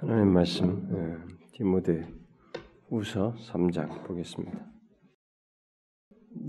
하나님 0.00 0.32
말씀 0.32 0.88
예, 0.92 1.50
디모데 1.54 2.06
우서 2.88 3.34
3장 3.34 4.06
보겠습니다. 4.06 4.64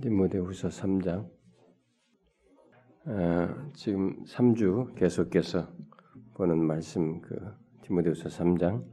디모데 0.04 0.38
우서 0.38 0.68
3장 0.68 1.27
아, 3.06 3.72
지금 3.74 4.24
3주 4.25 4.93
계속해서 4.93 5.67
보는 6.35 6.64
말씀 6.64 7.22
그 7.22 7.40
디모데 7.82 8.12
우서 8.12 8.30
3장 8.30 8.86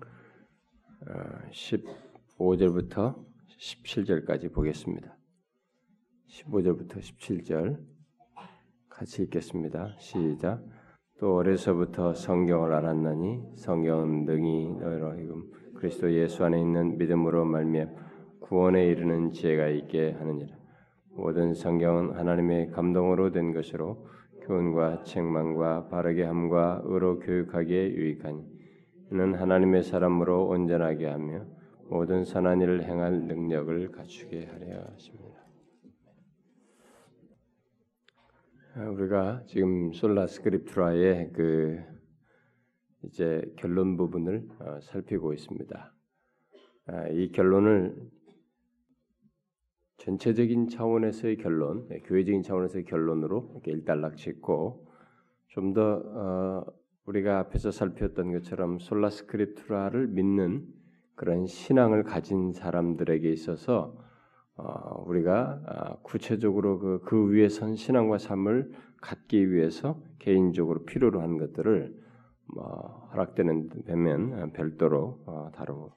아, 1.07 1.51
15절부터 1.51 3.27
17절까지 3.59 4.55
보겠습니다. 4.55 5.19
15절부터 6.31 6.97
17절 6.97 7.85
같이 8.89 9.23
읽겠습니다. 9.25 9.97
시작. 9.99 10.65
또 11.19 11.37
어려서부터 11.37 12.13
성경을 12.13 12.75
알았나니 12.75 13.43
성경은 13.57 14.27
능히 14.27 14.77
너희로 14.79 15.11
하여금 15.13 15.51
그리스도 15.75 16.13
예수 16.13 16.45
안에 16.45 16.61
있는 16.61 16.99
믿음으로 16.99 17.45
말미암 17.47 17.95
구원에 18.41 18.87
이르는 18.87 19.33
지혜가 19.33 19.69
있게 19.69 20.13
하느니라. 20.13 20.55
모든 21.17 21.55
성경은 21.55 22.17
하나님의 22.17 22.71
감동으로 22.71 23.33
된 23.33 23.55
것으로 23.55 24.07
교훈과 24.43 25.05
책망과 25.05 25.89
바르게 25.89 26.23
함과 26.23 26.83
의로 26.85 27.19
교육하기에 27.19 27.95
유익하니 27.95 28.45
이는 29.11 29.35
하나님의 29.35 29.85
사람으로 29.85 30.47
온전하게 30.49 31.07
하며 31.07 31.47
모든 31.89 32.25
선한 32.25 32.61
일을 32.61 32.85
행할 32.85 33.23
능력을 33.23 33.91
갖추게 33.91 34.47
하려 34.47 34.85
하십니다. 34.93 35.37
아, 38.17 38.66
우리가 38.77 39.43
지금 39.47 39.91
솔라 39.95 40.27
스크립트라의 40.27 41.33
그 41.33 41.83
이제 43.05 43.43
결론 43.57 43.97
부분을 43.97 44.47
어, 44.59 44.81
살피고 44.83 45.33
있습니다. 45.33 45.95
아, 46.89 47.09
이 47.09 47.33
결론을 47.33 47.97
전체적인 49.97 50.69
차원에서의 50.69 51.39
결론, 51.39 51.89
네, 51.89 52.01
교회적인 52.01 52.43
차원에서의 52.43 52.85
결론으로 52.85 53.49
이렇게 53.53 53.73
일단락 53.73 54.19
짓고 54.19 54.87
좀더 55.49 56.03
어, 56.05 56.67
우리가 57.07 57.39
앞에서 57.39 57.71
살폈던 57.71 58.33
것처럼 58.33 58.79
솔라 58.79 59.09
스크립트라를 59.09 60.09
믿는 60.09 60.67
그런 61.15 61.47
신앙을 61.47 62.03
가진 62.03 62.53
사람들에게 62.53 63.33
있어서 63.33 64.06
어, 64.57 65.03
우리가 65.07 65.61
아, 65.67 65.97
구체적으로 66.03 66.79
그, 66.79 67.01
그 67.05 67.31
위에 67.31 67.49
선 67.49 67.77
신앙과 67.77 68.19
삶을 68.19 68.73
갖기 69.01 69.53
위해서 69.53 70.01
개인적으로 70.19 70.85
필요로 70.85 71.21
한 71.21 71.39
것들을 71.39 71.95
뭐 72.55 73.09
허락되는 73.13 73.85
되면 73.85 74.53
별도로 74.53 75.23
어, 75.27 75.51
다루고 75.55 75.93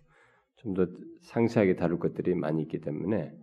좀 0.58 0.74
더 0.74 0.88
상세하게 1.22 1.76
다룰 1.76 2.00
것들이 2.00 2.36
많이 2.36 2.62
있기 2.64 2.82
때문에 2.82 3.34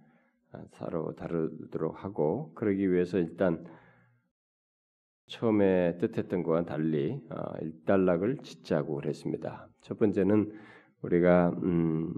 서로 0.72 1.10
아, 1.10 1.14
다루도록 1.14 2.04
하고 2.04 2.52
그러기 2.54 2.90
위해서 2.92 3.18
일단 3.18 3.64
처음에 5.26 5.98
뜻했던 5.98 6.42
것과 6.42 6.64
달리 6.64 7.20
어, 7.30 7.58
일단락을 7.60 8.38
짓자고 8.38 8.96
그랬습니다. 8.96 9.68
첫 9.80 9.98
번째는 9.98 10.52
우리가 11.02 11.50
음, 11.62 12.14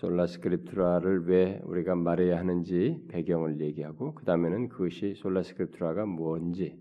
Sola 0.00 0.26
Scriptura를 0.28 1.26
왜 1.26 1.60
우리가 1.64 1.94
말해야 1.94 2.38
하는지 2.38 3.04
배경을 3.08 3.60
얘기하고 3.60 4.14
그 4.14 4.24
다음에는 4.24 4.70
그것이 4.70 5.14
Sola 5.14 5.42
Scriptura가 5.42 6.06
뭔지 6.06 6.80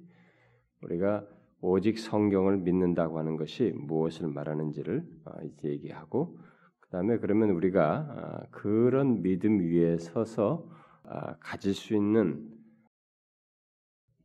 우리가 0.82 1.28
오직 1.60 2.00
성경을 2.00 2.60
믿는다고 2.60 3.20
하는 3.20 3.36
것이 3.36 3.74
무엇을 3.76 4.30
말하는지를 4.30 5.06
어, 5.26 5.32
이제 5.44 5.68
얘기하고 5.68 6.40
그 6.80 6.90
다음에 6.92 7.18
그러면 7.18 7.50
우리가 7.50 7.84
아, 7.84 8.46
그런 8.52 9.22
믿음 9.22 9.60
위에 9.60 9.98
서서 9.98 10.70
아, 11.04 11.36
가질 11.40 11.74
수 11.74 11.94
있는 11.94 12.48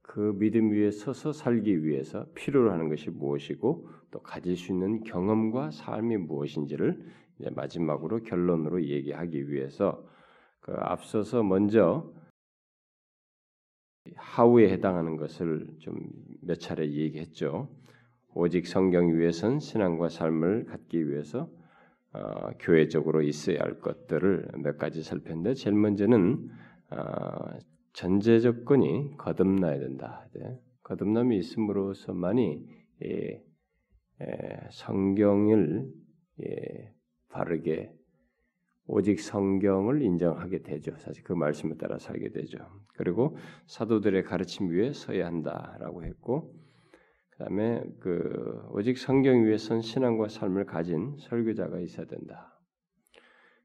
그 0.02 0.36
믿음 0.38 0.70
위에 0.70 0.92
서서 0.92 1.32
살기 1.32 1.84
위해서 1.84 2.26
필요로 2.36 2.70
하는 2.70 2.88
것이 2.88 3.10
무엇이고 3.10 3.88
또 4.12 4.22
가질 4.22 4.56
수 4.56 4.70
있는 4.70 5.02
경험과 5.02 5.72
삶이 5.72 6.16
무엇인지를 6.18 7.23
마지막으로 7.54 8.22
결론으로 8.22 8.84
얘기하기 8.84 9.50
위해서 9.50 10.06
그 10.60 10.72
앞서서 10.76 11.42
먼저 11.42 12.12
하우에 14.16 14.70
해당하는 14.70 15.16
것을 15.16 15.66
좀 15.80 15.98
몇 16.46 16.60
차례 16.60 16.90
얘기했죠. 16.90 17.68
오직 18.34 18.66
성경 18.66 19.16
위에선 19.16 19.60
신앙과 19.60 20.08
삶을 20.08 20.64
갖기 20.66 21.08
위해서 21.08 21.48
어, 22.12 22.50
교회적으로 22.60 23.22
있어야 23.22 23.60
할 23.60 23.80
것들을 23.80 24.50
몇 24.62 24.78
가지 24.78 25.02
살폈는데 25.02 25.54
제일 25.54 25.76
먼저는 25.76 26.48
어, 26.90 27.58
전제 27.92 28.40
조건이 28.40 29.16
거듭나야 29.16 29.78
된다. 29.78 30.26
네. 30.34 30.58
거듭남이 30.82 31.38
있음으로서만이 31.38 32.66
예, 33.04 33.42
예, 34.20 34.68
성경을 34.70 35.90
예, 36.44 36.94
바르게 37.34 37.92
오직 38.86 39.20
성경을 39.20 40.02
인정하게 40.02 40.62
되죠. 40.62 40.96
사실 40.98 41.24
그 41.24 41.32
말씀을 41.32 41.76
따라 41.78 41.98
살게 41.98 42.30
되죠. 42.30 42.58
그리고 42.96 43.36
사도들의 43.66 44.22
가르침 44.22 44.70
위에 44.70 44.92
서야 44.92 45.26
한다라고 45.26 46.04
했고, 46.04 46.54
그다음에 47.30 47.82
그 47.98 48.62
오직 48.70 48.98
성경 48.98 49.44
위에 49.44 49.56
선 49.56 49.80
신앙과 49.80 50.28
삶을 50.28 50.66
가진 50.66 51.16
설교자가 51.18 51.80
있어야 51.80 52.06
된다. 52.06 52.56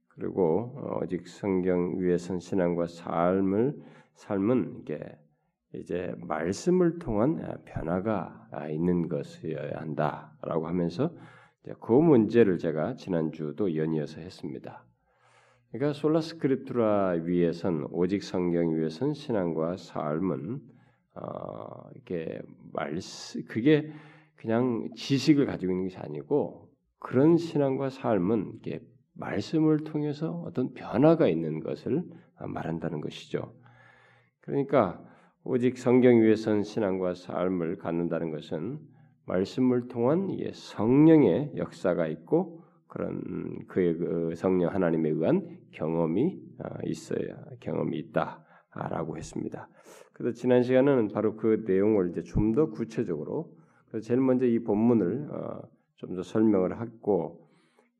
그리고 0.08 1.00
오직 1.02 1.28
성경 1.28 2.00
위에 2.00 2.18
선 2.18 2.40
신앙과 2.40 2.88
삶을 2.88 3.76
삶은 4.16 4.80
이게 4.82 5.00
이제 5.76 6.14
말씀을 6.18 6.98
통한 6.98 7.62
변화가 7.66 8.70
있는 8.72 9.08
것이어야 9.08 9.82
한다라고 9.82 10.68
하면서 10.68 11.14
그 11.80 11.92
문제를 11.92 12.58
제가 12.58 12.96
지난주도 12.96 13.76
연이어서 13.76 14.22
했습니다. 14.22 14.86
그러니까 15.72 15.94
솔라 15.94 16.22
스크립트라 16.22 17.22
위에선 17.24 17.88
오직 17.92 18.24
성경 18.24 18.76
위에선 18.76 19.14
신앙과 19.14 19.78
삶은 19.78 20.62
어, 21.16 21.90
이게 21.96 22.42
말씀 22.74 23.44
그게 23.46 23.92
그냥 24.36 24.90
지식을 24.96 25.46
가지고 25.46 25.74
있는 25.74 25.86
것이 25.86 25.98
아니고 25.98 26.70
그런 26.98 27.38
신앙과 27.38 27.90
삶은 27.90 28.54
이게 28.56 28.82
말씀을 29.14 29.84
통해서 29.84 30.42
어떤 30.46 30.74
변화가 30.74 31.28
있는 31.28 31.60
것을 31.60 32.04
말한다는 32.40 33.02
것이죠. 33.02 33.54
그러니까 34.40 35.04
오직 35.44 35.78
성경 35.78 36.22
위에선 36.22 36.64
신앙과 36.64 37.16
삶을 37.16 37.78
갖는다는 37.78 38.32
것은 38.32 38.80
말씀을 39.30 39.88
통한 39.88 40.28
성령의 40.52 41.54
역사가 41.56 42.08
있고 42.08 42.64
그런 42.88 43.22
그의 43.68 43.96
그 43.98 44.34
성령 44.36 44.74
하나님에 44.74 45.10
의한 45.10 45.60
경험이 45.72 46.42
어, 46.58 46.66
있어야 46.86 47.36
경험이 47.60 48.00
있다라고 48.00 49.18
했습니다. 49.18 49.70
그래서 50.14 50.36
지난 50.36 50.64
시간에는 50.64 51.10
바로 51.10 51.36
그 51.36 51.64
내용을 51.68 52.10
이제 52.10 52.24
좀 52.24 52.54
더 52.54 52.72
구체적으로 52.72 53.54
제일 54.02 54.20
먼저 54.20 54.46
이 54.46 54.60
본문을 54.60 55.30
어, 55.32 55.62
좀더 55.98 56.24
설명을 56.24 56.80
하고 56.80 57.48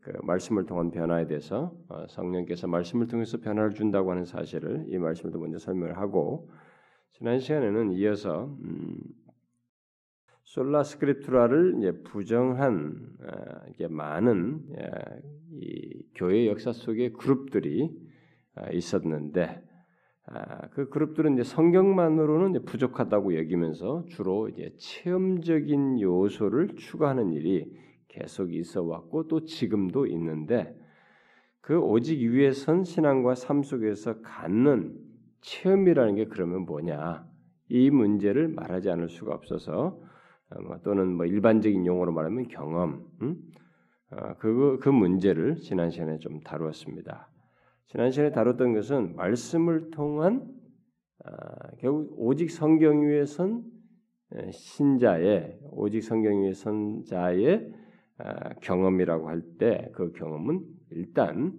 그 0.02 0.12
말씀을 0.24 0.66
통한 0.66 0.90
변화에 0.90 1.28
대해서 1.28 1.72
어, 1.88 2.06
성령께서 2.08 2.68
말씀을 2.68 3.08
통해서 3.08 3.38
변화를 3.38 3.74
준다고 3.74 4.12
하는 4.12 4.26
사실을 4.26 4.86
이 4.88 4.98
말씀을 4.98 5.38
먼저 5.38 5.60
설명을 5.60 5.98
하고 5.98 6.50
지난 7.12 7.40
시간에는 7.40 7.92
이어서 7.92 8.46
음, 8.64 8.98
솔라 10.50 10.82
스크립투라를 10.82 11.76
이제 11.78 11.92
부정한 12.02 12.96
어, 13.22 13.70
이게 13.70 13.88
많은 13.88 14.64
예, 14.80 14.90
이 15.52 16.04
교회 16.16 16.48
역사 16.48 16.74
속에 16.74 17.12
그룹들이 17.12 17.92
어, 18.56 18.64
있었는데 18.72 19.62
아, 20.26 20.68
그 20.70 20.90
그룹들은 20.90 21.36
이제 21.36 21.44
성경만으로는 21.44 22.50
이제 22.56 22.66
부족하다고 22.66 23.38
여기면서 23.38 24.06
주로 24.08 24.50
이제 24.50 24.74
체험적인 24.80 26.02
요소를 26.02 26.78
추가하는 26.78 27.32
일이 27.32 27.72
계속 28.08 28.52
있어 28.52 28.82
왔고 28.82 29.28
또 29.28 29.46
지금도 29.46 30.08
있는데 30.08 30.76
그 31.62 31.78
오직 31.78 32.28
위에 32.28 32.54
선 32.54 32.84
신앙과 32.84 33.36
삶 33.36 33.62
속에서 33.62 34.22
갖는 34.22 34.98
체험이라는 35.42 36.16
게 36.16 36.26
그러면 36.26 36.66
뭐냐? 36.66 37.24
이 37.70 37.92
문제를 37.92 38.48
말하지 38.48 38.90
않을 38.90 39.10
수가 39.10 39.36
없어서 39.36 40.09
또는 40.84 41.16
뭐 41.16 41.26
일반적인 41.26 41.86
용어로 41.86 42.12
말하면 42.12 42.48
경험, 42.48 43.06
음? 43.22 43.38
어, 44.12 44.34
그, 44.40 44.80
그 44.82 44.90
문제를 44.90 45.56
지난 45.58 45.92
시간에 45.92 46.18
좀 46.18 46.40
다루었습니다. 46.42 47.30
지난 47.88 48.12
시간에 48.12 48.32
다뤘던 48.32 48.74
것은 48.74 49.16
말씀을 49.16 49.92
통한 49.92 50.48
아, 51.26 51.32
결국 51.80 52.14
오직 52.18 52.50
성경 52.50 53.02
위에 53.02 53.26
선 53.26 53.64
신자의 54.52 55.60
오직 55.72 56.02
성경 56.02 56.42
위에 56.44 56.54
선 56.54 57.04
자의 57.04 57.72
아, 58.18 58.54
경험이라고 58.62 59.28
할 59.30 59.42
때 59.58 59.92
그 59.94 60.12
경험은 60.14 60.66
일단 60.92 61.54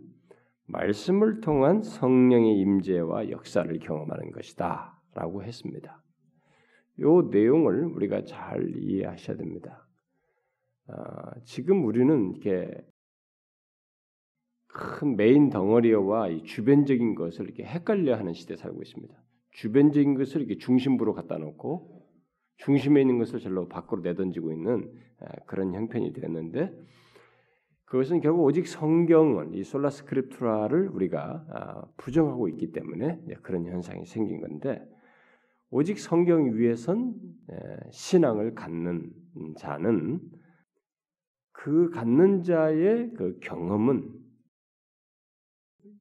말씀을 0.66 1.40
통한 1.40 1.82
성령의 1.82 2.58
임재와 2.60 3.30
역사를 3.30 3.78
경험하는 3.78 4.30
것이다라고 4.32 5.42
했습니다. 5.42 6.02
요 7.00 7.22
내용을 7.30 7.84
우리가 7.84 8.24
잘 8.24 8.76
이해하셔야 8.76 9.36
됩니다. 9.36 9.86
아, 10.88 11.32
지금 11.44 11.84
우리는 11.84 12.32
이렇게 12.32 12.70
큰 14.68 15.16
메인 15.16 15.50
덩어리와 15.50 16.28
이 16.28 16.42
주변적인 16.42 17.14
것을 17.14 17.46
이렇게 17.46 17.64
헷갈려하는 17.64 18.32
시대에 18.32 18.56
살고 18.56 18.82
있습니다. 18.82 19.14
주변적인 19.52 20.14
것을 20.14 20.42
이렇게 20.42 20.58
중심부로 20.58 21.14
갖다 21.14 21.38
놓고 21.38 22.00
중심에 22.58 23.00
있는 23.00 23.18
것을 23.18 23.40
절로 23.40 23.68
밖으로 23.68 24.02
내던지고 24.02 24.52
있는 24.52 24.92
아, 25.20 25.32
그런 25.46 25.74
형편이 25.74 26.12
되었는데 26.12 26.72
그것은 27.86 28.20
결국 28.20 28.44
오직 28.44 28.68
성경은 28.68 29.54
이 29.54 29.64
솔라 29.64 29.90
스크립투라를 29.90 30.88
우리가 30.88 31.46
아, 31.50 31.82
부정하고 31.96 32.48
있기 32.48 32.72
때문에 32.72 33.20
그런 33.42 33.66
현상이 33.66 34.06
생긴 34.06 34.40
건데 34.40 34.80
오직 35.70 35.98
성경 35.98 36.56
위에선 36.56 37.14
신앙을 37.90 38.54
갖는 38.54 39.12
자는 39.56 40.20
그 41.52 41.90
갖는 41.90 42.42
자의 42.42 43.12
그 43.12 43.38
경험은 43.40 44.20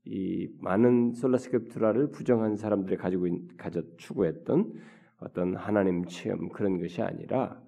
이 0.06 0.50
많은 0.60 1.14
솔라스크립트라를 1.14 2.10
부정한 2.10 2.56
사람들이 2.56 2.98
가지고 2.98 3.28
가져 3.58 3.84
추구했던 3.98 4.74
어떤 5.20 5.56
하나님 5.56 6.06
체험 6.06 6.50
그런 6.50 6.80
것이 6.80 7.02
아니라 7.02 7.62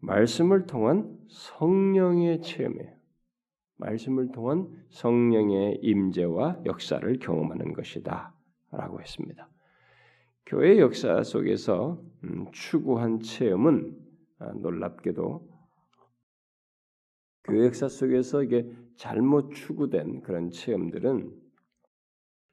말씀을 0.00 0.66
통한 0.66 1.18
성령의 1.28 2.42
체험이에요. 2.42 2.96
말씀을 3.78 4.30
통한 4.30 4.68
성령의 4.90 5.80
임재와 5.82 6.62
역사를 6.64 7.18
경험하는 7.18 7.72
것이다라고 7.72 9.00
했습니다. 9.00 9.48
교회 10.48 10.78
역사 10.78 11.22
속에서 11.22 12.02
음, 12.24 12.46
추구한 12.52 13.20
체험은 13.20 13.94
아, 14.38 14.50
놀랍게도 14.52 15.46
교회 17.44 17.66
역사 17.66 17.86
속에서 17.86 18.42
이게 18.42 18.66
잘못 18.96 19.52
추구된 19.52 20.22
그런 20.22 20.50
체험들은 20.50 21.38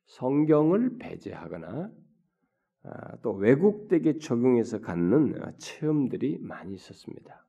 성경을 0.07 0.97
배제하거나 0.97 1.89
아, 2.83 3.15
또 3.21 3.31
왜곡되게 3.31 4.17
적용해서 4.17 4.81
갖는 4.81 5.53
체험들이 5.57 6.39
많이 6.41 6.73
있었습니다. 6.73 7.45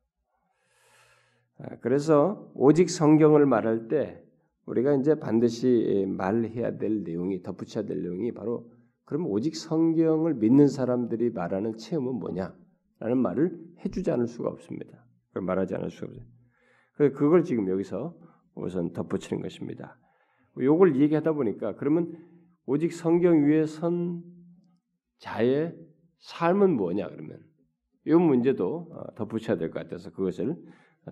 아, 1.58 1.76
그래서 1.80 2.52
오직 2.54 2.88
성경을 2.88 3.46
말할 3.46 3.88
때 3.88 4.22
우리가 4.66 4.94
이제 4.94 5.18
반드시 5.18 6.06
말해야 6.06 6.78
될 6.78 7.02
내용이 7.02 7.42
덧붙여야 7.42 7.84
될 7.84 8.00
내용이 8.00 8.30
바로 8.30 8.70
그럼 9.06 9.26
오직 9.26 9.56
성경을 9.56 10.34
믿는 10.34 10.68
사람들이 10.68 11.30
말하는 11.30 11.76
체험은 11.78 12.14
뭐냐라는 12.16 13.16
말을 13.22 13.58
해주지 13.84 14.10
않을 14.10 14.26
수가 14.26 14.50
없습니다. 14.50 15.04
그걸 15.28 15.42
말하지 15.44 15.74
않을 15.76 15.90
수가 15.90 16.12
없어요. 16.12 17.12
그걸 17.12 17.44
지금 17.44 17.68
여기서 17.68 18.16
우선 18.54 18.92
덧붙이는 18.92 19.42
것입니다. 19.42 19.98
요걸 20.58 21.00
얘기하다 21.00 21.32
보니까 21.32 21.76
그러면 21.76 22.16
오직 22.66 22.92
성경 22.92 23.44
위에 23.44 23.66
선 23.66 24.22
자의 25.18 25.74
삶은 26.18 26.76
뭐냐 26.76 27.08
그러면 27.08 27.40
이 28.06 28.12
문제도 28.14 28.88
어, 28.92 29.14
덧붙여야 29.14 29.56
될 29.56 29.70
것 29.70 29.80
같아서 29.82 30.10
그것을 30.10 30.56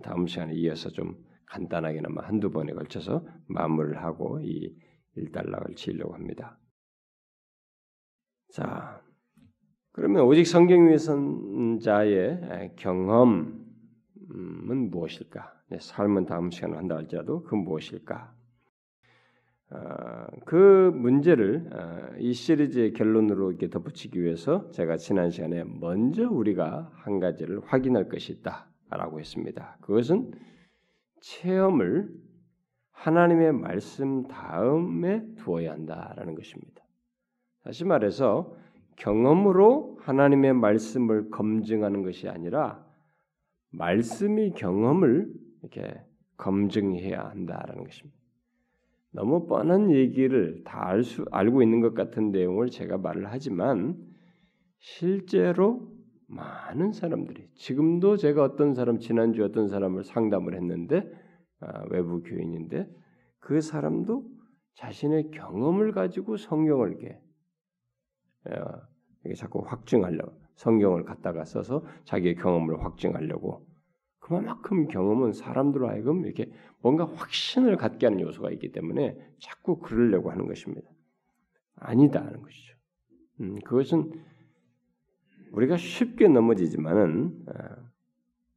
다음 0.03 0.27
시간에 0.27 0.53
이어서 0.55 0.89
좀 0.89 1.15
간단하게나마 1.45 2.23
한두 2.23 2.51
번에 2.51 2.73
걸쳐서 2.73 3.25
마무리를 3.47 4.03
하고 4.03 4.39
이 4.41 4.75
일단락을 5.15 5.75
지으려고 5.75 6.13
합니다. 6.13 6.59
자, 8.55 9.01
그러면 9.91 10.23
오직 10.23 10.47
성경 10.47 10.87
위에 10.87 10.97
선 10.97 11.77
자의 11.81 12.71
경험은 12.77 13.65
무엇일까? 14.91 15.53
삶은 15.77 16.25
다음 16.25 16.51
시간에 16.51 16.77
한다 16.77 16.95
할지라도 16.95 17.43
그 17.43 17.53
무엇일까? 17.55 18.33
어, 19.71 20.27
그 20.45 20.89
문제를 20.95 21.69
어, 21.69 22.15
이 22.17 22.31
시리즈의 22.31 22.93
결론으로 22.93 23.51
이렇게 23.51 23.69
덧붙이기 23.69 24.23
위해서 24.23 24.71
제가 24.71 24.95
지난 24.95 25.31
시간에 25.31 25.65
먼저 25.65 26.29
우리가 26.29 26.91
한 26.93 27.19
가지를 27.19 27.59
확인할 27.65 28.07
것이 28.07 28.31
있다라고 28.31 29.19
했습니다. 29.19 29.79
그것은 29.81 30.31
체험을 31.19 32.09
하나님의 32.91 33.51
말씀 33.51 34.25
다음에 34.29 35.25
두어야 35.35 35.73
한다라는 35.73 36.35
것입니다. 36.35 36.74
다시 37.65 37.83
말해서 37.83 38.55
경험으로 38.95 39.97
하나님의 40.01 40.53
말씀을 40.53 41.31
검증하는 41.31 42.03
것이 42.03 42.29
아니라 42.29 42.85
말씀이 43.71 44.53
경험을 44.53 45.33
이렇게 45.61 45.99
검증해야 46.37 47.25
한다라는 47.25 47.83
것입니다. 47.83 48.17
너무 49.11 49.47
뻔한 49.47 49.91
얘기를 49.91 50.63
다 50.63 50.85
알 50.85 51.03
수, 51.03 51.25
알고 51.31 51.63
있는 51.63 51.81
것 51.81 51.95
같은 51.95 52.31
내용을 52.31 52.69
제가 52.69 52.99
말을 52.99 53.25
하지만 53.31 53.97
실제로 54.77 55.91
많은 56.27 56.91
사람들이 56.91 57.49
지금도 57.55 58.17
제가 58.17 58.43
어떤 58.43 58.75
사람 58.75 58.99
지난주 58.99 59.43
어떤 59.43 59.67
사람을 59.67 60.03
상담을 60.03 60.53
했는데 60.53 61.11
아, 61.61 61.83
외부 61.89 62.21
교인인데 62.21 62.87
그 63.39 63.59
사람도 63.59 64.23
자신의 64.75 65.31
경험을 65.31 65.93
가지고 65.93 66.37
성경을 66.37 66.97
어, 67.01 67.24
자꾸 69.35 69.63
확증하려고 69.65 70.33
성경을 70.55 71.03
갖다가 71.03 71.45
써서 71.45 71.83
자기의 72.03 72.35
경험을 72.35 72.83
확증하려고 72.83 73.65
그만큼 74.19 74.87
경험은 74.87 75.33
사람들로 75.33 75.87
하여금 75.87 76.25
이렇게 76.25 76.51
뭔가 76.81 77.05
확신을 77.05 77.77
갖게 77.77 78.07
하는 78.07 78.21
요소가 78.21 78.49
있기 78.51 78.71
때문에 78.71 79.17
자꾸 79.39 79.79
그러려고 79.79 80.31
하는 80.31 80.47
것입니다. 80.47 80.89
아니다 81.75 82.25
하는 82.25 82.41
것이죠. 82.41 82.75
음, 83.41 83.59
그것은 83.63 84.11
우리가 85.51 85.77
쉽게 85.77 86.27
넘어지지만은 86.27 87.45
아, 87.47 87.75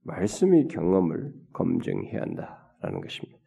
말씀의 0.05 0.69
경험을 0.69 1.35
검증해야 1.52 2.23
한다라는 2.23 3.00
것입니다. 3.02 3.38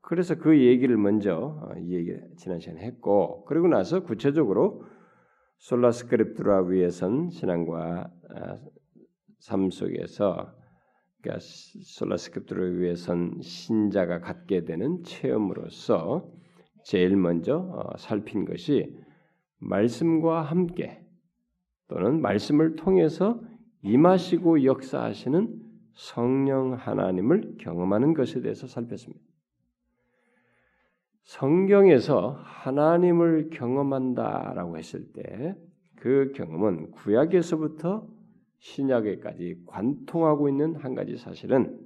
그래서 0.00 0.36
그 0.36 0.58
얘기를 0.58 0.96
먼저 0.96 1.36
어, 1.36 1.78
이 1.78 1.94
얘기 1.94 2.16
지난 2.36 2.60
시간에 2.60 2.80
했고 2.80 3.44
그리고 3.44 3.68
나서 3.68 4.02
구체적으로 4.02 4.84
솔라스크립트라 5.60 6.62
위에선 6.62 7.30
신앙과 7.30 8.10
아, 8.30 8.58
삶 9.38 9.70
속에서 9.70 10.54
그러니까 11.20 11.38
솔라스크립트를 11.40 12.80
위해선 12.80 13.40
신자가 13.42 14.20
갖게 14.20 14.64
되는 14.64 15.02
체험으로서 15.02 16.30
제일 16.84 17.14
먼저 17.16 17.58
어, 17.58 17.96
살핀 17.98 18.46
것이 18.46 18.96
말씀과 19.58 20.42
함께 20.42 21.04
또는 21.88 22.22
말씀을 22.22 22.76
통해서 22.76 23.40
임하시고 23.82 24.64
역사하시는 24.64 25.60
성령 25.92 26.72
하나님을 26.74 27.56
경험하는 27.58 28.14
것에 28.14 28.40
대해서 28.40 28.66
살폈습니다. 28.66 29.29
성경에서 31.24 32.40
하나님을 32.42 33.50
경험한다라고 33.50 34.78
했을 34.78 35.12
때 35.12 35.54
그 36.00 36.32
경험은 36.34 36.90
구약에서부터 36.92 38.08
신약에까지 38.58 39.62
관통하고 39.66 40.48
있는 40.48 40.74
한 40.76 40.94
가지 40.94 41.16
사실은 41.16 41.78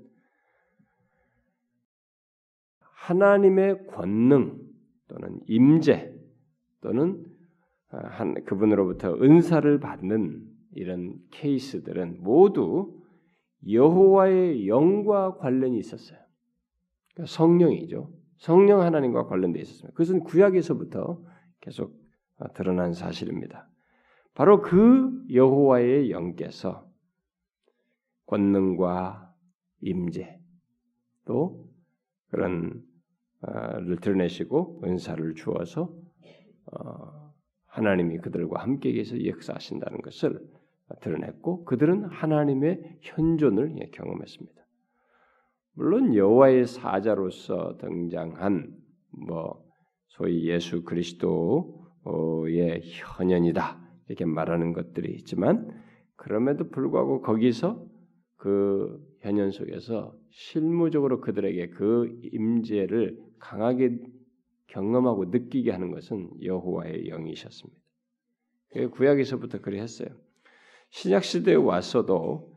하나님의 2.80 3.88
권능 3.88 4.60
또는 5.08 5.40
임재 5.46 6.14
또는 6.80 7.26
한 7.88 8.44
그분으로부터 8.44 9.14
은사를 9.14 9.78
받는 9.78 10.48
이런 10.72 11.16
케이스들은 11.30 12.22
모두 12.22 13.00
여호와의 13.68 14.68
영과 14.68 15.36
관련이 15.36 15.78
있었어요. 15.78 16.18
그러니까 17.12 17.32
성령이죠. 17.32 18.12
성령 18.36 18.82
하나님과 18.82 19.26
관련돼 19.26 19.60
있었습니다. 19.60 19.92
그것은 19.92 20.20
구약에서부터 20.20 21.22
계속 21.60 21.98
드러난 22.54 22.92
사실입니다. 22.92 23.68
바로 24.34 24.60
그 24.60 25.24
여호와의 25.32 26.10
영께서 26.10 26.88
권능과 28.26 29.32
임재 29.80 30.40
또 31.24 31.68
그런 32.28 32.82
를 33.46 33.96
드러내시고 33.96 34.80
은사를 34.84 35.34
주어서 35.34 35.94
어, 36.72 37.34
하나님이 37.66 38.18
그들과 38.18 38.62
함께 38.62 38.92
계서 38.92 39.22
역사하신다는 39.22 40.00
것을 40.00 40.40
드러냈고 41.00 41.64
그들은 41.64 42.04
하나님의 42.04 42.98
현존을 43.02 43.74
경험했습니다. 43.92 44.63
물론 45.74 46.14
여호와의 46.14 46.66
사자로서 46.66 47.76
등장한 47.78 48.76
뭐 49.26 49.64
소위 50.06 50.48
예수 50.48 50.84
그리스도의 50.84 51.62
현현이다 52.82 53.80
이렇게 54.08 54.24
말하는 54.24 54.72
것들이 54.72 55.12
있지만 55.16 55.68
그럼에도 56.16 56.68
불구하고 56.70 57.22
거기서 57.22 57.84
그 58.36 59.00
현현 59.20 59.50
속에서 59.50 60.14
실무적으로 60.30 61.20
그들에게 61.20 61.70
그 61.70 62.20
임재를 62.32 63.18
강하게 63.38 63.98
경험하고 64.68 65.26
느끼게 65.26 65.70
하는 65.70 65.90
것은 65.90 66.30
여호와의 66.42 67.08
영이셨습니다. 67.08 67.80
구약에서부터 68.92 69.60
그리 69.60 69.80
했어요. 69.80 70.08
신약 70.90 71.24
시대에 71.24 71.54
와서도 71.54 72.53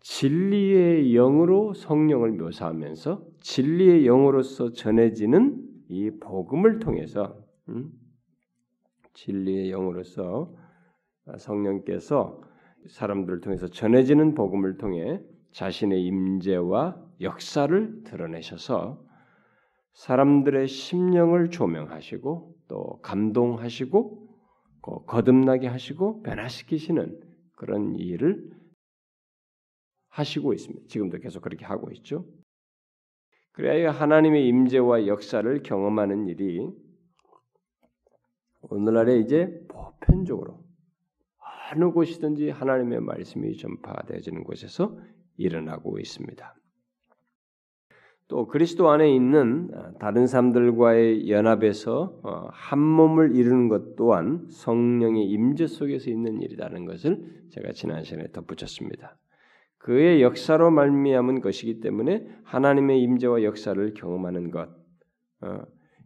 진리의 0.00 1.12
영으로 1.12 1.74
성령을 1.74 2.32
묘사하면서 2.32 3.26
진리의 3.40 4.04
영으로서 4.04 4.72
전해지는 4.72 5.64
이 5.88 6.10
복음을 6.20 6.78
통해서 6.78 7.36
음? 7.68 7.90
진리의 9.14 9.70
영으로서 9.70 10.54
성령께서 11.36 12.40
사람들을 12.88 13.40
통해서 13.40 13.66
전해지는 13.66 14.34
복음을 14.34 14.78
통해 14.78 15.20
자신의 15.52 16.04
임재와 16.04 16.96
역사를 17.20 18.02
드러내셔서 18.04 19.04
사람들의 19.92 20.68
심령을 20.68 21.50
조명하시고 21.50 22.54
또 22.68 23.00
감동하시고 23.02 24.28
거듭나게 25.06 25.66
하시고 25.66 26.22
변화시키시는 26.22 27.20
그런 27.56 27.96
일을 27.96 28.57
하시고 30.08 30.52
있습니다. 30.52 30.86
지금도 30.88 31.18
계속 31.18 31.42
그렇게 31.42 31.64
하고 31.64 31.90
있죠. 31.92 32.26
그래야 33.52 33.90
하나님의 33.90 34.46
임재와 34.46 35.06
역사를 35.06 35.62
경험하는 35.62 36.28
일이 36.28 36.70
오늘날에 38.62 39.18
이제 39.18 39.64
보편적으로 39.68 40.64
어느 41.72 41.90
곳이든지 41.90 42.50
하나님의 42.50 43.00
말씀이 43.00 43.56
전파되어지는 43.56 44.44
곳에서 44.44 44.98
일어나고 45.36 45.98
있습니다. 45.98 46.54
또 48.28 48.46
그리스도 48.46 48.90
안에 48.90 49.12
있는 49.12 49.70
다른 49.98 50.26
사람들과의 50.26 51.30
연합에서 51.30 52.20
어, 52.22 52.48
한 52.52 52.78
몸을 52.78 53.34
이루는 53.34 53.68
것 53.68 53.96
또한 53.96 54.46
성령의 54.50 55.24
임재 55.24 55.66
속에서 55.66 56.10
있는 56.10 56.42
일이라는 56.42 56.84
것을 56.84 57.46
제가 57.50 57.72
지난 57.72 58.04
시간에 58.04 58.30
덧붙였습니다. 58.30 59.16
그의 59.78 60.22
역사로 60.22 60.70
말미암은 60.70 61.40
것이기 61.40 61.80
때문에 61.80 62.26
하나님의 62.44 63.02
임재와 63.02 63.42
역사를 63.42 63.94
경험하는 63.94 64.50
것. 64.50 64.68
어, 65.40 65.62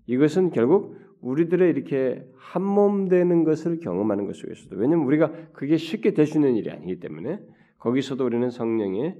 이것은 0.07 0.50
결국 0.50 0.97
우리들의 1.21 1.71
이렇게 1.71 2.25
한 2.37 2.62
몸 2.62 3.09
되는 3.09 3.45
것을 3.45 3.79
경험하는 3.79 4.26
것 4.26 4.37
속에서도 4.37 4.76
왜냐하면 4.76 5.07
우리가 5.07 5.33
그게 5.52 5.76
쉽게 5.76 6.12
있는 6.35 6.57
일이 6.57 6.71
아니기 6.71 7.00
때문에 7.00 7.41
거기서도 7.79 8.25
우리는 8.25 8.50
성령의 8.50 9.17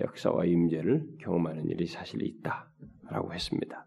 역사와 0.00 0.44
임재를 0.46 1.06
경험하는 1.20 1.68
일이 1.68 1.86
사실 1.86 2.22
있다라고 2.22 3.32
했습니다. 3.32 3.86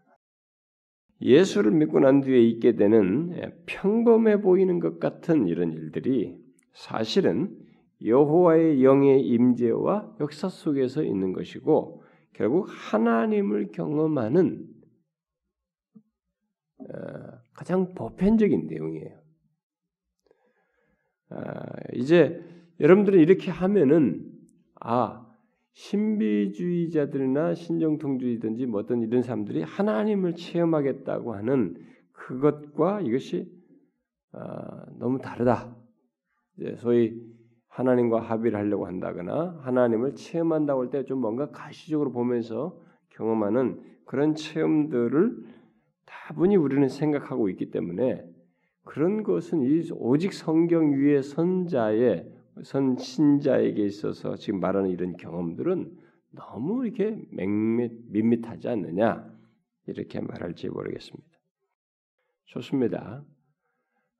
예수를 1.20 1.72
믿고 1.72 2.00
난 2.00 2.20
뒤에 2.22 2.40
있게 2.40 2.76
되는 2.76 3.52
평범해 3.66 4.40
보이는 4.40 4.78
것 4.80 4.98
같은 4.98 5.46
이런 5.46 5.72
일들이 5.72 6.34
사실은 6.72 7.54
여호와의 8.04 8.82
영의 8.82 9.26
임재와 9.26 10.16
역사 10.20 10.48
속에서 10.48 11.02
있는 11.02 11.32
것이고 11.32 12.02
결국 12.32 12.66
하나님을 12.68 13.72
경험하는 13.72 14.66
어, 16.78 16.84
가장 17.52 17.94
보편적인 17.94 18.66
내용이에요. 18.66 19.20
아, 21.30 21.66
이제 21.94 22.42
여러분들은 22.80 23.20
이렇게 23.20 23.50
하면은 23.50 24.32
아 24.80 25.26
신비주의자들이나 25.74 27.54
신정통주의든지 27.54 28.66
뭐 28.66 28.80
어떤 28.80 29.02
이런 29.02 29.22
사람들이 29.22 29.62
하나님을 29.62 30.34
체험하겠다고 30.34 31.34
하는 31.34 31.76
그것과 32.12 33.02
이것이 33.02 33.50
아, 34.32 34.86
너무 34.98 35.18
다르다. 35.18 35.76
소위 36.78 37.29
하나님과 37.70 38.20
합의를 38.20 38.58
하려고 38.58 38.86
한다거나 38.86 39.58
하나님을 39.62 40.14
체험한다고 40.14 40.82
할 40.82 40.90
때 40.90 41.04
좀 41.04 41.20
뭔가 41.20 41.50
가시적으로 41.50 42.12
보면서 42.12 42.78
경험하는 43.10 43.80
그런 44.04 44.34
체험들을 44.34 45.44
다분히 46.04 46.56
우리는 46.56 46.88
생각하고 46.88 47.48
있기 47.48 47.70
때문에 47.70 48.24
그런 48.84 49.22
것은 49.22 49.60
오직 49.94 50.32
성경 50.32 50.92
위의 50.92 51.22
선자의 51.22 52.28
선 52.64 52.96
신자에게 52.96 53.84
있어서 53.84 54.34
지금 54.36 54.60
말하는 54.60 54.90
이런 54.90 55.16
경험들은 55.16 55.96
너무 56.32 56.84
이렇게 56.84 57.16
맹밋 57.30 58.10
밋밋하지 58.10 58.68
않느냐 58.68 59.30
이렇게 59.86 60.20
말할지 60.20 60.68
모르겠습니다. 60.68 61.28
좋습니다. 62.46 63.24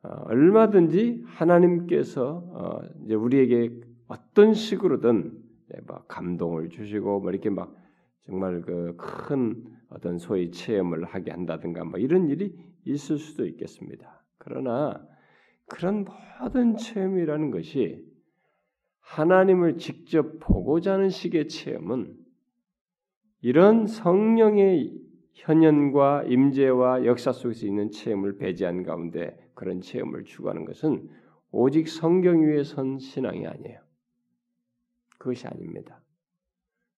어, 0.03 0.09
얼마든지 0.25 1.25
하나님께서 1.27 2.43
어, 2.53 2.81
이제 3.05 3.15
우리에게 3.15 3.71
어떤 4.09 4.55
식으로든 4.55 5.33
뭐 5.87 6.05
감동을 6.09 6.71
주시고 6.71 7.21
뭐 7.21 7.31
이렇게 7.31 7.51
막 7.51 7.75
정말 8.27 8.63
그 8.63 8.97
큰 8.97 9.65
어떤 9.91 10.19
소위 10.19 10.51
체험을 10.51 11.05
하게 11.05 11.31
한다든가 11.33 11.85
뭐 11.85 11.99
이런 11.99 12.29
일이 12.29 12.55
있을 12.85 13.19
수도 13.19 13.47
있겠습니다. 13.47 14.23
그러나 14.39 15.05
그런 15.67 16.05
모든 16.41 16.77
체험이라는 16.77 17.51
것이 17.51 18.05
하나님을 19.01 19.79
직접 19.79 20.39
보고자 20.39 20.95
하는 20.95 21.09
식의 21.09 21.49
체험은 21.49 22.17
이런 23.43 23.87
성령의 23.87 24.99
현현과 25.33 26.25
임재와 26.25 27.05
역사 27.07 27.33
속에서 27.33 27.67
있는 27.67 27.91
체험을 27.91 28.37
배제한 28.37 28.83
가운데 28.83 29.37
그런 29.61 29.83
체험을 29.83 30.25
추구하는 30.25 30.65
것은 30.65 31.11
오직 31.51 31.87
성경 31.87 32.41
위에 32.41 32.65
선 32.65 32.99
신앙이 32.99 33.47
아니에요. 33.47 33.79
그것이 35.19 35.47
아닙니다. 35.47 36.03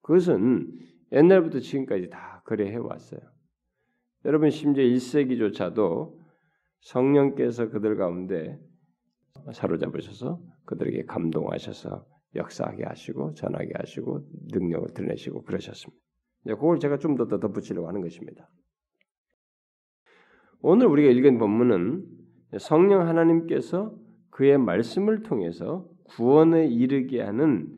그것은 0.02 0.70
옛날부터 1.10 1.58
지금까지 1.58 2.08
다 2.08 2.40
그래 2.46 2.70
해왔어요. 2.70 3.20
여러분 4.24 4.50
심지어 4.50 4.84
1세기조차도 4.84 6.16
성령께서 6.82 7.68
그들 7.68 7.96
가운데 7.96 8.60
사로잡으셔서 9.52 10.40
그들에게 10.64 11.06
감동하셔서 11.06 12.06
역사하게 12.36 12.84
하시고 12.84 13.34
전하게 13.34 13.72
하시고 13.74 14.24
능력을 14.52 14.94
드러내시고 14.94 15.42
그러셨습니다. 15.42 16.00
그걸 16.44 16.78
제가 16.78 16.98
좀 16.98 17.16
더 17.16 17.26
덧붙이려고 17.26 17.88
하는 17.88 18.02
것입니다. 18.02 18.48
오늘 20.60 20.86
우리가 20.86 21.10
읽은 21.10 21.38
본문은 21.38 22.21
성령 22.58 23.06
하나님께서 23.06 23.94
그의 24.30 24.58
말씀을 24.58 25.22
통해서 25.22 25.86
구원에 26.04 26.66
이르게 26.66 27.22
하는 27.22 27.68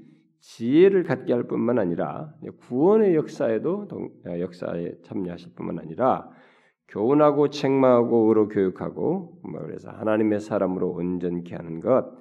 지혜를 0.40 1.04
갖게 1.04 1.32
할 1.32 1.44
뿐만 1.44 1.78
아니라 1.78 2.34
구원의 2.60 3.14
역사에도 3.14 3.88
역사에 4.26 4.92
참여하실 5.02 5.54
뿐만 5.54 5.78
아니라 5.78 6.28
교훈하고 6.88 7.48
책망하고 7.48 8.28
의로 8.28 8.48
교육하고 8.48 9.40
뭐 9.42 9.60
그래서 9.62 9.90
하나님의 9.90 10.40
사람으로 10.40 10.90
온전케 10.90 11.54
하는 11.54 11.80
것 11.80 12.12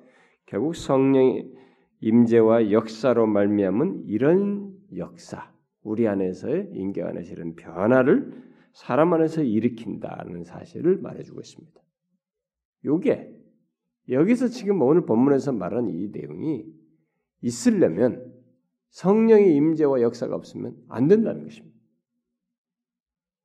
결국 0.45 0.75
성령의 0.75 1.51
임재와 1.99 2.71
역사로 2.71 3.27
말미암은 3.27 4.03
이런 4.07 4.73
역사 4.95 5.51
우리 5.83 6.07
안에서의 6.07 6.69
인격 6.73 7.07
안에서 7.07 7.33
이런 7.33 7.55
변화를 7.55 8.31
사람 8.71 9.13
안에서 9.13 9.43
일으킨다는 9.43 10.43
사실을 10.43 10.97
말해주고 10.97 11.41
있습니다. 11.41 11.82
요게 12.85 13.33
여기서 14.09 14.47
지금 14.47 14.81
오늘 14.81 15.05
본문에서 15.05 15.53
말한 15.53 15.89
이 15.89 16.09
내용이 16.09 16.65
있으려면 17.41 18.33
성령의 18.89 19.55
임재와 19.55 20.01
역사가 20.01 20.35
없으면 20.35 20.77
안 20.89 21.07
된다는 21.07 21.43
것입니다. 21.43 21.77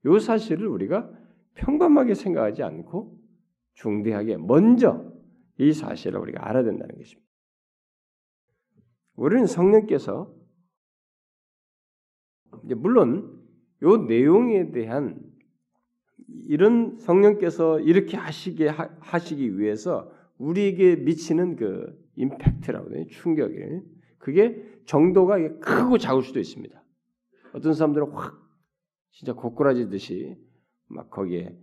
요 0.05 0.19
사실을 0.19 0.67
우리가 0.67 1.11
평범하게 1.55 2.15
생각하지 2.15 2.63
않고 2.63 3.19
중대하게 3.75 4.37
먼저 4.37 5.13
이 5.59 5.73
사실을 5.73 6.21
우리가 6.21 6.49
알아야 6.49 6.65
된다는 6.65 6.97
것입니다. 6.97 7.29
우리는 9.15 9.47
성령께서 9.47 10.35
물론 12.77 13.43
요 13.83 13.97
내용에 13.97 14.71
대한 14.71 15.28
이런 16.47 16.99
성령께서 16.99 17.81
이렇게 17.81 18.17
하시게 18.17 18.69
하 18.69 19.19
시기 19.19 19.59
위해서 19.59 20.11
우리에게 20.39 20.97
미치는 20.97 21.57
그 21.57 21.99
임팩트라고 22.17 22.95
해요. 22.95 23.07
충격이 23.11 23.55
그게 24.19 24.63
정도가 24.87 25.59
크고 25.61 25.99
작을 25.99 26.23
수도 26.23 26.39
있습니다. 26.39 26.83
어떤 27.55 27.73
사람들은 27.73 28.11
확 28.13 28.39
진짜 29.11 29.33
고꾸라지듯이 29.33 30.37
막 30.89 31.11
거기에 31.11 31.57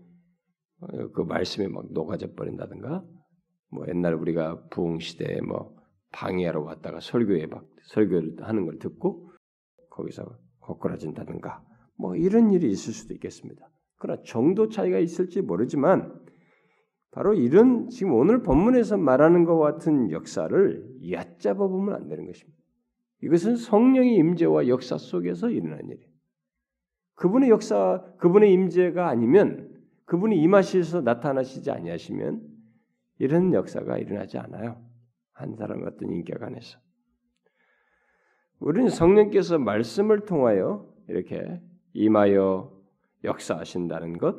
어, 0.81 1.11
그 1.11 1.21
말씀에 1.21 1.67
막 1.67 1.85
녹아져 1.91 2.33
버린다든가 2.33 3.03
뭐 3.71 3.85
옛날 3.87 4.13
우리가 4.13 4.67
부흥 4.69 4.99
시대에 4.99 5.41
뭐 5.41 5.75
방해하러 6.11 6.61
왔다가 6.61 6.99
설교에 6.99 7.47
막 7.47 7.65
설교를 7.83 8.37
하는 8.41 8.65
걸 8.65 8.79
듣고 8.79 9.31
거기서 9.89 10.37
고꾸라진다든가 10.59 11.63
뭐 11.97 12.15
이런 12.15 12.51
일이 12.51 12.69
있을 12.69 12.93
수도 12.93 13.13
있겠습니다. 13.13 13.69
그러나 13.97 14.21
정도 14.23 14.69
차이가 14.69 14.99
있을지 14.99 15.41
모르지만 15.41 16.21
바로 17.11 17.33
이런 17.33 17.89
지금 17.89 18.13
오늘 18.13 18.43
본문에서 18.43 18.97
말하는 18.97 19.45
것 19.45 19.57
같은 19.57 20.11
역사를 20.11 20.85
얕잡아 21.09 21.55
보면 21.55 21.95
안 21.95 22.07
되는 22.09 22.25
것입니다. 22.25 22.59
이것은 23.23 23.55
성령의 23.55 24.15
임재와 24.15 24.67
역사 24.67 24.97
속에서 24.97 25.49
일어나는 25.49 25.89
일이에요. 25.89 26.09
그분의 27.15 27.49
역사, 27.49 28.03
그분의 28.17 28.51
임재가 28.51 29.07
아니면 29.07 29.73
그분이 30.05 30.41
임하시서 30.41 31.01
나타나시지 31.01 31.71
아니하시면 31.71 32.41
이런 33.19 33.53
역사가 33.53 33.97
일어나지 33.97 34.37
않아요. 34.37 34.83
한 35.31 35.55
사람 35.55 35.83
어떤 35.87 36.11
인격 36.11 36.43
안에서. 36.43 36.77
우리는 38.59 38.89
성령께서 38.89 39.57
말씀을 39.57 40.25
통하여 40.25 40.93
이렇게 41.07 41.61
임하여 41.93 42.74
역사하신다는 43.25 44.17
것, 44.17 44.35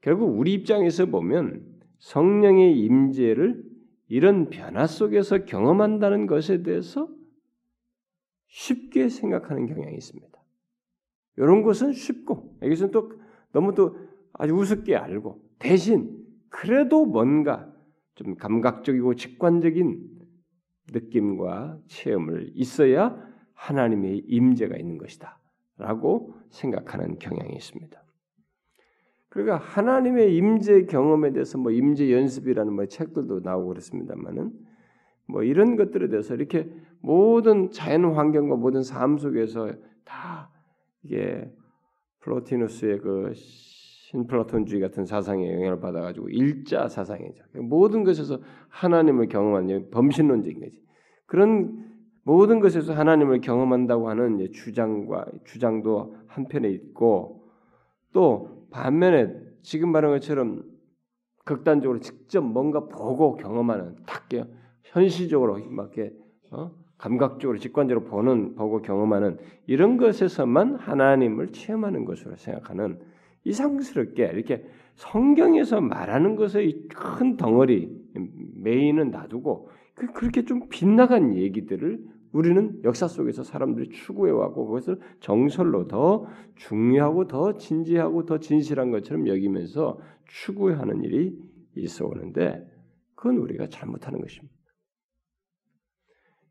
결국 0.00 0.38
우리 0.38 0.52
입장에서 0.54 1.06
보면 1.06 1.64
성령의 1.98 2.78
임재를 2.78 3.64
이런 4.08 4.50
변화 4.50 4.86
속에서 4.86 5.44
경험한다는 5.44 6.26
것에 6.26 6.62
대해서 6.62 7.08
쉽게 8.48 9.08
생각하는 9.08 9.66
경향이 9.66 9.96
있습니다. 9.96 10.32
이런 11.36 11.62
것은 11.62 11.92
쉽고 11.92 12.58
여기서는 12.62 12.92
또 12.92 13.12
너무 13.52 13.74
또 13.74 13.98
아주 14.32 14.54
우습게 14.54 14.94
알고 14.96 15.40
대신 15.58 16.24
그래도 16.48 17.04
뭔가 17.04 17.72
좀 18.14 18.36
감각적이고 18.36 19.14
직관적인 19.14 20.08
느낌과 20.92 21.80
체험을 21.86 22.52
있어야 22.54 23.18
하나님의 23.54 24.18
임재가 24.26 24.76
있는 24.76 24.98
것이다 24.98 25.40
라고 25.76 26.34
생각하는 26.50 27.18
경향이 27.18 27.54
있습니다. 27.54 28.02
그러니까 29.28 29.56
하나님의 29.56 30.36
임재 30.36 30.86
경험에 30.86 31.32
대해서 31.32 31.58
뭐 31.58 31.72
임재 31.72 32.12
연습이라는 32.12 32.72
뭐 32.72 32.86
책들도 32.86 33.40
나오고 33.40 33.68
그렇습니다만은 33.68 34.52
뭐 35.26 35.42
이런 35.42 35.76
것들에 35.76 36.08
대해서 36.08 36.34
이렇게 36.34 36.70
모든 37.00 37.70
자연 37.70 38.04
환경과 38.14 38.56
모든 38.56 38.82
삶 38.82 39.18
속에서 39.18 39.72
다 40.04 40.50
이게 41.02 41.50
플로티누스의 42.20 43.00
그 43.00 43.32
신플라톤주의 43.34 44.80
같은 44.80 45.04
사상에 45.04 45.52
영향을 45.52 45.80
받아가지고 45.80 46.28
일자 46.28 46.88
사상이죠. 46.88 47.44
모든 47.62 48.04
것에서 48.04 48.40
하나님을 48.68 49.28
경험하는 49.28 49.90
범신론적인 49.90 50.60
거지. 50.60 50.80
그런 51.26 51.93
모든 52.24 52.60
것에서 52.60 52.94
하나님을 52.94 53.40
경험한다고 53.40 54.08
하는 54.08 54.50
주장과 54.50 55.26
주장도 55.44 56.16
한편에 56.26 56.68
있고 56.70 57.44
또 58.12 58.66
반면에 58.70 59.34
지금 59.62 59.92
말한 59.92 60.12
것처럼 60.12 60.62
극단적으로 61.44 62.00
직접 62.00 62.40
뭔가 62.42 62.86
보고 62.86 63.36
경험하는 63.36 63.96
딱 64.06 64.28
현실적으로 64.82 65.58
막 65.68 65.92
이렇게 65.94 66.14
어? 66.50 66.70
감각적으로 66.96 67.58
직관적으로 67.58 68.06
보는 68.06 68.54
보고 68.54 68.80
경험하는 68.80 69.38
이런 69.66 69.96
것에서만 69.98 70.76
하나님을 70.76 71.48
체험하는 71.48 72.04
것으로 72.04 72.36
생각하는 72.36 72.98
이상스럽게 73.44 74.30
이렇게 74.32 74.64
성경에서 74.94 75.80
말하는 75.80 76.36
것의 76.36 76.86
큰 76.88 77.36
덩어리 77.36 77.90
메인은 78.56 79.10
놔두고 79.10 79.68
그 79.94 80.12
그렇게 80.12 80.44
좀 80.44 80.68
빗나간 80.68 81.34
얘기들을 81.34 82.13
우리는 82.34 82.82
역사 82.82 83.06
속에서 83.06 83.44
사람들이 83.44 83.90
추구해 83.90 84.32
왔고 84.32 84.66
그것을 84.66 84.98
정설로 85.20 85.86
더 85.86 86.26
중요하고 86.56 87.28
더 87.28 87.56
진지하고 87.56 88.26
더 88.26 88.40
진실한 88.40 88.90
것처럼 88.90 89.28
여기면서 89.28 90.00
추구하는 90.26 91.04
일이 91.04 91.38
있어 91.76 92.06
오는데 92.06 92.68
그건 93.14 93.36
우리가 93.36 93.68
잘못하는 93.68 94.20
것입니다. 94.20 94.52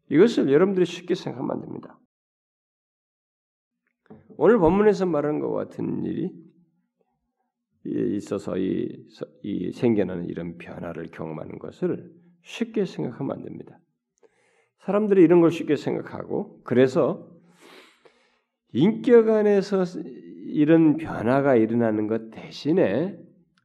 이것을 0.10 0.54
여러분들이 0.54 0.86
쉽게 0.86 1.16
생각하면 1.16 1.52
안 1.52 1.62
됩니다. 1.62 2.00
오늘 4.38 4.60
본문에서 4.60 5.06
말하는 5.06 5.42
것 5.42 5.52
같은 5.52 6.06
일이 6.06 6.32
있어서 7.84 8.58
이, 8.58 9.06
이 9.42 9.72
생겨나는 9.74 10.30
이런 10.30 10.58
변화를 10.58 11.12
경험하는 11.12 11.60
것을 11.60 12.10
쉽게 12.42 12.86
생각하면 12.86 13.36
안 13.36 13.44
됩니다. 13.44 13.78
사람들이 14.86 15.24
이런 15.24 15.40
걸 15.40 15.50
쉽게 15.50 15.76
생각하고 15.76 16.60
그래서 16.64 17.30
인격 18.74 19.30
안에서 19.30 19.84
이런 20.48 20.98
변화가 20.98 21.56
일어나는 21.56 22.08
것 22.08 22.32
대신에 22.32 23.18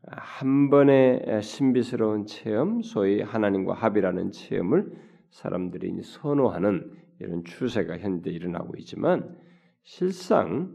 한 0.06 0.70
번의 0.70 1.42
신비스러운 1.42 2.26
체험, 2.26 2.82
소위 2.82 3.20
하나님과 3.20 3.74
합이라는 3.74 4.30
체험을 4.30 4.92
사람들이 5.30 6.02
선호하는 6.02 6.92
이런 7.20 7.44
추세가 7.44 7.98
현재 7.98 8.30
일어나고 8.30 8.74
있지만 8.78 9.36
실상 9.82 10.74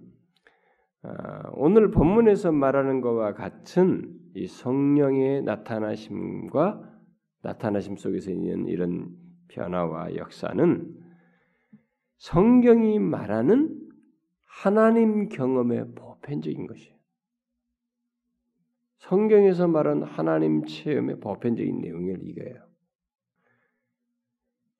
아, 1.03 1.49
오늘 1.53 1.91
본문에서 1.91 2.51
말하는 2.51 3.01
것과 3.01 3.33
같은 3.33 4.13
이 4.35 4.47
성령의 4.47 5.43
나타나심과 5.43 6.81
나타나심 7.43 7.97
속에서 7.97 8.31
있는 8.31 8.67
이런 8.67 9.22
변화와 9.47 10.15
역사는 10.15 11.03
성경이 12.17 12.99
말하는 12.99 13.79
하나님 14.45 15.29
경험의 15.29 15.93
보편적인 15.95 16.67
것이에요. 16.67 16.93
성경에서 18.97 19.67
말하는 19.67 20.03
하나님 20.03 20.65
체험의 20.65 21.19
보편적인 21.19 21.81
내용을 21.81 22.19
이거예요. 22.23 22.65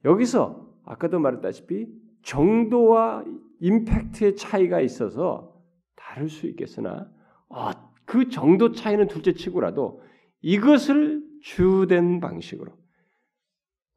여기서 0.06 0.73
아까도 0.86 1.19
말했다시피 1.19 1.88
정도와 2.21 3.26
임팩트의 3.60 4.36
차이가 4.36 4.80
있어서 4.80 5.62
다를 5.95 6.30
수 6.30 6.47
있겠으나 6.47 7.12
아, 7.49 7.91
그 8.06 8.30
정도 8.30 8.71
차이는 8.71 9.08
둘째 9.08 9.34
치고라도 9.34 10.02
이것을 10.41 11.23
주된 11.41 12.19
방식으로 12.19 12.71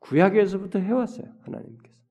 구약에서부터 0.08 0.78
해왔어요 0.78 1.26
하나님께서 1.42 2.02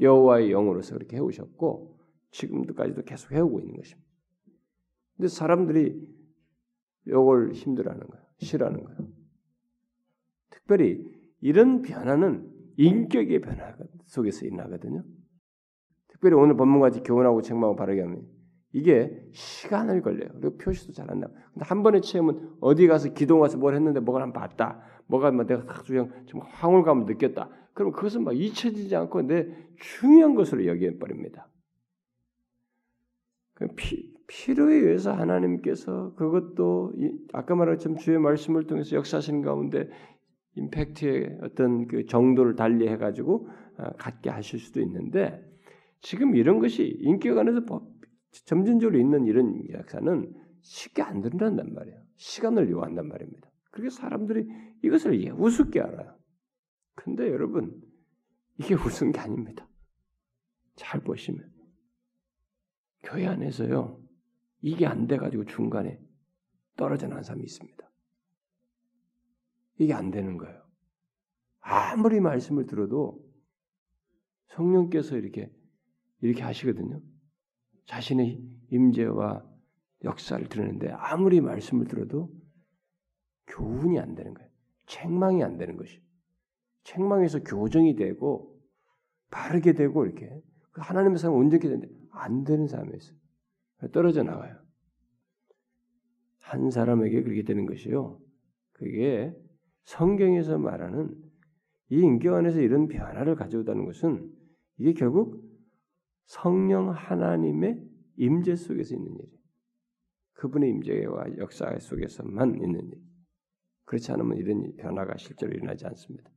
여호와의 0.00 0.50
영으로서 0.50 0.94
그렇게 0.94 1.16
해오셨고 1.16 1.98
지금도까지도 2.30 3.02
계속 3.02 3.32
해오고 3.32 3.60
있는 3.60 3.76
것입니다. 3.76 4.08
근데 5.16 5.28
사람들이 5.28 6.14
이걸 7.06 7.52
힘들어하는 7.52 8.06
거예요, 8.06 8.24
싫어하는 8.38 8.82
거예요. 8.82 8.98
특별히 10.50 11.04
이런 11.40 11.82
변화는 11.82 12.50
인격의 12.76 13.40
변화 13.40 13.76
속에서 14.06 14.46
일어나거든요. 14.46 15.04
특별히 16.08 16.36
오늘 16.36 16.56
본문같이 16.56 17.02
교훈하고 17.02 17.42
책망하고 17.42 17.76
바르게 17.76 18.00
하면 18.00 18.26
이게 18.72 19.16
시간을 19.32 20.02
걸려요. 20.02 20.30
그리고 20.40 20.56
표시도 20.56 20.92
잘 20.92 21.08
안 21.08 21.20
나와. 21.20 21.32
근데 21.52 21.64
한 21.64 21.82
번의 21.84 22.02
체험은 22.02 22.56
어디 22.60 22.88
가서 22.88 23.12
기도 23.12 23.38
가서 23.38 23.58
뭘 23.58 23.74
했는데 23.76 24.00
뭐가 24.00 24.20
한 24.20 24.32
봤다. 24.32 24.80
뭐가 25.06 25.30
막 25.30 25.46
내가 25.46 25.64
딱 25.64 25.84
그냥 25.84 26.10
좀 26.26 26.40
황홀감을 26.40 27.06
느꼈다. 27.06 27.48
그럼 27.74 27.92
그것은 27.92 28.24
막 28.24 28.36
잊혀지지 28.36 28.94
않고 28.94 29.22
내 29.22 29.48
중요한 29.76 30.34
것으로 30.34 30.66
여겨 30.66 30.98
버립니다. 30.98 31.48
그 33.54 33.68
피, 33.76 34.12
필요에 34.26 34.76
의해서 34.76 35.12
하나님께서 35.12 36.14
그것도 36.14 36.92
아까 37.32 37.54
말한 37.54 37.76
것처럼 37.76 37.98
주의 37.98 38.18
말씀을 38.18 38.66
통해서 38.66 38.96
역사하시는 38.96 39.42
가운데 39.42 39.88
임팩트의 40.56 41.38
어떤 41.42 41.86
그 41.88 42.06
정도를 42.06 42.54
달리 42.54 42.88
해 42.88 42.96
가지고 42.96 43.48
어, 43.76 43.90
갖게 43.98 44.30
하실 44.30 44.60
수도 44.60 44.80
있는데 44.80 45.42
지금 46.00 46.36
이런 46.36 46.60
것이 46.60 46.96
인격 47.00 47.38
안에서 47.38 47.62
점진적으로 48.44 48.98
있는 48.98 49.24
이런 49.24 49.62
역사는 49.70 50.32
쉽게 50.60 51.02
안 51.02 51.20
드러난단 51.20 51.74
말이에요. 51.74 51.98
시간을 52.16 52.70
요한단 52.70 53.08
말입니다. 53.08 53.50
그렇게 53.70 53.90
사람들이 53.90 54.46
이것을 54.84 55.32
우습게 55.32 55.80
알아요. 55.80 56.18
근데 56.94 57.28
여러분 57.28 57.82
이게 58.58 58.74
우스운 58.74 59.12
게 59.12 59.20
아닙니다. 59.20 59.68
잘 60.76 61.00
보시면 61.00 61.52
교회 63.02 63.26
안에서요 63.26 64.02
이게 64.60 64.86
안 64.86 65.06
돼가지고 65.06 65.44
중간에 65.46 66.00
떨어져 66.76 67.08
나간 67.08 67.22
사람이 67.22 67.44
있습니다. 67.44 67.90
이게 69.78 69.92
안 69.92 70.10
되는 70.10 70.36
거예요. 70.36 70.62
아무리 71.60 72.20
말씀을 72.20 72.66
들어도 72.66 73.24
성령께서 74.48 75.16
이렇게 75.16 75.50
이렇게 76.20 76.42
하시거든요. 76.42 77.00
자신의 77.86 78.40
임재와 78.70 79.44
역사를 80.04 80.46
들었는데 80.48 80.90
아무리 80.90 81.40
말씀을 81.40 81.86
들어도 81.86 82.30
교훈이 83.46 83.98
안 83.98 84.14
되는 84.14 84.34
거예요. 84.34 84.43
책망이 84.86 85.42
안 85.42 85.56
되는 85.56 85.76
것이. 85.76 86.02
책망에서 86.84 87.42
교정이 87.42 87.96
되고 87.96 88.60
바르게 89.30 89.72
되고 89.72 90.04
이렇게 90.04 90.28
그 90.72 90.80
하나님의 90.80 91.18
사람 91.18 91.36
온전히 91.36 91.62
되는데 91.62 91.88
안 92.10 92.44
되는 92.44 92.66
있어요. 92.66 93.16
떨어져 93.92 94.22
나가요. 94.22 94.56
한 96.40 96.70
사람에게 96.70 97.22
그렇게 97.22 97.42
되는 97.42 97.66
것이요. 97.66 98.20
그게 98.72 99.34
성경에서 99.84 100.58
말하는 100.58 101.14
이 101.90 102.00
인격 102.00 102.34
안에서 102.34 102.60
이런 102.60 102.88
변화를 102.88 103.34
가져오다는 103.34 103.84
것은 103.84 104.30
이게 104.78 104.92
결국 104.94 105.42
성령 106.26 106.90
하나님의 106.90 107.82
임재 108.16 108.56
속에서 108.56 108.94
있는 108.94 109.14
일이에요. 109.14 109.38
그분의 110.34 110.70
임재와 110.70 111.38
역사 111.38 111.76
속에서만 111.78 112.56
있는 112.56 112.88
일. 112.88 113.13
그렇지 113.84 114.12
않으면 114.12 114.38
이런 114.38 114.76
변화가 114.76 115.16
실제로 115.18 115.52
일어나지 115.52 115.86
않습니다. 115.86 116.30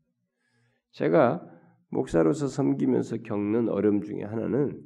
제가 0.92 1.48
목사로서 1.90 2.48
섬기면서 2.48 3.18
겪는 3.18 3.70
어려움 3.70 4.02
중에 4.02 4.24
하나는 4.24 4.84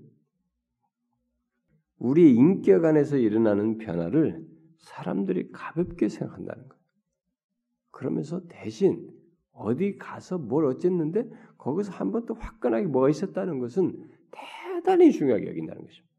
우리 1.97 2.33
인격 2.35 2.85
안에서 2.85 3.17
일어나는 3.17 3.77
변화를 3.77 4.45
사람들이 4.79 5.51
가볍게 5.51 6.09
생각한다는 6.09 6.67
거예요. 6.67 6.81
그러면서 7.91 8.41
대신 8.47 9.09
어디 9.51 9.97
가서 9.97 10.37
뭘 10.39 10.65
어쨌는데 10.65 11.29
거기서 11.57 11.91
한 11.91 12.11
번 12.11 12.25
또 12.25 12.33
화끈하게 12.33 12.87
뭐가 12.87 13.09
있었다는 13.09 13.59
것은 13.59 14.09
대단히 14.31 15.11
중요하게 15.11 15.47
여긴다는 15.47 15.83
것입니다. 15.85 16.11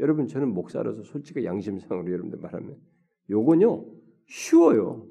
여러분 0.00 0.26
저는 0.26 0.48
목사로서 0.52 1.02
솔직히 1.02 1.44
양심상으로 1.44 2.10
여러분들 2.10 2.38
말하면 2.40 2.76
요건요 3.28 3.84
쉬워요. 4.30 5.06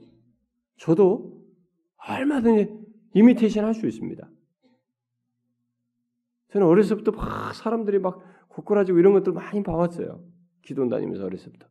저도 0.78 1.44
얼마든지 1.98 2.74
이미테이션 3.14 3.66
할 3.66 3.74
수 3.74 3.86
있습니다. 3.86 4.30
저는 6.52 6.66
어렸을 6.66 6.98
때부터 6.98 7.12
막 7.12 7.54
사람들이 7.54 8.00
막 8.00 8.24
고꾸라지고 8.48 8.98
이런 8.98 9.14
것들 9.14 9.34
많이 9.34 9.62
봐왔어요. 9.62 10.24
기도 10.64 10.88
다니면서 10.88 11.26
어렸을 11.26 11.52
때부터. 11.52 11.68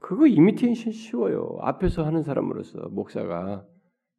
그거 0.00 0.26
이미테이션 0.26 0.92
쉬워요. 0.92 1.58
앞에서 1.60 2.04
하는 2.04 2.22
사람으로서 2.22 2.88
목사가 2.88 3.64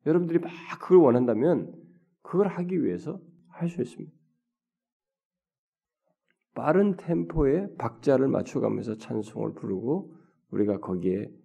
여러분들이 0.05 0.39
막 0.39 0.51
그걸 0.79 0.99
원한다면 0.99 1.73
그걸 2.21 2.47
하기 2.47 2.83
위해서 2.83 3.19
할 3.49 3.69
수 3.69 3.81
있습니다. 3.81 4.13
빠른 6.55 6.95
템포의 6.97 7.75
박자를 7.77 8.27
맞춰가면서 8.27 8.97
찬송을 8.97 9.53
부르고 9.55 10.15
우리가 10.51 10.79
거기에 10.79 11.25
어, 11.25 11.41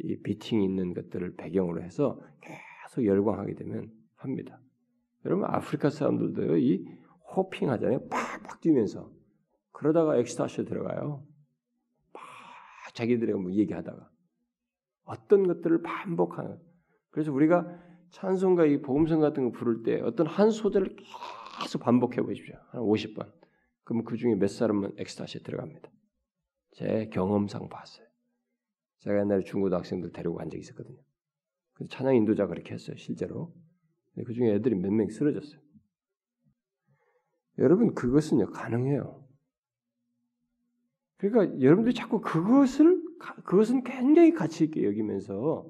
이 0.00 0.16
비팅이 0.22 0.64
있는 0.64 0.94
것들을 0.94 1.36
배경으로 1.36 1.82
해서 1.82 2.20
계속 2.40 3.04
열광하게 3.04 3.54
되면 3.54 3.90
합니다. 4.16 4.60
여러분 5.24 5.44
아프리카 5.46 5.90
사람들도요 5.90 6.56
이 6.58 6.86
호핑 7.34 7.70
하잖아요. 7.70 8.08
팍팍 8.08 8.60
뛰면서 8.60 9.10
그러다가 9.72 10.16
엑스타시에 10.16 10.64
들어가요. 10.64 11.26
막 12.12 12.22
자기들의 12.94 13.34
뭐 13.34 13.52
얘기하다가 13.52 14.10
어떤 15.04 15.46
것들을 15.46 15.82
반복하는. 15.82 16.58
그래서 17.10 17.32
우리가 17.32 17.66
찬송가 18.10 18.66
이 18.66 18.80
복음성 18.80 19.20
같은 19.20 19.44
거 19.44 19.50
부를 19.50 19.82
때 19.82 20.00
어떤 20.00 20.26
한 20.26 20.50
소절을 20.50 20.96
계속 21.62 21.80
반복해 21.80 22.22
보십시오. 22.22 22.56
한 22.70 22.80
50번. 22.80 23.32
그러면 23.84 24.04
그 24.04 24.16
중에 24.16 24.34
몇 24.34 24.48
사람은 24.48 24.92
엑스타시에 24.98 25.42
들어갑니다. 25.42 25.90
제 26.72 27.08
경험상 27.12 27.68
봤어요. 27.68 28.05
제가 29.00 29.20
옛날에 29.20 29.44
중고등학생들 29.44 30.12
데리고 30.12 30.34
간 30.34 30.50
적이 30.50 30.60
있었거든요. 30.60 30.98
찬양 31.90 32.16
인도자 32.16 32.46
그렇게 32.46 32.74
했어요, 32.74 32.96
실제로. 32.96 33.52
그 34.14 34.32
중에 34.32 34.54
애들이 34.54 34.74
몇명 34.74 35.08
쓰러졌어요. 35.10 35.60
여러분, 37.58 37.94
그것은요, 37.94 38.50
가능해요. 38.50 39.26
그러니까 41.18 41.60
여러분들이 41.60 41.94
자꾸 41.94 42.20
그것을, 42.20 43.02
그것은 43.44 43.84
굉장히 43.84 44.32
가치있게 44.32 44.84
여기면서 44.84 45.66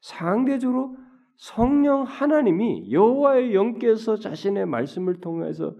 상대적으로 0.00 0.96
성령 1.36 2.02
하나님이 2.02 2.92
여호와의 2.92 3.54
영께서 3.54 4.16
자신의 4.16 4.66
말씀을 4.66 5.20
통해서 5.20 5.76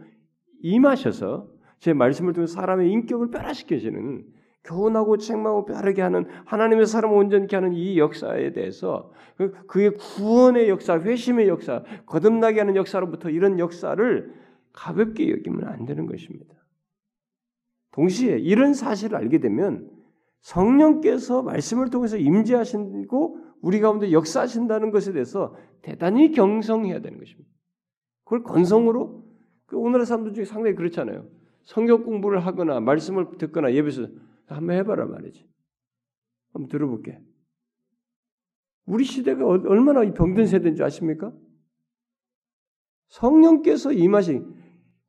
임하셔서 0.62 1.52
제 1.80 1.92
말씀을 1.92 2.32
통해 2.32 2.46
사람의 2.46 2.90
인격을 2.90 3.30
변화시키시는 3.30 4.24
교훈하고 4.64 5.16
책망하고 5.16 5.64
빠르게 5.64 6.02
하는 6.02 6.26
하나님의 6.44 6.86
사람을 6.86 7.16
온전케 7.16 7.56
하는 7.56 7.72
이 7.72 7.98
역사에 7.98 8.52
대해서 8.52 9.12
그, 9.36 9.52
그의 9.66 9.94
구원의 9.94 10.68
역사, 10.68 10.98
회심의 10.98 11.48
역사, 11.48 11.82
거듭나게 12.06 12.60
하는 12.60 12.76
역사로부터 12.76 13.30
이런 13.30 13.58
역사를 13.58 14.34
가볍게 14.72 15.30
여기면 15.30 15.64
안 15.64 15.86
되는 15.86 16.06
것입니다. 16.06 16.54
동시에 17.92 18.38
이런 18.38 18.74
사실을 18.74 19.16
알게 19.16 19.38
되면 19.38 19.90
성령께서 20.42 21.42
말씀을 21.42 21.90
통해서 21.90 22.16
임재하시고 22.16 23.38
우리 23.62 23.80
가운데 23.80 24.12
역사하신다는 24.12 24.90
것에 24.90 25.12
대해서 25.12 25.56
대단히 25.82 26.32
경성해야 26.32 27.00
되는 27.00 27.18
것입니다. 27.18 27.50
그걸 28.24 28.42
건성으로 28.42 29.24
그 29.66 29.76
오늘의 29.76 30.06
사람들 30.06 30.34
중에 30.34 30.44
상당히 30.44 30.76
그렇잖아요. 30.76 31.26
성경 31.64 32.04
공부를 32.04 32.44
하거나 32.46 32.80
말씀을 32.80 33.38
듣거나 33.38 33.74
예배에서 33.74 34.08
한번 34.54 34.76
해봐라 34.76 35.06
말이지. 35.06 35.48
한번 36.52 36.68
들어볼게. 36.68 37.20
우리 38.86 39.04
시대가 39.04 39.46
얼마나 39.46 40.00
병든 40.12 40.46
세대인 40.46 40.74
줄 40.74 40.84
아십니까? 40.84 41.32
성령께서 43.08 43.92
임하신 43.92 44.54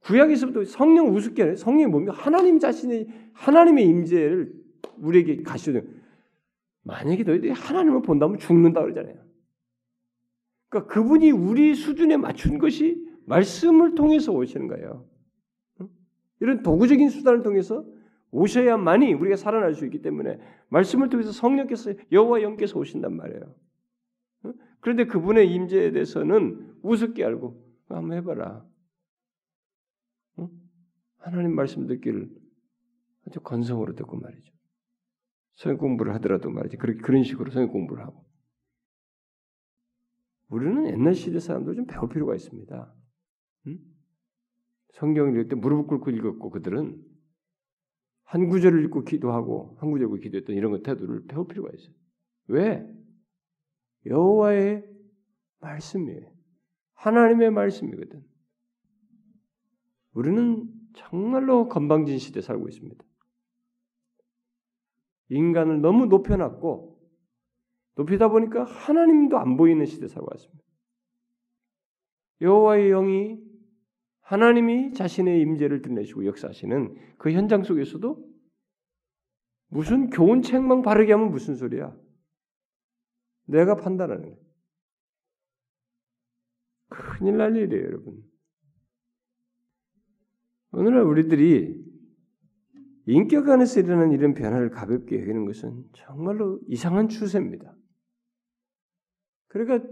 구약에서부터 0.01 0.65
성령 0.65 1.15
우습게 1.15 1.43
해. 1.43 1.55
성령이 1.55 1.87
뭡니까? 1.87 2.13
하나님 2.13 2.59
자신의 2.59 3.07
하나님의 3.33 3.85
임재를 3.85 4.53
우리에게 4.97 5.43
가시는 5.43 6.01
만약에 6.83 7.23
너희들이 7.23 7.51
하나님을 7.51 8.01
본다면 8.01 8.37
죽는다 8.39 8.81
그러잖아요. 8.81 9.23
그러니까 10.69 10.93
그분이 10.93 11.31
우리 11.31 11.75
수준에 11.75 12.17
맞춘 12.17 12.57
것이 12.57 13.07
말씀을 13.25 13.95
통해서 13.95 14.31
오시는 14.31 14.67
거예요. 14.67 15.07
이런 16.39 16.63
도구적인 16.63 17.09
수단을 17.09 17.43
통해서 17.43 17.85
오셔야만이 18.31 19.13
우리가 19.13 19.35
살아날 19.35 19.73
수 19.73 19.85
있기 19.85 20.01
때문에 20.01 20.39
말씀을 20.69 21.09
통해서 21.09 21.31
성령께서 21.31 21.93
여호와 22.11 22.41
영께서 22.41 22.79
오신단 22.79 23.15
말이에요. 23.15 23.55
그런데 24.79 25.05
그분의 25.05 25.53
임재에 25.53 25.91
대해서는 25.91 26.75
우습게 26.81 27.23
알고 27.23 27.61
한번 27.87 28.17
해봐라. 28.17 28.65
하나님 31.17 31.53
말씀 31.53 31.85
듣기를 31.85 32.29
아주 33.27 33.39
건성으로 33.41 33.93
듣고 33.93 34.17
말이죠. 34.17 34.51
성경 35.55 35.77
공부를 35.77 36.13
하더라도 36.15 36.49
말이지 36.49 36.77
그렇게 36.77 36.99
그런 37.01 37.23
식으로 37.23 37.51
성경 37.51 37.71
공부를 37.71 38.03
하고 38.03 38.25
우리는 40.47 40.87
옛날 40.87 41.13
시대 41.13 41.39
사람들 41.39 41.75
좀 41.75 41.85
배울 41.85 42.09
필요가 42.09 42.33
있습니다. 42.33 42.95
응? 43.67 43.79
성경을 44.93 45.31
읽을 45.33 45.47
때 45.49 45.55
무릎 45.55 45.87
꿇고 45.87 46.09
읽었고 46.09 46.49
그들은 46.49 47.10
한 48.31 48.47
구절을 48.47 48.85
읽고 48.85 49.03
기도하고 49.03 49.75
한 49.81 49.91
구절 49.91 50.07
읽고 50.07 50.15
기도했던 50.15 50.55
이런 50.55 50.71
것 50.71 50.83
태도를 50.83 51.25
배울 51.27 51.45
필요가 51.47 51.69
있어요. 51.73 51.93
왜? 52.47 52.87
여호와의 54.05 54.89
말씀이에요. 55.59 56.31
하나님의 56.93 57.51
말씀이거든. 57.51 58.23
우리는 60.13 60.65
정말로 60.95 61.67
건방진 61.67 62.19
시대에 62.19 62.41
살고 62.41 62.69
있습니다. 62.69 63.03
인간을 65.27 65.81
너무 65.81 66.05
높여놨고 66.05 67.01
높이다 67.95 68.29
보니까 68.29 68.63
하나님도 68.63 69.39
안 69.39 69.57
보이는 69.57 69.85
시대에 69.85 70.07
살고 70.07 70.29
왔습니다. 70.31 70.63
여호와의 72.39 72.91
영이 72.91 73.50
하나님이 74.31 74.93
자신의 74.93 75.41
임재를 75.41 75.81
드러내시고 75.81 76.25
역사하시는 76.25 77.17
그 77.17 77.33
현장 77.33 77.63
속에서도 77.63 78.31
무슨 79.67 80.09
교훈 80.09 80.41
책망 80.41 80.83
바르게 80.83 81.11
하면 81.11 81.31
무슨 81.31 81.55
소리야? 81.55 81.93
내가 83.47 83.75
판단하는 83.75 84.29
거야. 84.29 84.35
큰일 86.87 87.35
날 87.35 87.57
일이에요, 87.57 87.83
여러분. 87.83 88.23
오늘날 90.71 91.03
우리들이 91.03 91.83
인격 93.07 93.49
안에서 93.49 93.81
일어나는 93.81 94.13
이런 94.13 94.33
변화를 94.33 94.69
가볍게 94.69 95.19
여기는 95.19 95.43
것은 95.43 95.83
정말로 95.91 96.61
이상한 96.67 97.09
추세입니다. 97.09 97.75
그러니까 99.49 99.85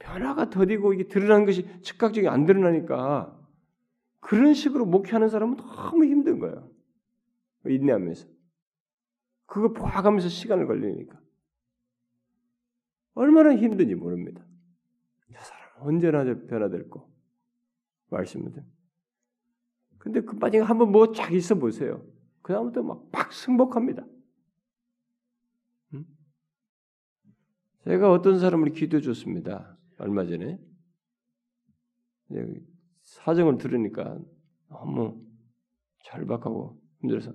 변화가 0.00 0.50
더디고 0.50 0.92
이게 0.92 1.08
드러난 1.08 1.46
것이 1.46 1.66
즉각적이 1.80 2.28
안 2.28 2.44
드러나니까 2.44 3.35
그런 4.20 4.54
식으로 4.54 4.86
목회하는 4.86 5.28
사람은 5.28 5.56
너무 5.56 6.04
힘든 6.04 6.38
거예요. 6.38 6.70
인내하면서. 7.66 8.26
그거 9.46 9.72
봐가면서 9.72 10.28
시간을 10.28 10.66
걸리니까. 10.66 11.20
얼마나 13.14 13.54
힘든지 13.54 13.94
모릅니다. 13.94 14.44
저 15.32 15.40
사람 15.40 15.70
언제나 15.80 16.24
변화될 16.24 16.90
거. 16.90 17.08
말씀을 18.10 18.52
드 18.52 18.62
근데 19.98 20.20
그 20.20 20.36
만약에 20.36 20.60
한번 20.60 20.92
뭐쫙 20.92 21.32
있어 21.32 21.56
보세요. 21.56 22.06
그 22.42 22.52
다음부터 22.52 22.82
막팍 22.82 23.32
승복합니다. 23.32 24.06
응? 25.94 26.06
제가 27.84 28.12
어떤 28.12 28.38
사람을 28.38 28.70
기도해 28.70 29.02
줬습니다. 29.02 29.76
얼마 29.98 30.24
전에. 30.24 30.60
사정을 33.16 33.58
들으니까 33.58 34.18
너무 34.68 35.24
절박하고 36.04 36.80
힘들어서 37.00 37.32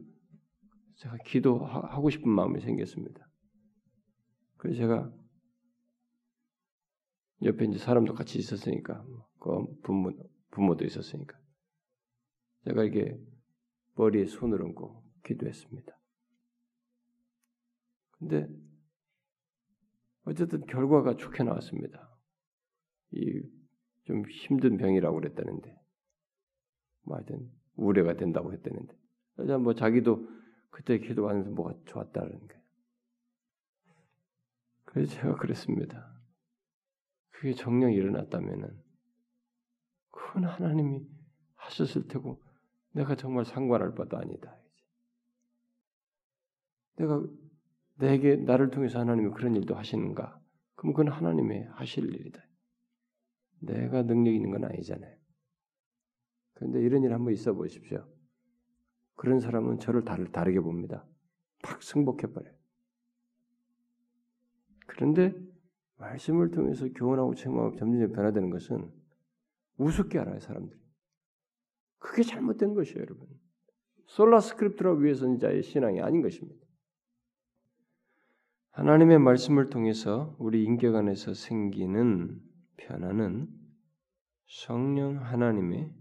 제가 0.96 1.17
기도하고 1.26 2.10
싶은 2.10 2.30
마음이 2.30 2.62
생겼습니다. 2.62 3.28
그래서 4.58 4.78
제가 4.78 5.12
옆에 7.44 7.65
이제 7.65 7.80
사람도 7.80 8.13
같이 8.13 8.38
있었으니까 8.38 9.04
그 9.39 9.65
부모 9.82 10.12
부모도 10.52 10.86
있었으니까 10.86 11.39
제가 12.65 12.84
이게 12.84 13.17
머리에 13.96 14.26
손을 14.26 14.62
얹고 14.62 15.04
기도했습니다. 15.26 16.00
근데 18.20 18.48
어쨌든 20.26 20.63
결과가 20.67 21.15
좋게 21.15 21.44
나왔습니다. 21.44 22.15
이 23.13 23.41
좀 24.12 24.26
힘든 24.30 24.76
병이라고 24.76 25.15
그랬다는데, 25.15 25.74
뭐 27.04 27.15
하여튼 27.15 27.50
우려가 27.76 28.15
된다고 28.15 28.52
했다는데, 28.52 28.93
그래서 29.36 29.58
뭐 29.58 29.74
자기도 29.74 30.28
그때 30.69 31.00
기도하면서 31.00 31.52
뭐가 31.52 31.74
좋았다는 31.86 32.47
거예요. 32.47 32.62
그래서 34.84 35.13
제가 35.13 35.36
그랬습니다. 35.38 36.12
그게 37.30 37.54
정령이 37.54 37.95
일어났다면은 37.95 38.78
그건 40.10 40.43
하나님이 40.43 41.08
하셨을 41.56 42.10
테고 42.10 42.43
내가 42.91 43.15
정말 43.15 43.45
상관할 43.45 43.95
바도 43.95 44.17
아니다. 44.17 44.58
내가 46.97 47.26
내게 47.95 48.36
나를 48.36 48.69
통해서 48.71 49.00
하나님이 49.00 49.32
그런 49.32 49.56
일도 49.56 49.76
하시는가? 49.76 50.38
그럼 50.76 50.93
그건 50.93 51.13
하나님의 51.13 51.69
하실 51.71 52.13
일이다. 52.13 52.43
내가 53.62 54.04
능력 54.04 54.34
있는 54.34 54.52
건 54.52 54.65
아니잖아요. 54.65 55.15
그런데 56.54 56.82
이런 56.82 57.04
일 57.04 57.13
한번 57.13 57.34
있어 57.34 57.54
보십시오. 57.54 58.08
그런 59.15 59.39
사람은 59.39 59.80
저를 59.80 60.04
다르게 60.04 60.60
봅니다. 60.60 61.06
팍 61.63 61.82
승복해 61.82 62.28
버려요. 62.34 62.54
그런데 64.88 65.34
말씀을 65.97 66.52
통해서 66.52 66.88
교훈하고 66.89 67.36
책망하고 67.36 67.76
점점 67.78 68.12
변화되는 68.12 68.50
것은 68.50 68.91
우습게 69.78 70.19
알아요 70.19 70.39
사람들이. 70.39 70.80
그게 72.00 72.24
잘못된 72.24 72.74
것이에요, 72.74 73.02
여러분. 73.02 73.28
솔라 74.08 74.39
스크립트라 74.39 74.93
위해서 74.95 75.38
자의 75.38 75.63
신앙이 75.63 76.02
아닌 76.02 76.21
것입니다. 76.21 76.65
하나님의 78.71 79.19
말씀을 79.19 79.69
통해서 79.69 80.36
우리 80.39 80.63
인격 80.63 80.95
안에서 80.95 81.34
생기는 81.34 82.41
변화는 82.88 83.48
성령 84.48 85.24
하나님의 85.24 85.94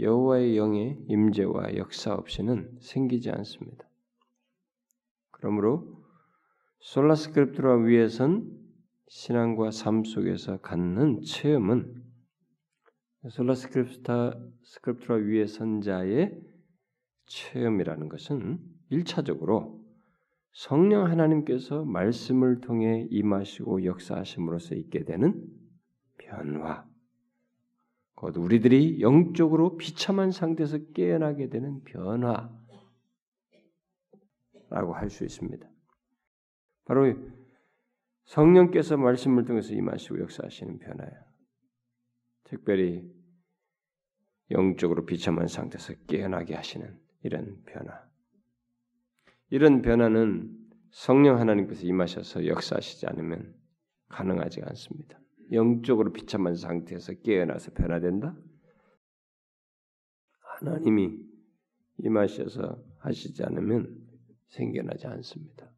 여호와의 0.00 0.56
영의 0.56 1.04
임재와 1.08 1.76
역사 1.76 2.14
없이는 2.14 2.78
생기지 2.80 3.30
않습니다. 3.30 3.88
그러므로 5.30 6.04
Sola 6.80 7.14
Scriptura 7.16 7.78
위에 7.78 8.11
선 8.11 8.56
신앙과 9.08 9.70
삶 9.72 10.04
속에서 10.04 10.60
갖는 10.60 11.22
체험은 11.22 12.04
Sola 13.28 13.54
Scripta 13.54 14.38
Scriptura 14.62 15.16
위에 15.16 15.46
선 15.46 15.93
자의 15.93 16.40
체험이라는 17.26 18.08
것은 18.08 18.58
일차적으로 18.90 19.77
성령 20.52 21.06
하나님께서 21.06 21.84
말씀을 21.84 22.60
통해 22.60 23.06
임하시고 23.10 23.84
역사하심으로써 23.84 24.74
있게 24.74 25.04
되는 25.04 25.46
변화, 26.18 26.86
곧 28.14 28.36
우리들이 28.36 29.00
영적으로 29.00 29.76
비참한 29.76 30.32
상태에서 30.32 30.78
깨어나게 30.94 31.48
되는 31.48 31.82
변화라고 31.84 32.54
할 34.94 35.10
수 35.10 35.24
있습니다. 35.24 35.68
바로 36.84 37.14
성령께서 38.24 38.96
말씀을 38.96 39.44
통해서 39.44 39.72
임하시고 39.74 40.20
역사하시는 40.20 40.78
변화예요. 40.78 41.22
특별히 42.44 43.08
영적으로 44.50 45.04
비참한 45.04 45.46
상태에서 45.46 45.94
깨어나게 46.06 46.54
하시는 46.54 46.98
이런 47.22 47.62
변화. 47.64 48.07
이런 49.50 49.82
변화는 49.82 50.54
성령 50.90 51.38
하나님께서 51.38 51.86
임하셔서 51.86 52.46
역사하시지 52.46 53.06
않으면 53.06 53.54
가능하지 54.08 54.62
않습니다. 54.62 55.18
영적으로 55.52 56.12
비참한 56.12 56.54
상태에서 56.54 57.14
깨어나서 57.22 57.72
변화된다? 57.72 58.36
하나님이 60.60 61.16
임하셔서 61.98 62.82
하시지 62.98 63.42
않으면 63.44 63.96
생겨나지 64.48 65.06
않습니다. 65.06 65.70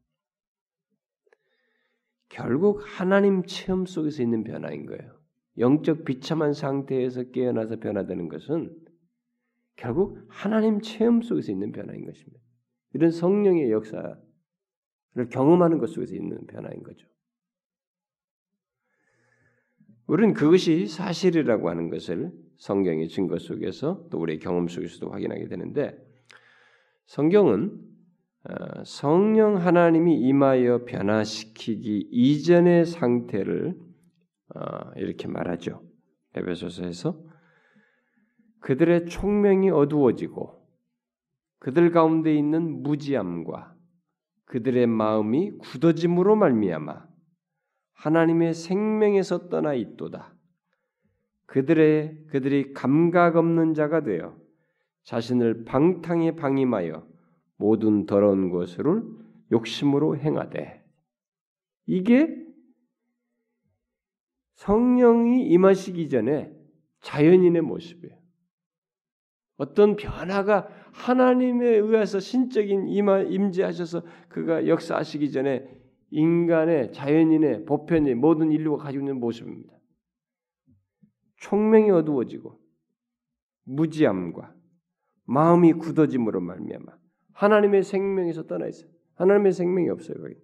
결국 2.29 2.81
하나님 2.85 3.43
체험 3.43 3.85
속에서 3.85 4.23
있는 4.23 4.43
변화인 4.43 4.85
거예요. 4.85 5.19
영적 5.57 6.05
비참한 6.05 6.53
상태에서 6.53 7.23
깨어나서 7.31 7.77
변화되는 7.77 8.29
것은 8.29 8.73
결국 9.75 10.17
하나님 10.29 10.81
체험 10.81 11.21
속에서 11.21 11.51
있는 11.51 11.71
변화인 11.71 12.05
것입니다. 12.05 12.39
이런 12.93 13.11
성령의 13.11 13.71
역사를 13.71 14.17
경험하는 15.29 15.77
것 15.77 15.87
속에서 15.87 16.15
있는 16.15 16.45
변화인 16.47 16.83
거죠. 16.83 17.07
우리는 20.07 20.33
그것이 20.33 20.87
사실이라고 20.87 21.69
하는 21.69 21.89
것을 21.89 22.31
성경의 22.57 23.07
증거 23.07 23.39
속에서 23.39 24.07
또 24.11 24.19
우리의 24.19 24.39
경험 24.39 24.67
속에서도 24.67 25.09
확인하게 25.09 25.47
되는데 25.47 25.97
성경은 27.05 27.79
어, 28.43 28.83
성령 28.83 29.57
하나님이 29.57 30.19
임하여 30.19 30.85
변화시키기 30.85 32.09
이전의 32.11 32.85
상태를 32.87 33.79
어, 34.55 34.91
이렇게 34.95 35.27
말하죠. 35.27 35.83
에베소서에서 36.35 37.21
그들의 38.59 39.05
총명이 39.07 39.69
어두워지고 39.69 40.60
그들 41.61 41.91
가운데 41.91 42.35
있는 42.35 42.81
무지함과 42.81 43.75
그들의 44.45 44.87
마음이 44.87 45.59
굳어짐으로 45.59 46.35
말미암아 46.35 47.07
하나님의 47.93 48.55
생명에서 48.55 49.47
떠나 49.49 49.75
있도다. 49.75 50.33
그들의 51.45 52.25
그들이 52.29 52.73
감각 52.73 53.35
없는 53.35 53.75
자가 53.75 54.01
되어 54.01 54.35
자신을 55.03 55.65
방탕에 55.65 56.35
방임하여 56.35 57.07
모든 57.57 58.07
더러운 58.07 58.49
것을 58.49 59.03
욕심으로 59.51 60.17
행하되 60.17 60.83
이게 61.85 62.43
성령이 64.55 65.47
임하시기 65.47 66.09
전에 66.09 66.51
자연인의 67.01 67.61
모습이에요. 67.61 68.20
어떤 69.61 69.95
변화가 69.95 70.67
하나님에 70.91 71.67
의해서 71.67 72.19
신적인 72.19 72.87
임하, 72.87 73.19
임재하셔서 73.19 74.01
그가 74.27 74.67
역사하시기 74.67 75.31
전에 75.31 75.69
인간의 76.09 76.91
자연인의 76.93 77.65
보편의 77.65 78.15
모든 78.15 78.51
인류가 78.51 78.85
가지고 78.85 79.03
있는 79.03 79.19
모습입니다. 79.19 79.71
총명이 81.35 81.91
어두워지고 81.91 82.59
무지함과 83.65 84.55
마음이 85.25 85.73
굳어짐으로 85.73 86.41
말미암아 86.41 86.93
하나님의 87.33 87.83
생명에서 87.83 88.47
떠나 88.47 88.65
있어요. 88.65 88.89
하나님의 89.13 89.53
생명이 89.53 89.89
없어요. 89.89 90.17
거기. 90.17 90.35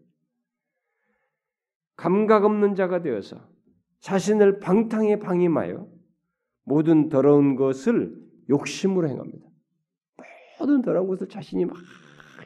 감각 1.95 2.45
없는 2.45 2.75
자가 2.75 3.01
되어서 3.01 3.49
자신을 3.99 4.60
방탕에 4.60 5.17
방임하여 5.17 5.88
모든 6.65 7.10
더러운 7.10 7.56
것을 7.56 8.27
욕심으로 8.49 9.10
행합니다. 9.10 9.47
모든 10.60 10.81
더러운 10.81 11.07
것을 11.07 11.27
자신이 11.27 11.65
막 11.65 11.77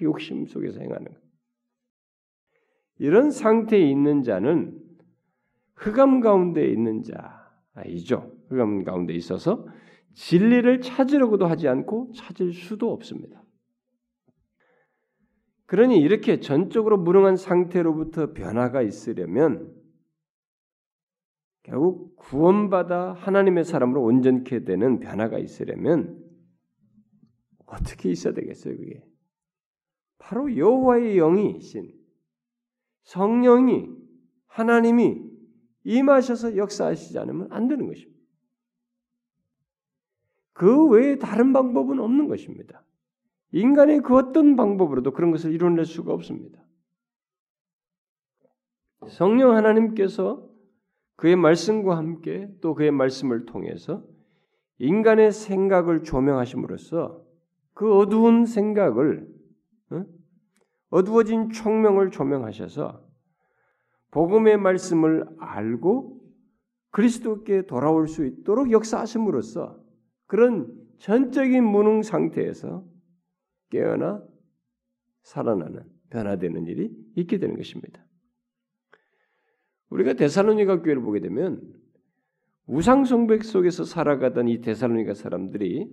욕심 0.01 0.45
속에서 0.45 0.79
행하는 0.79 1.05
것. 1.05 1.21
이런 2.99 3.31
상태에 3.31 3.79
있는 3.79 4.23
자는 4.23 4.79
흑암 5.75 6.19
가운데 6.19 6.67
있는 6.67 7.01
자이죠. 7.03 8.31
흑암 8.49 8.83
가운데 8.83 9.13
있어서 9.13 9.65
진리를 10.13 10.81
찾으려고도 10.81 11.47
하지 11.47 11.67
않고 11.67 12.11
찾을 12.15 12.53
수도 12.53 12.91
없습니다. 12.91 13.43
그러니 15.65 15.99
이렇게 15.99 16.41
전적으로 16.41 16.97
무능한 16.97 17.37
상태로부터 17.37 18.33
변화가 18.33 18.81
있으려면 18.81 19.73
결국 21.63 22.15
구원받아 22.15 23.13
하나님의 23.13 23.65
사람으로 23.65 24.04
온전케 24.04 24.63
되는 24.63 25.00
변화가 25.00 25.38
있으려면 25.38 26.19
어떻게 27.65 28.10
있어야 28.10 28.34
되겠어요, 28.34 28.76
그게? 28.78 29.04
바로 30.17 30.56
여호와의 30.56 31.15
영이신 31.17 31.93
성령이 33.04 33.89
하나님이 34.47 35.30
임하셔서 35.84 36.58
역사하시지 36.58 37.17
않으면 37.17 37.47
안 37.52 37.67
되는 37.67 37.88
것입니다. 37.88 38.21
그 40.54 40.88
외에 40.89 41.17
다른 41.17 41.54
방법은 41.54 42.00
없는 42.00 42.28
것입니다. 42.28 42.84
인간의 43.52 44.02
그 44.02 44.15
어떤 44.15 44.56
방법으로도 44.56 45.12
그런 45.12 45.32
것을 45.32 45.54
이뤄낼 45.54 45.86
수가 45.86 46.13
없습니다. 46.13 46.62
성령 49.08 49.56
하나님께서 49.56 50.50
그의 51.21 51.36
말씀과 51.36 51.97
함께 51.97 52.49
또 52.62 52.73
그의 52.73 52.89
말씀을 52.89 53.45
통해서 53.45 54.03
인간의 54.79 55.31
생각을 55.31 56.01
조명하심으로써 56.01 57.23
그 57.75 57.95
어두운 57.95 58.47
생각을 58.47 59.29
어두워진 60.89 61.51
총명을 61.51 62.10
조명하셔서 62.10 63.07
복음의 64.10 64.57
말씀을 64.57 65.27
알고 65.38 66.19
그리스도께 66.89 67.67
돌아올 67.67 68.07
수 68.07 68.25
있도록 68.25 68.71
역사하심으로써 68.71 69.79
그런 70.25 70.75
전적인 70.97 71.63
무능 71.63 72.01
상태에서 72.01 72.84
깨어나 73.69 74.25
살아나는 75.21 75.84
변화되는 76.10 76.65
일이 76.65 76.91
있게 77.15 77.38
되는 77.38 77.55
것입니다. 77.57 78.03
우리가 79.91 80.13
데살로니가 80.13 80.82
교회를 80.82 81.01
보게 81.01 81.19
되면 81.19 81.62
우상 82.65 83.06
숭배 83.06 83.39
속에서 83.39 83.84
살아가던 83.84 84.47
이 84.47 84.62
데살로니가 84.62 85.13
사람들이 85.13 85.89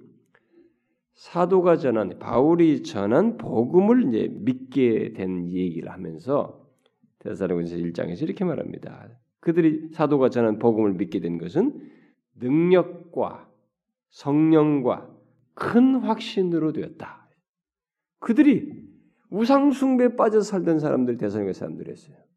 사도가 1.15 1.77
전한 1.77 2.19
바울이 2.21 2.85
전한 2.85 3.37
복음을 3.37 4.09
이제 4.09 4.29
믿게 4.33 5.15
된 5.15 5.51
얘기를 5.51 5.91
하면서 5.91 6.65
데살로니서 7.19 7.77
1장에서 7.77 8.23
이렇게 8.23 8.45
말합니다. 8.45 9.09
그들이 9.41 9.89
사도가 9.93 10.31
전한 10.31 10.61
복음을 10.61 10.93
믿게 10.95 11.19
된 11.19 11.39
것은 11.39 11.91
능력과 12.37 13.51
성령과 14.11 15.11
큰 15.55 15.97
확신으로 15.97 16.73
되었다. 16.73 17.29
그들이 18.21 18.87
우상 19.31 19.73
숭배에 19.73 20.15
빠져 20.15 20.41
살던 20.41 20.79
사람들 20.79 21.17
대선의 21.19 21.53
사람들이었어요. 21.53 22.28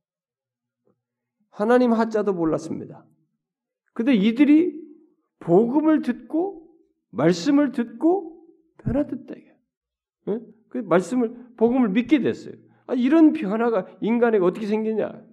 하나님 1.52 1.94
하자도 1.94 2.34
몰랐습니다. 2.34 3.06
근데 3.94 4.16
이들이 4.16 4.82
복음을 5.40 6.02
듣고 6.02 6.68
말씀을 7.12 7.72
듣고 7.72 8.46
변화됐다 8.78 9.36
이게. 9.36 9.56
네? 10.28 10.40
그 10.70 10.80
말씀을 10.80 11.54
복음을 11.58 11.90
믿게 11.90 12.22
됐어요. 12.22 12.56
아, 12.88 12.94
이런 12.94 13.34
변화가 13.34 13.98
인간에게 14.02 14.44
어떻게 14.44 14.66
생기냐? 14.66 15.24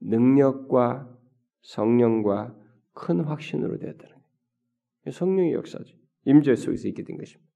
능력과 0.00 1.12
성령과 1.62 2.54
큰 2.92 3.20
확신으로 3.20 3.78
되었다는 3.78 4.14
거예요. 4.14 5.12
성령의 5.12 5.52
역사죠. 5.54 5.96
임재 6.24 6.54
속에서 6.54 6.88
있게 6.88 7.02
된 7.02 7.16
것입니다. 7.16 7.50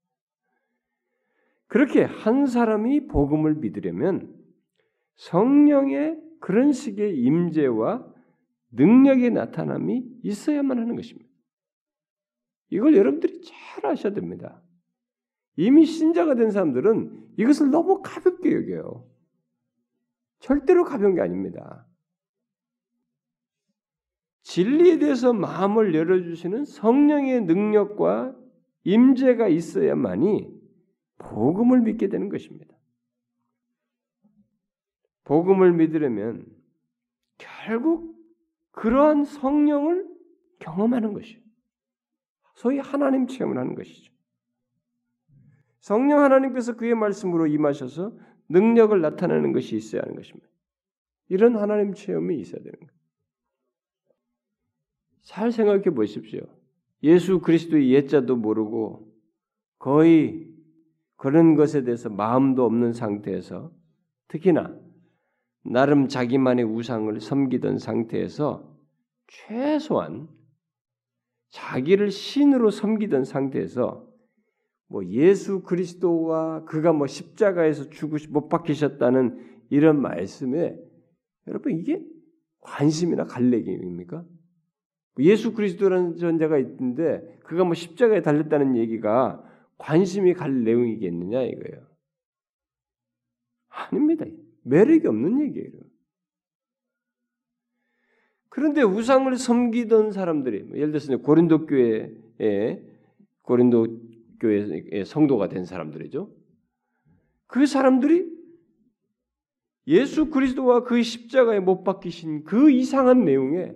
그렇게 1.67 2.03
한 2.03 2.47
사람이 2.47 3.07
복음을 3.07 3.55
믿으려면 3.55 4.35
성령의 5.15 6.19
그런 6.41 6.73
식의 6.73 7.17
임재와 7.17 8.05
능력의 8.71 9.31
나타남이 9.31 10.03
있어야만 10.23 10.77
하는 10.79 10.95
것입니다. 10.97 11.29
이걸 12.69 12.95
여러분들이 12.95 13.41
잘 13.41 13.85
아셔야 13.85 14.13
됩니다. 14.13 14.61
이미 15.55 15.85
신자가 15.85 16.35
된 16.35 16.51
사람들은 16.51 17.35
이것을 17.37 17.69
너무 17.69 18.01
가볍게 18.01 18.53
여겨요. 18.53 19.07
절대로 20.39 20.83
가벼운 20.83 21.15
게 21.15 21.21
아닙니다. 21.21 21.85
진리에 24.41 24.97
대해서 24.97 25.33
마음을 25.33 25.93
열어주시는 25.93 26.65
성령의 26.65 27.41
능력과 27.45 28.35
임재가 28.83 29.47
있어야만이 29.47 30.49
복음을 31.19 31.81
믿게 31.81 32.07
되는 32.07 32.29
것입니다. 32.29 32.70
복음을 35.23 35.73
믿으려면 35.73 36.45
결국 37.37 38.15
그러한 38.71 39.25
성령을 39.25 40.07
경험하는 40.59 41.13
것이요. 41.13 41.39
소위 42.55 42.79
하나님 42.79 43.27
체험을 43.27 43.57
하는 43.57 43.75
것이죠. 43.75 44.11
성령 45.79 46.23
하나님께서 46.23 46.75
그의 46.75 46.93
말씀으로 46.95 47.47
임하셔서 47.47 48.15
능력을 48.49 48.99
나타내는 49.01 49.51
것이 49.51 49.75
있어야 49.75 50.01
하는 50.03 50.15
것입니다. 50.15 50.47
이런 51.29 51.55
하나님 51.57 51.93
체험이 51.93 52.39
있어야 52.39 52.61
되는 52.61 52.77
거예요. 52.77 52.91
잘 55.23 55.51
생각해 55.51 55.83
보십시오. 55.91 56.41
예수 57.03 57.39
그리스도의 57.39 57.91
예자도 57.91 58.35
모르고 58.35 59.11
거의 59.79 60.51
그런 61.15 61.55
것에 61.55 61.83
대해서 61.83 62.09
마음도 62.09 62.65
없는 62.65 62.93
상태에서 62.93 63.71
특히나 64.27 64.77
나름 65.63 66.07
자기만의 66.07 66.65
우상을 66.65 67.19
섬기던 67.19 67.77
상태에서 67.77 68.71
최소한 69.27 70.27
자기를 71.49 72.11
신으로 72.11 72.71
섬기던 72.71 73.25
상태에서 73.25 74.07
뭐 74.87 75.05
예수 75.05 75.63
그리스도와 75.63 76.65
그가 76.65 76.91
뭐 76.93 77.07
십자가에서 77.07 77.89
죽으 77.89 78.17
못 78.29 78.49
박히셨다는 78.49 79.65
이런 79.69 80.01
말씀에 80.01 80.77
여러분 81.47 81.77
이게 81.77 82.01
관심이나 82.59 83.23
갈래기입니까? 83.25 84.25
예수 85.19 85.53
그리스도라는 85.53 86.17
존재가 86.17 86.57
있는데 86.59 87.21
그가 87.43 87.63
뭐 87.63 87.73
십자가에 87.73 88.21
달렸다는 88.21 88.75
얘기가 88.77 89.43
관심이 89.77 90.33
갈 90.33 90.63
내용이겠느냐 90.63 91.41
이거예요. 91.41 91.87
아닙니다. 93.69 94.25
매력이 94.63 95.07
없는 95.07 95.41
얘기예요. 95.41 95.71
그런데 98.49 98.81
우상을 98.81 99.33
섬기던 99.37 100.11
사람들이 100.11 100.63
뭐 100.63 100.77
예를 100.77 100.91
들어서 100.91 101.17
고린도 101.17 101.67
교회에 101.67 102.83
고린도 103.43 104.01
교회의 104.39 105.05
성도가 105.05 105.47
된 105.47 105.65
사람들이죠. 105.65 106.29
그 107.47 107.65
사람들이 107.65 108.29
예수 109.87 110.29
그리스도와 110.29 110.83
그 110.83 111.01
십자가에 111.01 111.59
못 111.59 111.83
박히신 111.83 112.43
그 112.43 112.71
이상한 112.71 113.23
내용에 113.25 113.73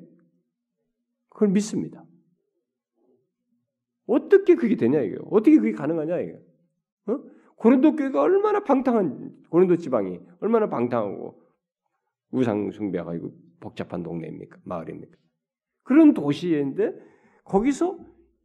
그걸 1.29 1.49
믿습니다. 1.49 2.05
어떻게 4.07 4.55
그게 4.55 4.75
되냐 4.75 5.01
이게 5.01 5.17
어떻게 5.29 5.57
그게 5.57 5.71
가능하냐 5.71 6.19
이게 6.19 6.39
어? 7.07 7.19
고린도 7.55 7.95
교회가 7.95 8.21
얼마나 8.21 8.63
방탕한 8.63 9.45
고린도 9.49 9.77
지방이 9.77 10.19
얼마나 10.39 10.69
방탕하고 10.69 11.41
우상 12.31 12.71
숭배가 12.71 13.15
이고 13.15 13.31
복잡한 13.59 14.03
동네입니까? 14.03 14.59
마을입니까? 14.63 15.17
그런 15.83 16.13
도시인데 16.13 16.93
거기서 17.43 17.97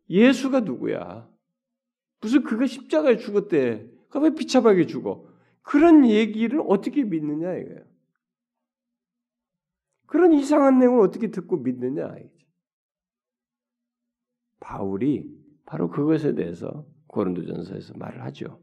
예수가 0.09 0.61
누구야? 0.61 1.28
무슨 2.20 2.43
그가 2.43 2.66
십자가에 2.66 3.16
죽었대? 3.16 3.89
그왜 4.11 4.34
비참하게 4.34 4.87
죽어? 4.87 5.26
그런 5.62 6.07
얘기를 6.07 6.62
어떻게 6.66 7.05
믿느냐 7.05 7.55
이거예요 7.55 7.84
그런 10.07 10.32
이상한 10.32 10.78
내용을 10.78 11.01
어떻게 11.01 11.30
듣고 11.30 11.57
믿느냐 11.59 12.07
이거지. 12.07 12.47
바울이 14.59 15.41
바로 15.64 15.89
그것에 15.89 16.34
대해서 16.34 16.84
고린도전서에서 17.07 17.95
말을 17.97 18.22
하죠. 18.24 18.61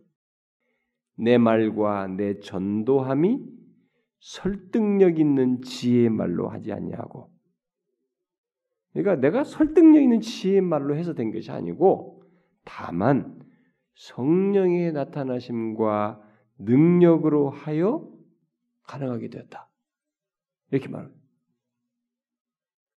내 1.17 1.37
말과 1.37 2.07
내 2.07 2.39
전도함이 2.39 3.57
설득력 4.19 5.19
있는 5.19 5.61
지혜의 5.61 6.09
말로 6.09 6.47
하지 6.47 6.71
않냐고. 6.71 7.31
그러니까 8.93 9.15
내가 9.15 9.43
설득력 9.43 10.01
있는 10.01 10.21
지혜의 10.21 10.61
말로 10.61 10.95
해서 10.95 11.13
된 11.13 11.31
것이 11.31 11.51
아니고 11.51 12.23
다만 12.63 13.39
성령의 13.95 14.91
나타나심과 14.93 16.21
능력으로 16.59 17.49
하여 17.49 18.11
가능하게 18.83 19.29
되었다. 19.29 19.69
이렇게 20.71 20.87
말합니다. 20.87 21.21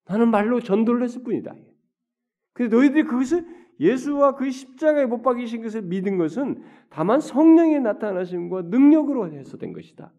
나는 0.05 0.29
말로 0.29 0.59
전도를 0.59 1.03
했을 1.03 1.23
뿐이다. 1.23 1.53
그래서 2.53 2.75
너희들이 2.75 3.03
그것을 3.03 3.45
예수와 3.79 4.35
그 4.35 4.49
십자가에 4.49 5.05
못 5.05 5.21
박이신 5.21 5.61
것을 5.61 5.83
믿은 5.83 6.17
것은 6.17 6.63
다만 6.89 7.19
성령의 7.19 7.81
나타나심과 7.81 8.63
능력으로 8.63 9.31
해서 9.31 9.57
된 9.57 9.73
것이다. 9.73 10.11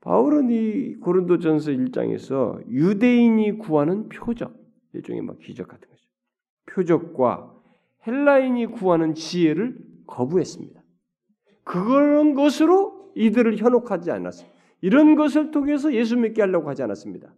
바울은 0.00 0.50
이 0.50 0.96
고린도전서 0.96 1.72
1장에서 1.72 2.66
유대인이 2.68 3.58
구하는 3.58 4.08
표적, 4.08 4.54
일종의 4.94 5.22
막 5.22 5.38
기적 5.38 5.68
같은 5.68 5.88
거죠. 5.88 6.06
표적과 6.66 7.54
헬라인이 8.06 8.66
구하는 8.66 9.14
지혜를 9.14 9.78
거부했습니다. 10.06 10.82
그런 11.64 12.34
것으로 12.34 13.12
이들을 13.14 13.58
현혹하지 13.58 14.10
않았습니다. 14.10 14.58
이런 14.80 15.14
것을 15.14 15.50
통해서 15.50 15.92
예수 15.92 16.16
믿게 16.16 16.40
하려고 16.40 16.70
하지 16.70 16.82
않았습니다. 16.82 17.34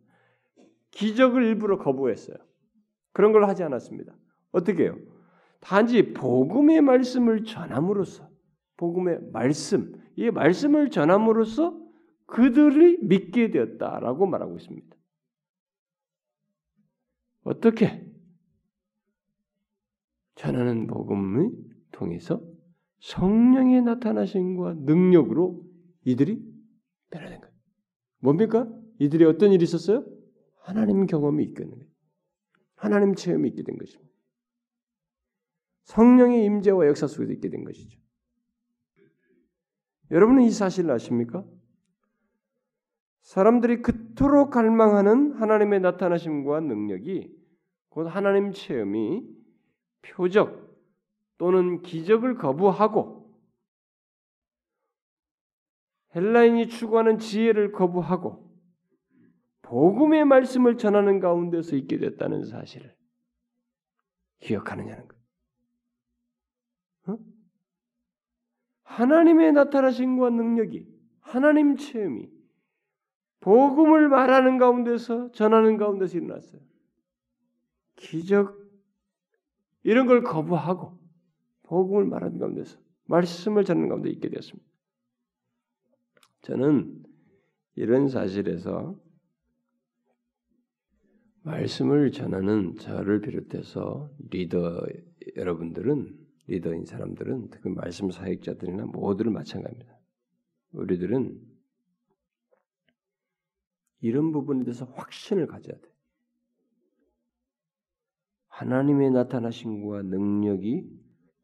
기적을 0.92 1.44
일부러 1.44 1.78
거부했어요. 1.78 2.36
그런 3.12 3.32
걸 3.32 3.44
하지 3.48 3.62
않았습니다. 3.64 4.14
어떻게 4.52 4.84
해요? 4.84 4.98
단지 5.60 6.12
복음의 6.12 6.80
말씀을 6.80 7.44
전함으로써 7.44 8.28
복음의 8.76 9.20
말씀, 9.32 9.92
이 10.16 10.30
말씀을 10.30 10.90
전함으로써 10.90 11.80
그들이 12.26 12.98
믿게 13.02 13.50
되었다라고 13.50 14.26
말하고 14.26 14.56
있습니다. 14.56 14.96
어떻게 17.44 18.10
전하는 20.34 20.86
복음을 20.86 21.50
통해서 21.92 22.42
성령의 23.00 23.82
나타나심과 23.82 24.74
능력으로 24.78 25.64
이들이 26.04 26.42
변화된 27.10 27.40
거예요. 27.40 27.54
뭡니까? 28.20 28.68
이들이 28.98 29.24
어떤 29.24 29.52
일이 29.52 29.64
있었어요? 29.64 30.04
하나님 30.60 31.06
경험이 31.06 31.44
있게 31.44 31.62
된 31.62 31.70
거예요. 31.70 31.86
하나님 32.76 33.14
체험이 33.14 33.50
있게 33.50 33.62
된 33.62 33.76
것입니다. 33.76 34.11
성령의 35.84 36.44
임재와 36.44 36.86
역사 36.86 37.06
속에서 37.06 37.32
있게 37.32 37.48
된 37.50 37.64
것이죠. 37.64 37.98
여러분은 40.10 40.42
이 40.42 40.50
사실을 40.50 40.90
아십니까? 40.90 41.44
사람들이 43.22 43.82
그토록 43.82 44.50
갈망하는 44.50 45.32
하나님의 45.32 45.80
나타나심과 45.80 46.60
능력이 46.60 47.34
곧 47.88 48.04
하나님 48.08 48.52
체험이 48.52 49.26
표적 50.02 50.72
또는 51.38 51.82
기적을 51.82 52.36
거부하고 52.36 53.22
헬라인이 56.14 56.68
추구하는 56.68 57.18
지혜를 57.18 57.72
거부하고 57.72 58.50
복음의 59.62 60.26
말씀을 60.26 60.76
전하는 60.76 61.20
가운데서 61.20 61.76
있게 61.76 61.98
됐다는 61.98 62.44
사실을 62.44 62.94
기억하느냐는 64.40 65.08
것. 65.08 65.21
하나님의 68.92 69.52
나타나심과 69.52 70.30
능력이 70.30 70.86
하나님 71.20 71.76
체험이 71.76 72.30
복음을 73.40 74.08
말하는 74.08 74.58
가운데서 74.58 75.32
전하는 75.32 75.78
가운데서 75.78 76.18
일어났어요. 76.18 76.60
기적 77.96 78.60
이런 79.82 80.06
걸 80.06 80.22
거부하고 80.22 80.98
복음을 81.62 82.04
말하는 82.04 82.38
가운데서 82.38 82.78
말씀을 83.04 83.64
전하는 83.64 83.88
가운데 83.88 84.10
있게 84.10 84.28
되었습니다. 84.28 84.68
저는 86.42 87.02
이런 87.76 88.08
사실에서 88.08 89.00
말씀을 91.44 92.12
전하는 92.12 92.76
저를 92.76 93.22
비롯해서 93.22 94.10
리더 94.30 94.82
여러분들은 95.36 96.21
리더인 96.46 96.84
사람들은 96.84 97.50
특히 97.50 97.70
말씀 97.70 98.10
사역자들이나 98.10 98.86
모두를 98.86 99.32
마찬가지입니다. 99.32 99.98
우리들은 100.72 101.40
이런 104.00 104.32
부분에 104.32 104.64
대해서 104.64 104.84
확신을 104.86 105.46
가져야 105.46 105.76
돼. 105.76 105.92
하나님의 108.48 109.10
나타나심과 109.12 110.02
능력이 110.02 110.88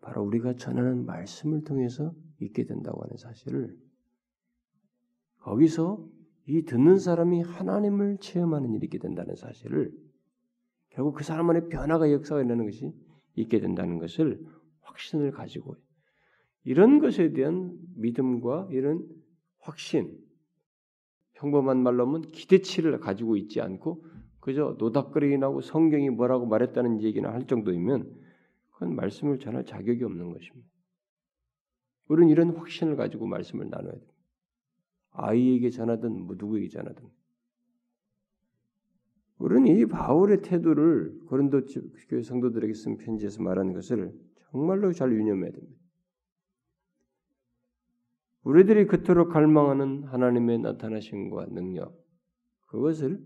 바로 0.00 0.22
우리가 0.24 0.54
전하는 0.56 1.06
말씀을 1.06 1.64
통해서 1.64 2.14
있게 2.40 2.64
된다고 2.64 3.02
하는 3.02 3.16
사실을 3.16 3.76
거기서 5.38 6.06
이 6.46 6.64
듣는 6.64 6.98
사람이 6.98 7.42
하나님을 7.42 8.18
체험하는 8.18 8.74
일이 8.74 8.86
있게 8.86 8.98
된다는 8.98 9.34
사실을 9.36 9.92
결국 10.90 11.14
그 11.14 11.24
사람 11.24 11.50
안에 11.50 11.68
변화가 11.68 12.10
역사가 12.10 12.40
일어나는 12.40 12.64
것이 12.66 12.92
있게 13.34 13.60
된다는 13.60 13.98
것을 13.98 14.44
확신을 14.88 15.30
가지고 15.30 15.76
이런 16.64 16.98
것에 16.98 17.32
대한 17.32 17.78
믿음과 17.96 18.68
이런 18.72 19.06
확신 19.60 20.18
평범한 21.34 21.82
말로 21.82 22.06
하면 22.06 22.22
기대치를 22.22 22.98
가지고 22.98 23.36
있지 23.36 23.60
않고 23.60 24.04
그저 24.40 24.76
노닥거리긴 24.78 25.42
하고 25.42 25.60
성경이 25.60 26.10
뭐라고 26.10 26.46
말했다는 26.46 27.02
얘기나 27.02 27.32
할 27.32 27.46
정도이면 27.46 28.12
그건 28.72 28.94
말씀을 28.96 29.38
전할 29.38 29.64
자격이 29.64 30.02
없는 30.04 30.32
것입니다. 30.32 30.68
우리는 32.08 32.30
이런 32.30 32.50
확신을 32.50 32.96
가지고 32.96 33.26
말씀을 33.26 33.68
나눠야 33.68 33.92
됩니다. 33.92 34.14
아이에게 35.10 35.70
전하든 35.70 36.26
뭐 36.26 36.36
누구에게 36.38 36.68
전하든. 36.68 37.08
우리는 39.38 39.66
이 39.66 39.86
바울의 39.86 40.42
태도를 40.42 41.20
고린도 41.26 41.62
교회 42.08 42.22
성도들에게 42.22 42.74
쓴 42.74 42.96
편지에서 42.96 43.42
말하는 43.42 43.72
것을 43.72 44.12
정말로 44.50 44.92
잘 44.92 45.12
유념해야 45.12 45.50
됩니다. 45.52 45.78
우리들이 48.42 48.86
그토록 48.86 49.30
갈망하는 49.30 50.04
하나님의 50.04 50.60
나타나심과 50.60 51.46
능력, 51.50 51.94
그것을 52.66 53.22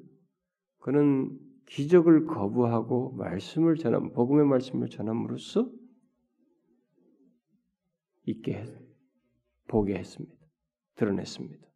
그는 0.79 1.39
기적을 1.67 2.27
거부하고 2.27 3.13
말씀을 3.13 3.77
전함, 3.77 4.13
복음의 4.13 4.47
말씀을 4.47 4.89
전함으로써 4.89 5.71
있게 8.25 8.65
보게 9.69 9.95
했습니다. 9.95 10.37
드러냈습니다. 10.97 11.67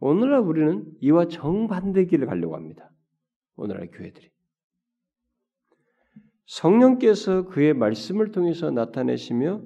오늘날 0.00 0.40
우리는 0.40 0.90
이와 1.00 1.28
정반대 1.28 2.06
길을 2.06 2.26
가려고 2.26 2.56
합니다. 2.56 2.90
오늘날 3.56 3.88
교회들이. 3.90 4.30
성령께서 6.46 7.46
그의 7.46 7.74
말씀을 7.74 8.32
통해서 8.32 8.70
나타내시며 8.70 9.62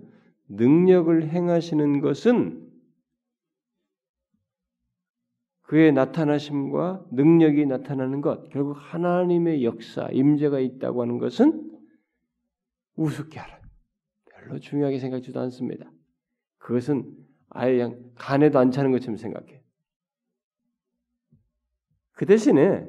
능력을 0.48 1.28
행하시는 1.28 2.00
것은 2.00 2.66
그의 5.62 5.92
나타나심과 5.92 7.06
능력이 7.10 7.66
나타나는 7.66 8.20
것, 8.20 8.48
결국 8.50 8.76
하나님의 8.78 9.64
역사, 9.64 10.08
임재가 10.12 10.60
있다고 10.60 11.02
하는 11.02 11.18
것은 11.18 11.72
우습게 12.94 13.40
알아요. 13.40 13.60
별로 14.30 14.60
중요하게 14.60 15.00
생각지도 15.00 15.40
않습니다. 15.40 15.90
그것은 16.58 17.12
아예 17.48 17.72
그냥 17.72 18.12
간에도 18.14 18.60
안 18.60 18.70
차는 18.70 18.92
것처럼 18.92 19.16
생각해. 19.16 19.60
그 22.12 22.26
대신에 22.26 22.88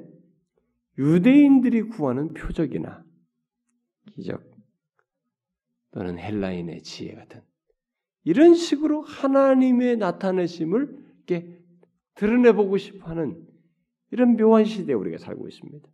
유대인들이 0.99 1.83
구하는 1.83 2.33
표적이나 2.33 3.06
기적 4.07 4.43
또는 5.91 6.17
헬라인의 6.17 6.81
지혜 6.83 7.15
같은 7.15 7.41
이런 8.23 8.55
식으로 8.55 9.03
하나님의 9.03 9.97
나타내심을 9.97 11.05
이렇게 11.27 11.59
드러내보고 12.15 12.77
싶어하는 12.77 13.47
이런 14.11 14.35
묘한 14.35 14.65
시대에 14.65 14.95
우리가 14.95 15.17
살고 15.17 15.47
있습니다. 15.47 15.87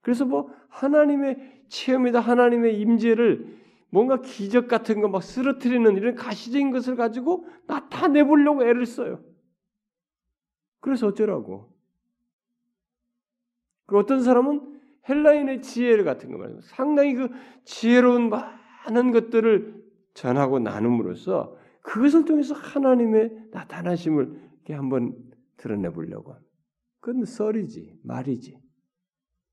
그래서 0.00 0.24
뭐 0.24 0.50
하나님의 0.68 1.64
체험이다, 1.68 2.20
하나님의 2.20 2.80
임재를 2.80 3.58
뭔가 3.90 4.20
기적 4.20 4.68
같은 4.68 5.00
거 5.00 5.08
막 5.08 5.22
쓰러뜨리는 5.22 5.96
이런 5.96 6.14
가시적인 6.14 6.70
것을 6.70 6.96
가지고 6.96 7.46
나타내 7.66 8.22
보려고 8.24 8.62
애를 8.64 8.86
써요. 8.86 9.22
그래서 10.80 11.08
어쩌라고? 11.08 11.72
그 13.86 13.98
어떤 13.98 14.22
사람은 14.22 14.77
헬라인의 15.08 15.62
지혜 15.62 16.02
같은 16.02 16.30
거 16.30 16.38
말이에요. 16.38 16.60
상당히 16.62 17.14
그 17.14 17.28
지혜로운 17.64 18.30
많은 18.30 19.12
것들을 19.12 19.82
전하고 20.14 20.58
나눔으로써 20.58 21.56
그것을 21.82 22.24
통해서 22.24 22.54
하나님의 22.54 23.48
나타나심을 23.52 24.50
이렇게 24.54 24.74
한번 24.74 25.16
드러내 25.56 25.90
보려고 25.90 26.32
합니다. 26.32 26.52
그건 27.00 27.24
썰이지 27.24 28.00
말이지 28.04 28.58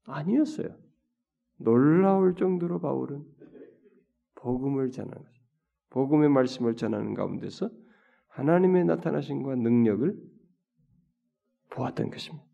아니었어요. 0.06 0.78
놀라울 1.58 2.36
정도로 2.36 2.80
바울은 2.80 3.24
복음을 4.36 4.92
전하는 4.92 5.18
것, 5.18 5.32
복음의 5.90 6.30
말씀을 6.30 6.76
전하는 6.76 7.14
가운데서 7.14 7.70
하나님의 8.28 8.86
나타나심과 8.86 9.56
능력을 9.56 10.16
보았던 11.70 12.10
것입니다. 12.10 12.46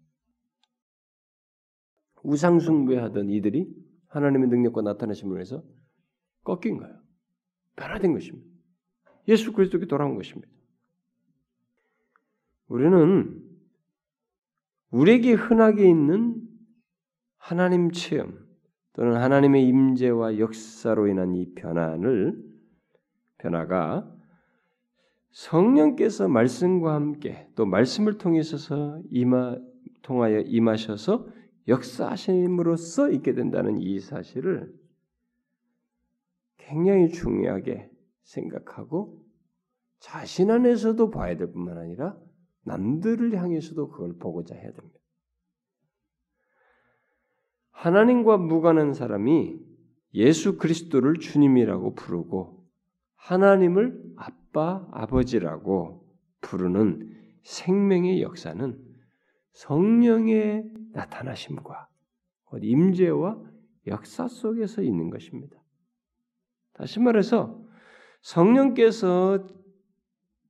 우상숭배하던 2.23 3.29
이들이 3.29 3.67
하나님의 4.07 4.49
능력과 4.49 4.81
나타나심을 4.81 5.35
위해서 5.37 5.63
꺾인 6.43 6.77
거예요. 6.77 6.95
변화된 7.75 8.13
것입니다. 8.13 8.47
예수 9.27 9.53
그리스도께 9.53 9.85
돌아온 9.85 10.15
것입니다. 10.15 10.51
우리는 12.67 13.41
우리에게 14.91 15.33
흔하게 15.33 15.89
있는 15.89 16.41
하나님 17.37 17.91
체험 17.91 18.37
또는 18.93 19.15
하나님의 19.17 19.67
임재와 19.67 20.37
역사로 20.37 21.07
인한 21.07 21.35
이 21.35 21.53
변화를 21.53 22.41
변화가 23.37 24.09
성령께서 25.31 26.27
말씀과 26.27 26.93
함께 26.93 27.47
또 27.55 27.65
말씀을 27.65 28.17
통해서 28.17 29.01
임하 29.09 29.57
통하여 30.01 30.41
임하셔서 30.41 31.27
역사하심으로써 31.67 33.11
있게 33.11 33.33
된다는 33.33 33.79
이 33.79 33.99
사실을 33.99 34.73
굉장히 36.57 37.09
중요하게 37.09 37.89
생각하고 38.23 39.23
자신 39.99 40.49
안에서도 40.49 41.11
봐야 41.11 41.35
될 41.37 41.51
뿐만 41.51 41.77
아니라 41.77 42.17
남들을 42.63 43.37
향해서도 43.37 43.89
그걸 43.89 44.17
보고자 44.17 44.55
해야 44.55 44.71
됩니다. 44.71 44.99
하나님과 47.71 48.37
무관한 48.37 48.93
사람이 48.93 49.59
예수 50.13 50.57
그리스도를 50.57 51.15
주님이라고 51.15 51.95
부르고 51.95 52.65
하나님을 53.15 54.01
아빠, 54.17 54.87
아버지라고 54.91 56.05
부르는 56.41 57.09
생명의 57.43 58.21
역사는 58.21 58.79
성령의 59.53 60.71
나타나심과 60.93 61.87
임재와 62.61 63.39
역사 63.87 64.27
속에서 64.27 64.81
있는 64.81 65.09
것입니다. 65.09 65.57
다시 66.73 66.99
말해서 66.99 67.61
성령께서 68.21 69.47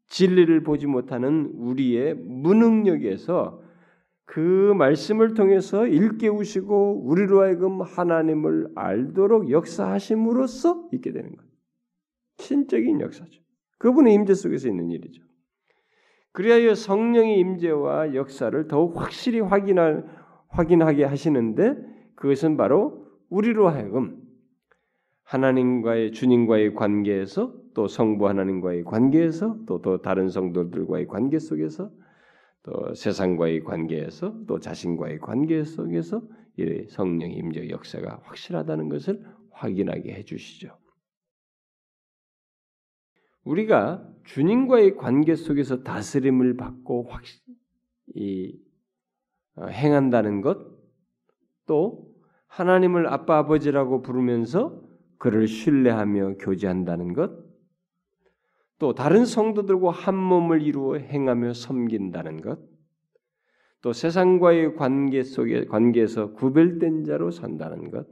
진리를 0.08 0.64
보지 0.64 0.88
못하는 0.88 1.52
우리의 1.56 2.16
무능력에서 2.16 3.62
그 4.26 4.74
말씀을 4.78 5.34
통해서 5.34 5.88
일깨우시고 5.88 7.04
우리로 7.06 7.42
하여금 7.42 7.82
하나님을 7.82 8.72
알도록 8.76 9.50
역사하심으로써 9.50 10.90
있게 10.94 11.12
되는 11.12 11.36
것. 11.36 11.46
신적인 12.38 13.02
역사죠. 13.02 13.42
그분의 13.78 14.14
임재 14.14 14.34
속에서 14.34 14.68
있는 14.68 14.90
일이죠. 14.90 15.24
그리하여 16.34 16.76
성령의 16.76 17.40
임재와 17.40 18.16
역사를 18.16 18.68
더욱 18.68 19.00
확실히 19.00 19.42
확인할, 19.42 20.06
확인하게 20.52 21.06
하시는데 21.06 21.76
그것은 22.16 22.58
바로 22.58 23.08
우리로 23.30 23.70
하여금 23.70 24.22
하나님과의 25.24 26.12
주님과의 26.12 26.76
관계에서 26.76 27.54
또 27.74 27.88
성부 27.88 28.28
하나님과의 28.28 28.84
관계에서 28.84 29.58
또, 29.66 29.82
또 29.82 30.02
다른 30.02 30.30
성도들과의 30.30 31.08
관계 31.08 31.40
속에서 31.40 31.90
또 32.64 32.94
세상과의 32.94 33.64
관계에서 33.64 34.46
또 34.46 34.60
자신과의 34.60 35.20
관계 35.20 35.64
속에서 35.64 36.22
이 36.58 36.86
성령의 36.90 37.38
임재 37.38 37.70
역사가 37.70 38.22
확실하다는 38.24 38.90
것을 38.90 39.26
확인하게 39.52 40.14
해 40.14 40.24
주시죠. 40.24 40.78
우리가 43.44 44.08
주님과의 44.26 44.98
관계 44.98 45.36
속에서 45.36 45.82
다스림을 45.84 46.58
받고 46.58 47.08
확 47.10 47.24
이, 48.14 48.54
어, 48.54 48.71
행한다는 49.70 50.42
것, 50.42 50.60
또 51.66 52.12
하나님을 52.48 53.08
아빠 53.08 53.38
아버지라고 53.38 54.02
부르면서 54.02 54.82
그를 55.18 55.48
신뢰하며 55.48 56.36
교제한다는 56.40 57.14
것, 57.14 57.32
또 58.80 58.96
다른 58.96 59.26
성도들과 59.26 59.92
한 59.92 60.16
몸을 60.16 60.64
이루어 60.64 60.98
행하며 60.98 61.54
섬긴다는 61.54 62.42
것, 62.42 62.60
또 63.82 63.94
세상과의 63.94 64.76
관계 64.76 65.24
속에 65.24 65.66
관계에서 65.66 66.34
구별된 66.34 67.04
자로 67.04 67.32
산다는 67.32 67.92
것, 67.92 68.08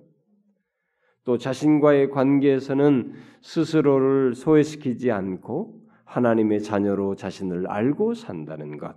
또 1.24 1.38
자신과의 1.38 2.10
관계에서는 2.10 3.14
스스로를 3.42 4.34
소외시키지 4.34 5.12
않고 5.12 5.82
하나님의 6.06 6.64
자녀로 6.64 7.16
자신을 7.16 7.68
알고 7.68 8.16
산다는 8.16 8.78
것. 8.78 8.96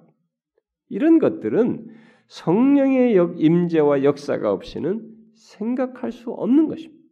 이런 0.89 1.19
것들은 1.19 1.89
성령의 2.29 3.15
임재와 3.37 4.05
역사가 4.05 4.53
없이는 4.53 5.09
생각할 5.35 6.13
수 6.13 6.31
없는 6.31 6.69
것입니다. 6.69 7.03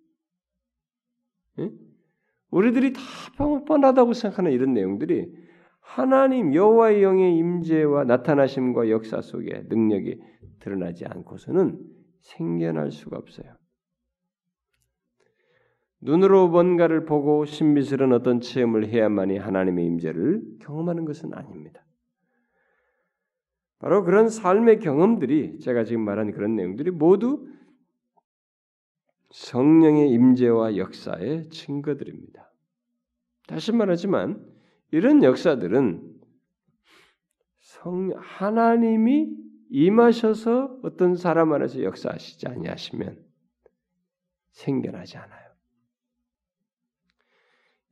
우리들이 2.51 2.93
다 2.93 3.01
뻔하다고 3.67 4.13
생각하는 4.13 4.53
이런 4.53 4.73
내용들이 4.75 5.33
하나님 5.81 6.55
여호와의 6.55 7.03
영의 7.03 7.37
임재와 7.37 8.05
나타나심과 8.05 8.91
역사 8.91 9.21
속에 9.21 9.65
능력이 9.69 10.21
드러나지 10.61 11.05
않고서는 11.05 11.79
생겨날 12.21 12.93
수가 12.93 13.17
없어요. 13.17 13.57
눈으로 16.03 16.49
뭔가를 16.49 17.05
보고 17.05 17.45
신비스러운 17.45 18.13
어떤 18.13 18.41
체험을 18.41 18.89
해야만이 18.89 19.37
하나님의 19.37 19.85
임재를 19.87 20.43
경험하는 20.61 21.05
것은 21.05 21.35
아닙니다. 21.35 21.85
바로 23.81 24.05
그런 24.05 24.29
삶의 24.29 24.79
경험들이 24.81 25.59
제가 25.59 25.85
지금 25.85 26.05
말한 26.05 26.33
그런 26.33 26.55
내용들이 26.55 26.91
모두 26.91 27.49
성령의 29.31 30.11
임재와 30.11 30.77
역사의 30.77 31.49
증거들입니다. 31.49 32.53
다시 33.47 33.73
말하지만 33.73 34.47
이런 34.93 35.23
역사들은 35.23 36.21
성 37.61 38.13
하나님이 38.17 39.35
임하셔서 39.71 40.81
어떤 40.83 41.17
사람 41.17 41.53
안에서 41.53 41.83
역사하시지 41.83 42.47
아니하시면 42.49 43.25
생겨나지 44.51 45.17
않아요. 45.17 45.51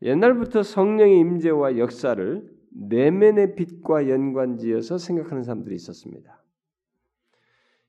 옛날부터 0.03 0.63
성령의 0.63 1.19
임재와 1.19 1.79
역사를 1.79 2.58
내면의 2.71 3.55
빛과 3.55 4.09
연관지어서 4.09 4.99
생각하는 4.99 5.43
사람들이 5.43 5.75
있었습니다. 5.77 6.43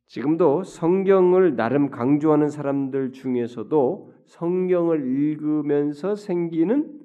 지금도 0.07 0.63
성경을 0.63 1.55
나름 1.55 1.91
강조하는 1.91 2.49
사람들 2.49 3.11
중에서도 3.11 4.13
성경을 4.25 5.05
읽으면서 5.05 6.15
생기는 6.15 6.99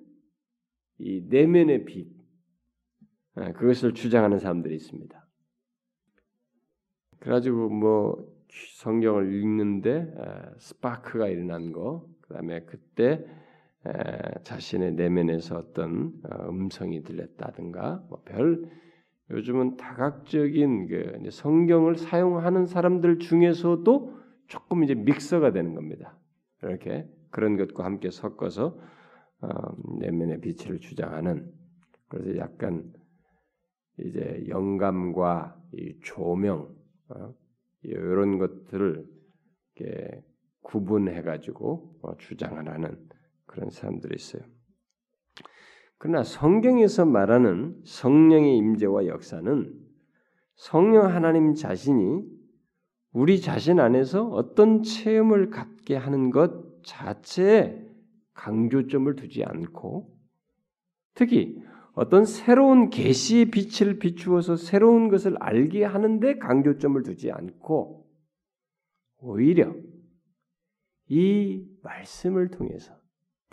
이 0.98 1.22
내면의 1.28 1.84
빛, 1.84 2.08
아, 3.34 3.52
그것을 3.52 3.92
주장하는 3.94 4.38
사람들이 4.38 4.74
있습니다. 4.74 5.26
그래가지고 7.18 7.68
뭐 7.68 8.26
성경을 8.76 9.34
읽는데 9.34 10.14
아, 10.18 10.52
스파크가 10.58 11.28
일어난 11.28 11.72
거, 11.72 12.08
그 12.20 12.34
다음에 12.34 12.60
그때 12.64 13.26
자신의 14.44 14.94
내면에서 14.94 15.56
어떤 15.58 16.12
어, 16.24 16.48
음성이 16.48 17.02
들렸다든가 17.02 18.04
뭐 18.08 18.22
별 18.24 18.64
요즘은 19.30 19.76
다각적인 19.76 20.86
그 20.86 21.30
성경을 21.30 21.96
사용하는 21.96 22.66
사람들 22.66 23.18
중에서도 23.18 24.14
조금 24.48 24.84
이제 24.84 24.94
믹서가 24.94 25.52
되는 25.52 25.74
겁니다. 25.74 26.18
이렇게 26.62 27.08
그런 27.30 27.56
것과 27.56 27.84
함께 27.84 28.10
섞어서 28.10 28.78
어, 29.40 29.48
내면의 30.00 30.40
빛을 30.40 30.80
주장하는 30.80 31.50
그래서 32.08 32.38
약간 32.38 32.92
이제 33.98 34.44
영감과 34.48 35.56
이 35.72 35.98
조명 36.02 36.74
어, 37.08 37.34
이런 37.82 38.38
것들을 38.38 39.06
이렇게 39.76 40.22
구분해 40.62 41.22
가지고 41.22 41.98
어, 42.02 42.16
주장하는 42.18 43.08
그런 43.54 43.70
사람들이 43.70 44.16
있어요. 44.16 44.42
그러나 45.98 46.24
성경에서 46.24 47.06
말하는 47.06 47.80
성령의 47.84 48.56
임재와 48.58 49.06
역사는 49.06 49.72
성령 50.56 51.06
하나님 51.06 51.54
자신이 51.54 52.24
우리 53.12 53.40
자신 53.40 53.78
안에서 53.78 54.26
어떤 54.26 54.82
체험을 54.82 55.50
갖게 55.50 55.94
하는 55.94 56.30
것 56.30 56.82
자체에 56.82 57.80
강조점을 58.34 59.14
두지 59.14 59.44
않고 59.44 60.12
특히 61.14 61.62
어떤 61.92 62.24
새로운 62.24 62.90
계시의 62.90 63.52
빛을 63.52 64.00
비추어서 64.00 64.56
새로운 64.56 65.08
것을 65.08 65.36
알게 65.38 65.84
하는데 65.84 66.38
강조점을 66.38 67.00
두지 67.04 67.30
않고 67.30 68.04
오히려 69.18 69.72
이 71.06 71.64
말씀을 71.82 72.50
통해서 72.50 73.03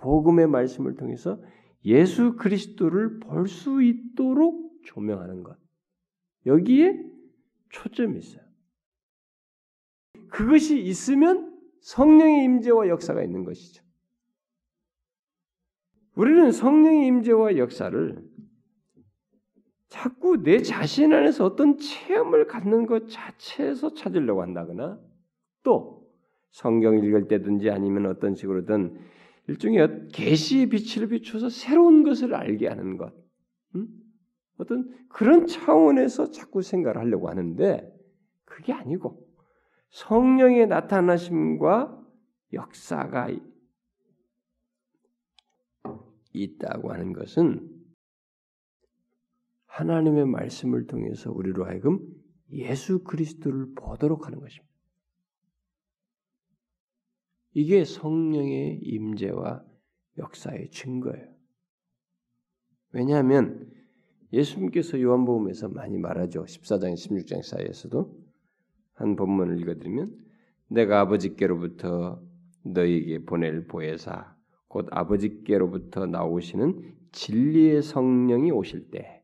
복음의 0.02 0.48
말씀을 0.48 0.96
통해서 0.96 1.42
예수 1.86 2.36
그리스도를 2.36 3.20
볼 3.20 3.48
수 3.48 3.82
있도록 3.82 4.72
조명하는 4.86 5.44
것. 5.44 5.58
여기에 6.46 7.00
초점이 7.70 8.18
있어요. 8.18 8.42
그것이 10.30 10.82
있으면 10.82 11.60
성령의 11.82 12.44
임재와 12.46 12.88
역사가 12.88 13.24
있는 13.24 13.44
것이죠. 13.44 13.84
우리는 16.16 16.52
성령의 16.52 17.08
임재와 17.08 17.58
역사를 17.58 18.32
자꾸 19.88 20.42
내 20.42 20.62
자신 20.62 21.14
안에서 21.14 21.46
어떤 21.46 21.78
체험을 21.78 22.48
갖는 22.48 22.86
것 22.86 23.10
자체에서 23.10 23.94
찾으려고 23.94 24.42
한다거나 24.42 25.00
또 25.64 26.10
성경 26.52 26.98
읽을 26.98 27.28
때든지 27.28 27.70
아니면 27.70 28.06
어떤 28.06 28.36
식으로든 28.36 28.98
일종의 29.52 30.08
계시의 30.14 30.70
빛을 30.70 31.10
비춰서 31.10 31.50
새로운 31.50 32.04
것을 32.04 32.34
알게 32.34 32.68
하는 32.68 32.98
것, 32.98 33.14
음? 33.76 33.88
어떤 34.58 35.08
그런 35.10 35.46
차원에서 35.46 36.32
자꾸 36.32 36.62
생각을 36.62 36.98
하려고 36.98 37.30
하는데 37.30 37.92
그게 38.46 38.72
아니고 38.72 39.28
성령의 39.90 40.68
나타나심과 40.68 42.00
역사가 42.54 43.30
있다고 46.34 46.94
하는 46.94 47.12
것은 47.12 47.70
하나님의 49.66 50.28
말씀을 50.28 50.88
통해서 50.88 51.32
우리로 51.32 51.66
하여금 51.66 52.00
예수 52.52 53.04
그리스도를 53.04 53.74
보도록 53.76 54.28
하는 54.28 54.40
것입니다. 54.40 54.71
이게 57.54 57.84
성령의 57.84 58.80
임재와 58.82 59.64
역사의 60.18 60.70
증거예요. 60.72 61.28
왜냐하면 62.94 63.72
예수님께서 64.34 65.02
요한복음에서 65.02 65.70
많이 65.70 65.98
말하죠. 65.98 66.44
14장, 66.44 66.94
16장 66.94 67.44
사이에서도 67.44 68.18
한 68.94 69.16
본문을 69.16 69.60
읽어드리면 69.62 70.18
내가 70.68 71.02
아버지께로부터 71.02 72.22
너희에게 72.64 73.26
보낼 73.26 73.68
보혜사 73.68 74.36
곧 74.68 74.88
아버지께로부터 74.92 76.06
나오시는 76.06 76.96
진리의 77.12 77.82
성령이 77.82 78.52
오실 78.52 78.90
때 78.90 79.24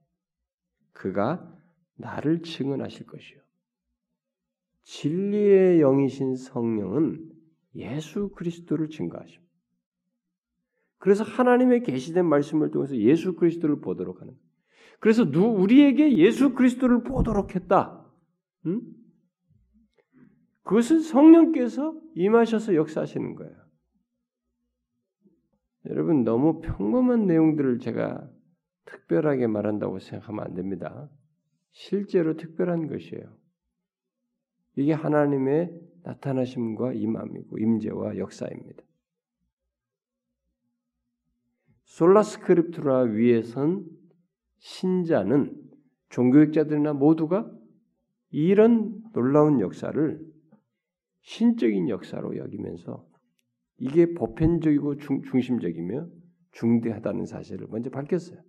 그가 0.92 1.56
나를 1.96 2.42
증언하실 2.42 3.06
것이요. 3.06 3.40
진리의 4.84 5.80
영이신 5.80 6.36
성령은 6.36 7.37
예수 7.78 8.30
그리스도를 8.30 8.90
증거하십니다. 8.90 9.48
그래서 11.00 11.24
하나님의 11.24 11.84
계시된 11.84 12.26
말씀을 12.26 12.72
통해서 12.72 12.96
예수 12.98 13.36
그리스도를 13.36 13.82
보도록 13.82 14.22
하는. 14.22 14.36
그래서 15.00 15.30
누 15.30 15.46
우리에게 15.46 16.18
예수 16.18 16.54
그리스도를 16.54 17.04
보도록 17.04 17.56
했다. 17.56 18.04
음? 18.66 18.82
그것은 20.64 21.00
성령께서 21.00 21.98
임하셔서 22.16 22.76
역사하시는 22.76 23.36
거예요. 23.36 23.56
여러분 25.86 26.24
너무 26.24 26.60
평범한 26.62 27.28
내용들을 27.28 27.80
제가 27.80 28.30
특별하게 28.86 29.48
말한다고 29.48 30.00
생각하면 30.00 30.44
안 30.44 30.54
됩니다. 30.56 31.10
실제로 31.72 32.36
특별한 32.36 32.88
것이에요. 32.88 33.38
이게 34.76 34.94
하나님의 34.94 35.80
나타나심과 36.08 36.94
임함이고 36.94 37.58
임재와 37.58 38.18
역사입니다. 38.18 38.84
솔라스크립트라 41.84 43.02
위에선 43.02 43.86
신자는 44.60 45.54
종교학자들이나 46.10 46.94
모두가 46.94 47.52
이런 48.30 49.02
놀라운 49.14 49.60
역사를 49.60 50.20
신적인 51.22 51.90
역사로 51.90 52.38
여기면서 52.38 53.06
이게 53.78 54.14
보편적이고 54.14 54.98
중, 54.98 55.22
중심적이며 55.24 56.08
중대하다는 56.52 57.26
사실을 57.26 57.68
먼저 57.70 57.90
밝혔어요. 57.90 58.42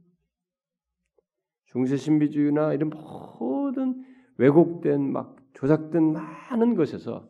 중세 1.66 1.96
신비주의나 1.96 2.74
이런 2.74 2.90
모든 2.90 4.04
왜곡된 4.36 5.12
막 5.12 5.36
조작된 5.54 6.12
많은 6.12 6.74
것에서 6.74 7.28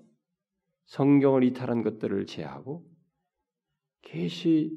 성경을 0.88 1.44
이탈한 1.44 1.82
것들을 1.82 2.26
제하고 2.26 2.84
계시 4.02 4.74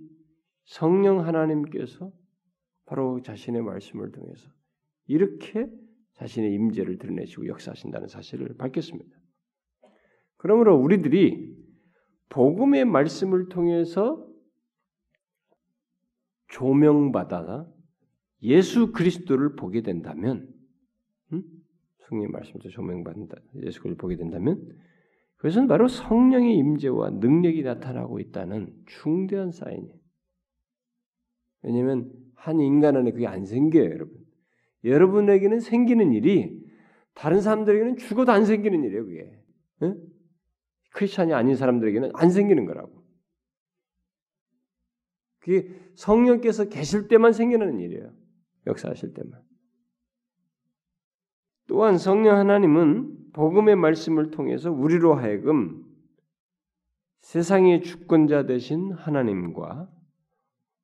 성령 0.65 1.25
하나님께서 1.25 2.11
바로 2.85 3.21
자신의 3.21 3.61
말씀을 3.61 4.11
통해서 4.11 4.49
이렇게 5.07 5.67
자신의 6.13 6.53
임재를 6.53 6.97
드러내시고 6.97 7.47
역사하신다는 7.47 8.09
사실을 8.09 8.55
밝혔습니다. 8.57 9.17
그러므로 10.35 10.75
우리들이 10.77 11.55
복음의 12.29 12.85
말씀을 12.85 13.47
통해서 13.47 14.27
조명받아 16.47 17.67
예수 18.43 18.91
그리스도를 18.91 19.55
보게 19.55 19.81
된다면, 19.81 20.53
음? 21.31 21.43
성령의 21.99 22.29
말씀에서 22.31 22.69
조명받는다. 22.69 23.37
예수 23.63 23.81
그리스도를 23.81 23.97
보게 23.97 24.17
된다면, 24.17 24.67
그것은 25.41 25.65
바로 25.65 25.87
성령의 25.87 26.55
임재와 26.55 27.09
능력이 27.09 27.63
나타나고 27.63 28.19
있다는 28.19 28.71
중대한 28.85 29.49
사인이에요. 29.49 29.95
왜냐하면 31.63 32.11
한 32.35 32.59
인간 32.59 32.95
안에 32.95 33.11
그게 33.11 33.25
안 33.25 33.45
생겨요, 33.45 33.85
여러분. 33.85 34.23
여러분에게는 34.83 35.59
생기는 35.59 36.13
일이 36.13 36.63
다른 37.15 37.41
사람들에게는 37.41 37.97
죽어도 37.97 38.31
안 38.31 38.45
생기는 38.45 38.83
일이에요, 38.83 39.03
그게. 39.03 39.43
응? 39.81 39.99
크리스찬이 40.93 41.33
아닌 41.33 41.55
사람들에게는 41.55 42.11
안 42.13 42.29
생기는 42.29 42.65
거라고. 42.65 43.03
그게 45.39 45.73
성령께서 45.95 46.69
계실 46.69 47.07
때만 47.07 47.33
생기는 47.33 47.79
일이에요. 47.79 48.13
역사하실 48.67 49.15
때만. 49.15 49.41
또한 51.67 51.97
성령 51.97 52.37
하나님은 52.37 53.20
복음의 53.33 53.75
말씀을 53.75 54.31
통해서 54.31 54.71
우리로 54.71 55.15
하여금 55.15 55.85
세상의 57.19 57.83
주권자 57.83 58.45
되신 58.45 58.91
하나님과 58.91 59.89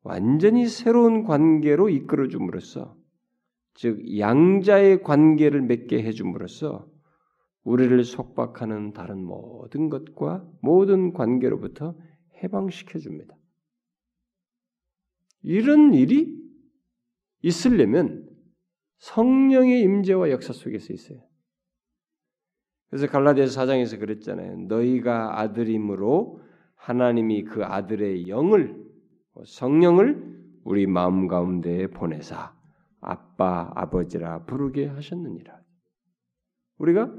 완전히 0.03 0.67
새로운 0.67 1.23
관계로 1.23 1.89
이끌어 1.89 2.27
줌으로써 2.27 2.95
즉 3.73 4.17
양자의 4.17 5.03
관계를 5.03 5.61
맺게 5.61 6.01
해 6.01 6.11
줌으로써 6.11 6.89
우리를 7.63 8.03
속박하는 8.03 8.93
다른 8.93 9.23
모든 9.23 9.89
것과 9.89 10.49
모든 10.61 11.11
관계로부터 11.13 11.95
해방시켜 12.41 12.97
줍니다. 12.97 13.35
이런 15.41 15.93
일이 15.93 16.41
있으려면 17.41 18.27
성령의 18.99 19.81
임재와 19.81 20.31
역사 20.31 20.53
속에서 20.53 20.93
있어요. 20.93 21.19
그래서 22.89 23.07
갈라디아서 23.07 23.61
4장에서 23.61 23.99
그랬잖아요. 23.99 24.67
너희가 24.67 25.39
아들임으로 25.39 26.41
하나님이 26.75 27.43
그 27.43 27.63
아들의 27.65 28.27
영을 28.27 28.81
성령을 29.45 30.37
우리 30.63 30.87
마음 30.87 31.27
가운데 31.27 31.87
보내사 31.87 32.53
아빠 33.01 33.71
아버지라 33.75 34.45
부르게 34.45 34.87
하셨느니라. 34.87 35.59
우리가 36.77 37.13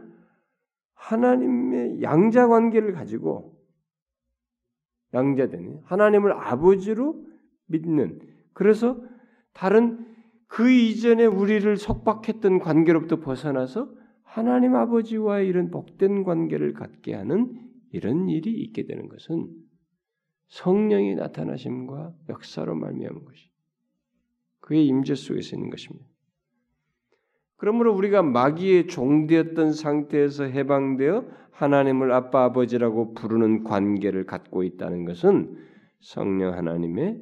하나님의 0.94 2.02
양자 2.02 2.48
관계를 2.48 2.92
가지고 2.92 3.56
양자되는 5.14 5.80
하나님을 5.84 6.32
아버지로 6.32 7.24
믿는 7.66 8.20
그래서 8.52 9.00
다른 9.52 10.06
그 10.46 10.70
이전에 10.70 11.26
우리를 11.26 11.76
속박했던 11.76 12.58
관계로부터 12.58 13.20
벗어나서 13.20 13.97
하나님 14.28 14.74
아버지와 14.74 15.40
이런 15.40 15.70
복된 15.70 16.22
관계를 16.22 16.74
갖게 16.74 17.14
하는 17.14 17.66
이런 17.92 18.28
일이 18.28 18.52
있게 18.60 18.84
되는 18.84 19.08
것은 19.08 19.48
성령이 20.48 21.14
나타나심과 21.14 22.14
역사로 22.28 22.74
말미암은 22.74 23.24
것이 23.24 23.50
그의 24.60 24.86
임재 24.86 25.14
속에서 25.14 25.56
있는 25.56 25.70
것입니다. 25.70 26.06
그러므로 27.56 27.94
우리가 27.94 28.22
마귀의 28.22 28.88
종되었던 28.88 29.72
상태에서 29.72 30.44
해방되어 30.44 31.24
하나님을 31.52 32.12
아빠 32.12 32.44
아버지라고 32.44 33.14
부르는 33.14 33.64
관계를 33.64 34.26
갖고 34.26 34.62
있다는 34.62 35.06
것은 35.06 35.56
성령 36.00 36.52
하나님의 36.52 37.20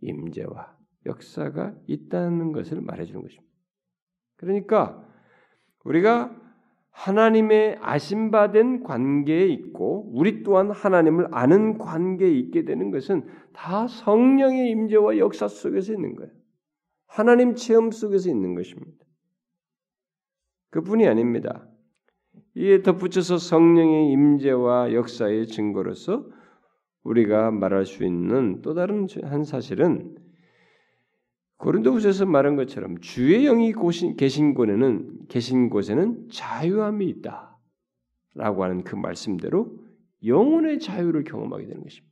임재와 0.00 0.78
역사가 1.04 1.74
있다는 1.86 2.52
것을 2.52 2.80
말해주는 2.80 3.20
것입니다. 3.20 3.52
그러니까 4.36 5.07
우리가 5.84 6.34
하나님의 6.90 7.78
아심받은 7.80 8.82
관계에 8.82 9.46
있고 9.46 10.10
우리 10.12 10.42
또한 10.42 10.70
하나님을 10.70 11.28
아는 11.30 11.78
관계에 11.78 12.30
있게 12.30 12.64
되는 12.64 12.90
것은 12.90 13.24
다 13.52 13.86
성령의 13.86 14.70
임재와 14.70 15.18
역사 15.18 15.46
속에서 15.46 15.92
있는 15.92 16.16
거예요. 16.16 16.32
하나님 17.06 17.54
체험 17.54 17.90
속에서 17.92 18.28
있는 18.28 18.54
것입니다. 18.54 19.04
그뿐이 20.70 21.06
아닙니다. 21.06 21.68
이에 22.56 22.82
덧붙여서 22.82 23.38
성령의 23.38 24.10
임재와 24.10 24.92
역사의 24.92 25.46
증거로서 25.46 26.26
우리가 27.04 27.52
말할 27.52 27.86
수 27.86 28.04
있는 28.04 28.60
또 28.62 28.74
다른 28.74 29.06
한 29.22 29.44
사실은 29.44 30.16
고린도후서에서 31.58 32.26
말한 32.26 32.56
것처럼 32.56 32.98
주의 33.00 33.44
영이 33.44 33.74
계신 34.16 34.54
곳에는 34.54 35.26
계신 35.28 35.70
곳에는 35.70 36.28
자유함이 36.30 37.06
있다라고 37.08 38.64
하는 38.64 38.84
그 38.84 38.94
말씀대로 38.94 39.76
영혼의 40.24 40.78
자유를 40.78 41.24
경험하게 41.24 41.66
되는 41.66 41.82
것입니다. 41.82 42.08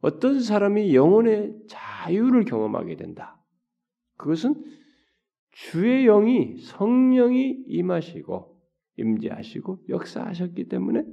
어떤 0.00 0.40
사람이 0.40 0.94
영혼의 0.94 1.54
자유를 1.68 2.44
경험하게 2.44 2.96
된다. 2.96 3.40
그것은 4.16 4.64
주의 5.50 6.04
영이 6.04 6.58
성령이 6.58 7.64
임하시고 7.66 8.60
임재하시고 8.96 9.86
역사하셨기 9.88 10.68
때문에 10.68 11.04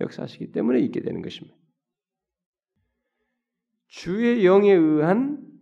역사하시기 0.00 0.52
때문에 0.52 0.80
있게 0.80 1.00
되는 1.00 1.20
것입니다. 1.20 1.56
주의 3.86 4.44
영에 4.44 4.72
의한 4.72 5.53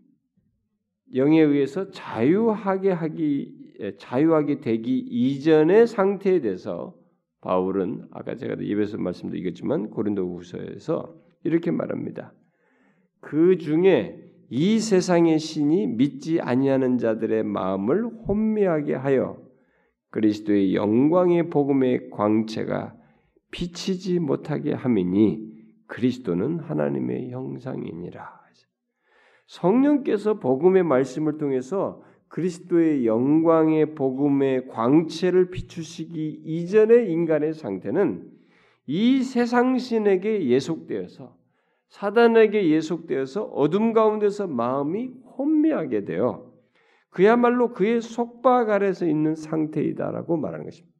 영에 1.14 1.40
의해서 1.40 1.90
자유하게 1.90 2.90
하기 2.92 3.62
자유하게 3.98 4.60
되기 4.60 4.98
이전의 4.98 5.86
상태에 5.86 6.40
대해서 6.40 6.94
바울은 7.40 8.06
아까 8.12 8.36
제가 8.36 8.54
입에서 8.60 8.98
말씀드리겠지만 8.98 9.90
고린도후서에서 9.90 11.14
이렇게 11.44 11.70
말합니다. 11.70 12.32
그 13.20 13.58
중에 13.58 14.18
이 14.48 14.78
세상의 14.78 15.38
신이 15.38 15.86
믿지 15.88 16.40
아니하는 16.40 16.98
자들의 16.98 17.42
마음을 17.42 18.04
혼미하게 18.04 18.94
하여 18.94 19.38
그리스도의 20.10 20.74
영광의 20.74 21.48
복음의 21.48 22.10
광채가 22.10 22.94
비치지 23.50 24.20
못하게 24.20 24.72
함이니 24.72 25.50
그리스도는 25.86 26.60
하나님의 26.60 27.30
형상이니라. 27.30 28.41
성령께서 29.52 30.38
복음의 30.38 30.82
말씀을 30.82 31.36
통해서 31.36 32.02
그리스도의 32.28 33.06
영광의 33.06 33.94
복음의 33.94 34.68
광채를 34.68 35.50
비추시기 35.50 36.40
이전의 36.44 37.10
인간의 37.12 37.52
상태는 37.52 38.30
이 38.86 39.22
세상 39.22 39.76
신에게 39.76 40.46
예속되어서 40.46 41.36
사단에게 41.88 42.70
예속되어서 42.70 43.44
어둠 43.44 43.92
가운데서 43.92 44.46
마음이 44.46 45.10
혼미하게 45.36 46.06
되어 46.06 46.50
그야말로 47.10 47.74
그의 47.74 48.00
속박 48.00 48.70
아래서 48.70 49.06
있는 49.06 49.34
상태이다라고 49.34 50.38
말하는 50.38 50.64
것입니다. 50.64 50.96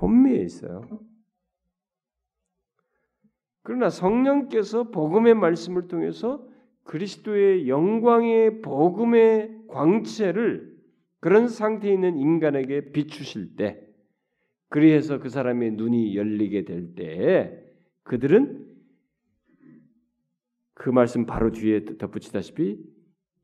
혼미해 0.00 0.44
있어요. 0.44 1.07
그러나 3.68 3.90
성령께서 3.90 4.84
복음의 4.84 5.34
말씀을 5.34 5.88
통해서 5.88 6.42
그리스도의 6.84 7.68
영광의 7.68 8.62
복음의 8.62 9.66
광채를 9.68 10.74
그런 11.20 11.48
상태에 11.48 11.92
있는 11.92 12.16
인간에게 12.16 12.92
비추실 12.92 13.56
때, 13.56 13.78
그리해서 14.70 15.18
그 15.18 15.28
사람의 15.28 15.72
눈이 15.72 16.16
열리게 16.16 16.64
될 16.64 16.94
때에 16.94 17.58
그들은 18.04 18.66
그 20.72 20.88
말씀 20.88 21.26
바로 21.26 21.52
뒤에 21.52 21.84
덧붙이다시피 21.98 22.78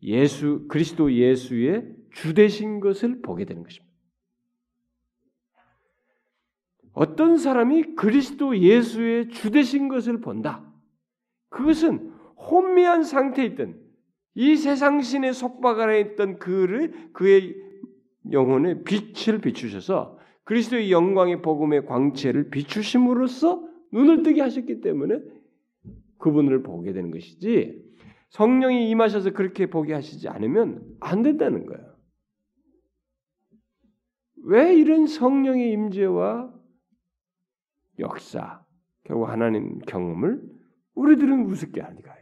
예수 0.04 0.64
그리스도 0.68 1.12
예수의 1.12 1.96
주 2.12 2.32
되신 2.32 2.80
것을 2.80 3.20
보게 3.20 3.44
되는 3.44 3.62
것입니다. 3.62 3.93
어떤 6.94 7.36
사람이 7.36 7.96
그리스도 7.96 8.56
예수의 8.56 9.28
주되신 9.28 9.88
것을 9.88 10.20
본다. 10.20 10.64
그것은 11.50 12.12
혼미한 12.36 13.02
상태에 13.02 13.46
있던 13.46 13.80
이 14.34 14.56
세상 14.56 15.00
신의 15.00 15.34
속박 15.34 15.80
아래 15.80 16.00
있던 16.00 16.38
그를 16.38 17.10
그의 17.12 17.54
영혼에 18.32 18.82
빛을 18.84 19.40
비추셔서 19.40 20.18
그리스도의 20.44 20.90
영광의 20.90 21.42
복음의 21.42 21.86
광채를 21.86 22.50
비추심으로써 22.50 23.66
눈을 23.92 24.22
뜨게 24.22 24.40
하셨기 24.40 24.80
때문에 24.80 25.20
그분을 26.18 26.62
보게 26.62 26.92
되는 26.92 27.10
것이지 27.10 27.82
성령이 28.30 28.90
임하셔서 28.90 29.30
그렇게 29.30 29.66
보게 29.66 29.94
하시지 29.94 30.28
않으면 30.28 30.82
안 31.00 31.22
된다는 31.22 31.66
거예요. 31.66 31.94
왜 34.46 34.74
이런 34.76 35.06
성령의 35.06 35.70
임재와 35.72 36.52
역사, 37.98 38.64
결국 39.04 39.28
하나님 39.28 39.78
경험을 39.80 40.42
우리들은 40.94 41.46
우습게 41.46 41.80
하니까. 41.80 42.14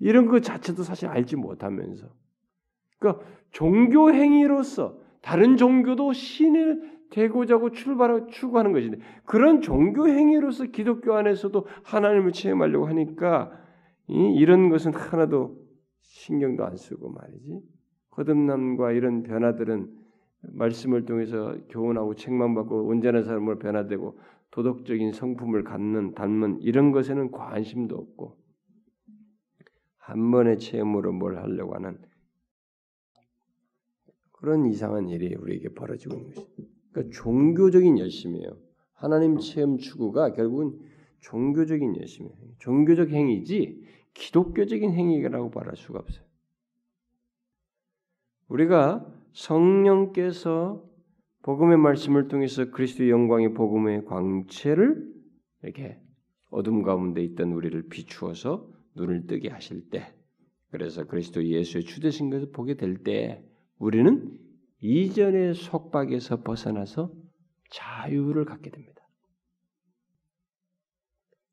이런 0.00 0.26
것 0.26 0.42
자체도 0.42 0.82
사실 0.82 1.08
알지 1.08 1.36
못하면서. 1.36 2.08
그러니까 2.98 3.24
종교 3.50 4.12
행위로서 4.12 5.00
다른 5.22 5.56
종교도 5.56 6.12
신을 6.12 6.98
되고자고 7.10 7.70
출발하고 7.70 8.26
추구하는 8.26 8.72
것인데 8.72 8.98
그런 9.24 9.60
종교 9.60 10.08
행위로서 10.08 10.66
기독교 10.66 11.14
안에서도 11.14 11.66
하나님을 11.84 12.32
체험하려고 12.32 12.86
하니까 12.86 13.50
이 14.08 14.44
런 14.44 14.68
것은 14.68 14.94
하나도 14.94 15.58
신경도 16.00 16.64
안 16.64 16.76
쓰고 16.76 17.10
말이지. 17.10 17.60
거듭남과 18.10 18.92
이런 18.92 19.22
변화들은 19.22 19.90
말씀을 20.40 21.04
통해서 21.04 21.56
교훈하고 21.68 22.14
책만 22.14 22.54
받고 22.54 22.86
온전한 22.86 23.24
사람으로 23.24 23.58
변화되고 23.58 24.18
도덕적인 24.50 25.12
성품을 25.12 25.64
갖는 25.64 26.14
닮은 26.14 26.60
이런 26.62 26.92
것에는 26.92 27.30
관심도 27.30 27.96
없고 27.96 28.38
한 29.96 30.30
번의 30.30 30.58
체험으로 30.58 31.12
뭘 31.12 31.38
하려고 31.38 31.74
하는 31.74 31.98
그런 34.32 34.66
이상한 34.66 35.08
일이 35.08 35.34
우리에게 35.34 35.70
벌어지고 35.74 36.14
있는 36.14 36.30
것입니다. 36.30 36.74
그러니까 36.92 37.16
종교적인 37.16 37.98
열심이에요. 37.98 38.56
하나님 38.92 39.38
체험 39.38 39.78
추구가 39.78 40.32
결국은 40.32 40.78
종교적인 41.20 41.96
열심이에요. 41.96 42.36
종교적 42.58 43.10
행위지 43.10 43.84
기독교적인 44.14 44.92
행위라고 44.92 45.50
말할 45.50 45.76
수가 45.76 45.98
없어요. 45.98 46.24
우리가 48.48 49.17
성령께서 49.32 50.84
복음의 51.42 51.78
말씀을 51.78 52.28
통해서 52.28 52.70
그리스도의 52.70 53.10
영광의 53.10 53.54
복음의 53.54 54.04
광채를 54.04 55.06
이렇게 55.62 55.98
어둠 56.50 56.82
가운데 56.82 57.22
있던 57.22 57.52
우리를 57.52 57.88
비추어서 57.88 58.70
눈을 58.96 59.26
뜨게 59.26 59.48
하실 59.50 59.88
때, 59.90 60.14
그래서 60.70 61.04
그리스도 61.04 61.44
예수의 61.44 61.84
주되신 61.84 62.30
것을 62.30 62.50
보게 62.52 62.74
될 62.74 63.02
때, 63.02 63.44
우리는 63.78 64.38
이전의 64.80 65.54
속박에서 65.54 66.42
벗어나서 66.42 67.12
자유를 67.70 68.44
갖게 68.44 68.70
됩니다. 68.70 69.00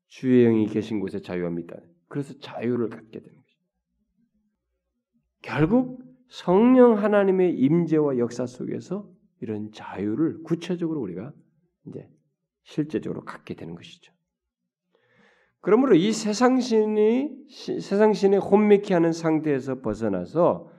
주의 0.08 0.44
영이 0.44 0.66
계신 0.66 1.00
곳에 1.00 1.20
자유함이 1.20 1.62
있다. 1.62 1.76
그래서 2.08 2.38
자유를 2.38 2.88
갖게 2.88 3.20
되는 3.20 3.36
것입니다. 3.36 3.66
결국 5.42 6.05
성령 6.28 6.98
하나님의 6.98 7.58
임재와 7.58 8.18
역사 8.18 8.46
속에서 8.46 9.08
이런 9.40 9.70
자유를 9.72 10.42
구체적으로 10.42 11.00
우리가 11.00 11.32
이제 11.86 12.08
실제적으로 12.64 13.22
갖게 13.24 13.54
되는 13.54 13.74
것이죠. 13.74 14.12
그러므로 15.60 15.94
이 15.94 16.12
세상 16.12 16.60
신이 16.60 17.48
세상 17.80 18.12
신의 18.12 18.38
혼미케 18.38 18.94
하는 18.94 19.12
상태에서 19.12 19.80
벗어나서 19.80 20.70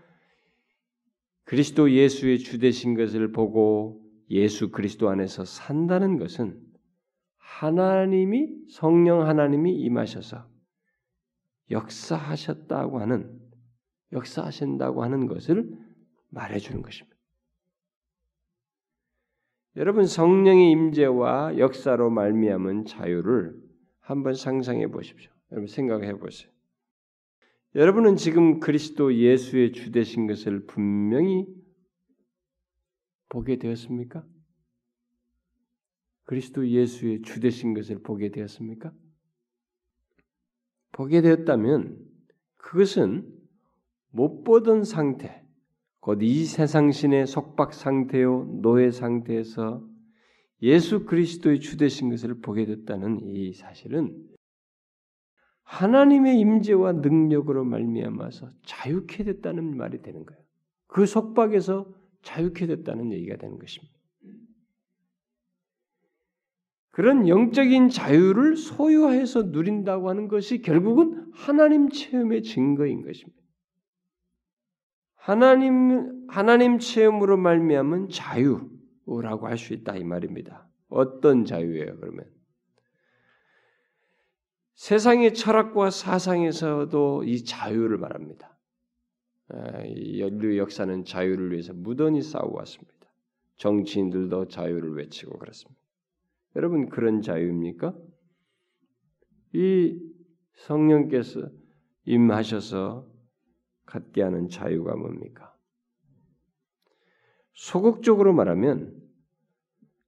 그리스도 1.44 1.92
예수의 1.92 2.40
주 2.40 2.60
되신 2.60 2.96
것을 2.96 3.32
보고 3.32 4.02
예수 4.30 4.72
그리스도 4.72 5.10
안에서 5.10 5.46
산다는 5.46 6.18
것은 6.18 6.60
하나님이 7.38 8.50
성령 8.70 9.26
하나님이 9.26 9.74
임하셔서 9.76 10.48
역사하셨다고 11.72 13.00
하는 13.00 13.47
역사하신다고 14.12 15.04
하는 15.04 15.28
것을 15.28 15.70
말해주는 16.30 16.82
것입니다. 16.82 17.18
여러분 19.76 20.08
성령의 20.08 20.72
임재와 20.72 21.60
역사로 21.60 22.10
말미암은 22.10 22.86
자유를 22.86 23.56
한번 24.00 24.34
상상해 24.34 24.88
보십시오. 24.88 25.32
여러분 25.52 25.68
생각해 25.68 26.18
보세요. 26.18 26.52
여러분은 27.76 28.16
지금 28.16 28.60
그리스도 28.60 29.14
예수의 29.14 29.74
주 29.74 29.92
되신 29.92 30.26
것을 30.26 30.66
분명히 30.66 31.46
보게 33.30 33.58
되었습니까? 33.58 34.26
그리스도 36.24 36.68
예수의 36.68 37.22
주 37.22 37.40
되신 37.40 37.74
것을 37.74 38.02
보게 38.02 38.32
되었습니까? 38.32 38.92
보게 40.92 41.22
되었다면 41.22 42.04
그것은 42.56 43.37
못 44.12 44.44
보던 44.44 44.84
상태, 44.84 45.44
곧 46.00 46.22
이 46.22 46.46
세상 46.46 46.92
신의 46.92 47.28
속박 47.28 47.74
상태요 47.74 48.46
노예 48.62 48.92
상태에서 48.92 49.86
예수 50.62 51.06
그리스도의 51.06 51.60
주되신 51.60 52.10
것을 52.10 52.40
보게 52.42 52.66
됐다는 52.66 53.20
이 53.22 53.54
사실은 53.54 54.16
하나님의 55.64 56.40
임재와 56.40 56.94
능력으로 56.94 57.66
말미암아서 57.66 58.50
자유케 58.64 59.26
됐다는 59.26 59.76
말이 59.76 60.02
되는 60.02 60.26
거예요. 60.26 60.42
그 60.88 61.06
속박에서 61.06 61.94
자유케 62.22 62.68
됐다는 62.68 63.12
얘기가 63.12 63.36
되는 63.36 63.60
것입니다. 63.60 63.94
그런 66.92 67.28
영적인 67.28 67.90
자유를 67.90 68.56
소유해서 68.56 69.44
누린다고 69.44 70.10
하는 70.10 70.28
것이 70.30 70.62
결국은 70.62 71.30
하나님 71.34 71.90
체험의 71.90 72.44
증거인 72.44 73.04
것입니다. 73.04 73.38
하나님 75.28 76.26
하나님 76.30 76.80
체험으로 76.80 77.36
말미암은 77.36 78.08
자유라고 78.08 79.48
할 79.48 79.58
수 79.58 79.74
있다 79.74 79.98
이 79.98 80.06
말입니다. 80.06 80.70
어떤 80.88 81.44
자유예요? 81.44 81.98
그러면 82.00 82.32
세상의 84.76 85.34
철학과 85.34 85.90
사상에서도 85.90 87.26
이 87.26 87.44
자유를 87.44 87.98
말합니다. 87.98 88.58
인류 89.84 90.58
역사는 90.60 91.04
자유를 91.04 91.52
위해서 91.52 91.74
무던히 91.74 92.22
싸워왔습니다. 92.22 92.96
정치인들도 93.58 94.48
자유를 94.48 94.96
외치고 94.96 95.40
그렇습니다. 95.40 95.78
여러분 96.56 96.88
그런 96.88 97.22
자유입니까? 97.22 97.94
이 99.52 100.00
성령께서 100.54 101.50
임하셔서 102.06 103.17
갖게 103.88 104.22
하는 104.22 104.50
자유가 104.50 104.96
뭡니까? 104.96 105.56
소극적으로 107.54 108.34
말하면 108.34 108.96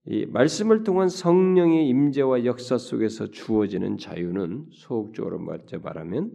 이 0.06 0.28
말씀을 0.28 0.84
통한 0.84 1.10
성령의 1.10 1.88
임재와 1.88 2.46
역사 2.46 2.78
속에서 2.78 3.32
주어지는 3.32 3.98
자유는 3.98 4.68
소극적으로 4.72 5.40
말하면 5.40 6.32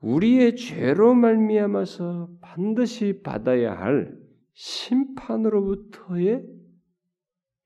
우리의 0.00 0.56
죄로 0.56 1.14
말미암아서 1.14 2.28
반드시 2.40 3.22
받아야 3.22 3.72
할 3.78 4.14
심판으로부터의 4.54 6.44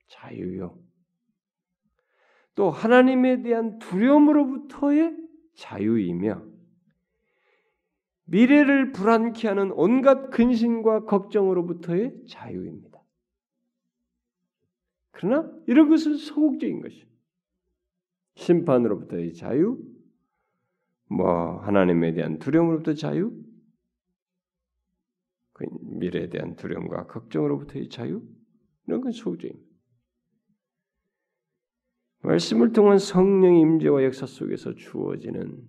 자유요. 0.09 0.79
또 2.55 2.71
하나님에 2.71 3.43
대한 3.43 3.79
두려움으로부터의 3.79 5.17
자유이며 5.55 6.56
미래를 8.27 8.93
불안케 8.93 9.49
하는 9.49 9.71
온갖 9.73 10.31
근심과 10.31 11.05
걱정으로부터의 11.05 12.27
자유입니다. 12.29 13.01
그러나 15.13 15.51
이런 15.67 15.89
것은 15.89 16.17
소극적인 16.17 16.83
것이 16.83 17.07
심판으로부터의 18.35 19.33
자유, 19.35 19.79
뭐 21.09 21.59
하나님에 21.61 22.13
대한 22.13 22.39
두려움으로부터 22.39 22.95
자유, 22.95 23.33
그 25.53 25.65
미래에 25.83 26.29
대한 26.29 26.57
두려움과 26.57 27.07
걱정으로부터의 27.07 27.89
자유, 27.89 28.23
이런 28.87 29.01
건 29.01 29.13
소극적입니다. 29.13 29.67
말씀을 32.23 32.73
통한 32.73 32.99
성령의 32.99 33.61
임재와 33.61 34.03
역사 34.03 34.27
속에서 34.27 34.75
주어지는 34.75 35.63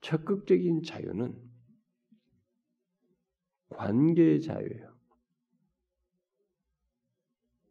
적극적인 0.00 0.82
자유는 0.84 1.51
관계의 3.72 4.40
자유예요. 4.42 4.92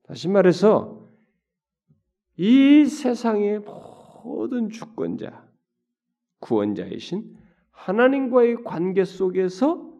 다시 0.03 0.27
말해서 0.27 1.09
이 2.37 2.85
세상의 2.85 3.59
모든 3.59 4.69
주권자, 4.69 5.47
구원자이신 6.39 7.37
하나님과의 7.71 8.63
관계 8.63 9.05
속에서 9.05 9.91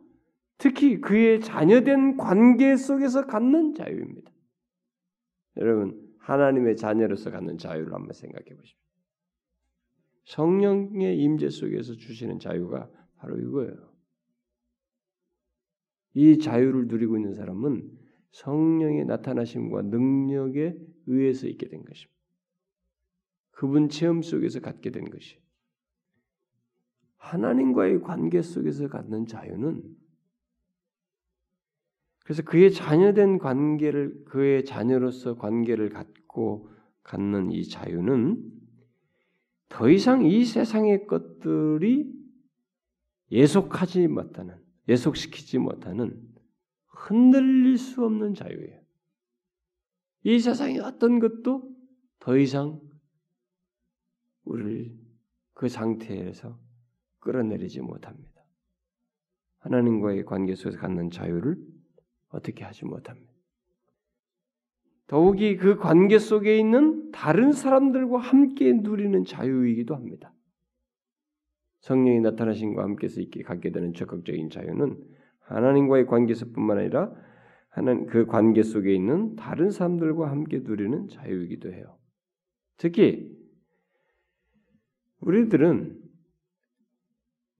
특히 0.57 1.01
그의 1.01 1.41
자녀된 1.41 2.17
관계 2.17 2.75
속에서 2.75 3.25
갖는 3.25 3.73
자유입니다. 3.73 4.31
여러분, 5.57 6.15
하나님의 6.19 6.77
자녀로서 6.77 7.31
갖는 7.31 7.57
자유를 7.57 7.93
한번 7.93 8.13
생각해 8.13 8.55
보십시오. 8.55 8.77
성령의 10.25 11.17
임재 11.17 11.49
속에서 11.49 11.95
주시는 11.95 12.39
자유가 12.39 12.89
바로 13.17 13.37
이거예요. 13.37 13.90
이 16.13 16.39
자유를 16.39 16.87
누리고 16.87 17.17
있는 17.17 17.33
사람은 17.33 17.89
성령의 18.31 19.05
나타나심과 19.05 19.83
능력에 19.83 20.75
의해서 21.07 21.47
있게 21.47 21.67
된 21.67 21.83
것입니다. 21.83 22.21
그분 23.51 23.89
체험 23.89 24.21
속에서 24.21 24.59
갖게 24.59 24.89
된 24.89 25.09
것이. 25.09 25.37
하나님과의 27.17 28.01
관계 28.01 28.41
속에서 28.41 28.87
갖는 28.87 29.27
자유는 29.27 29.83
그래서 32.23 32.43
그의 32.43 32.71
자녀된 32.71 33.37
관계를 33.39 34.23
그의 34.25 34.65
자녀로서 34.65 35.35
관계를 35.35 35.89
갖고 35.89 36.69
갖는 37.03 37.51
이 37.51 37.67
자유는 37.67 38.51
더 39.69 39.89
이상 39.89 40.25
이 40.25 40.43
세상의 40.45 41.07
것들이 41.07 42.11
예속하지 43.31 44.07
못하는 44.07 44.55
예속시키지 44.91 45.57
못하는 45.57 46.21
흔들릴 46.87 47.77
수 47.77 48.05
없는 48.05 48.33
자유예요. 48.33 48.81
이 50.23 50.39
세상의 50.39 50.79
어떤 50.79 51.19
것도 51.19 51.73
더 52.19 52.37
이상 52.37 52.79
우리를 54.43 54.95
그 55.53 55.69
상태에서 55.69 56.59
끌어내리지 57.19 57.81
못합니다. 57.81 58.43
하나님과의 59.59 60.25
관계 60.25 60.55
속에서 60.55 60.77
갖는 60.79 61.09
자유를 61.09 61.57
어떻게 62.29 62.63
하지 62.63 62.85
못합니다. 62.85 63.31
더욱이 65.07 65.57
그 65.57 65.77
관계 65.77 66.19
속에 66.19 66.57
있는 66.57 67.11
다른 67.11 67.51
사람들과 67.51 68.19
함께 68.19 68.73
누리는 68.73 69.25
자유이기도 69.25 69.95
합니다. 69.95 70.33
성령이 71.81 72.21
나타나신 72.21 72.73
과 72.73 72.83
함께서 72.83 73.21
있게 73.21 73.43
갖게 73.43 73.71
되는 73.71 73.93
적극적인 73.93 74.49
자유는 74.49 74.97
하나님과의 75.41 76.05
관계에서뿐만 76.07 76.77
아니라 76.79 77.11
하나님 77.69 78.05
그 78.07 78.25
관계 78.25 78.63
속에 78.63 78.93
있는 78.93 79.35
다른 79.35 79.69
사람들과 79.69 80.29
함께 80.29 80.59
누리는 80.59 81.07
자유이기도 81.07 81.71
해요. 81.73 81.97
특히 82.77 83.31
우리들은 85.21 85.99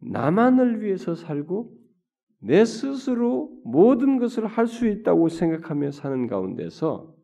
나만을 0.02 0.82
위해서 0.82 1.16
살고 1.16 1.78
내 2.40 2.66
스스로 2.66 3.52
모든 3.64 4.18
것을 4.18 4.48
할 4.48 4.66
수 4.66 4.88
있다고 4.88 5.30
생각하며 5.30 5.92
사는 5.92 6.28
가운데서 6.28 7.16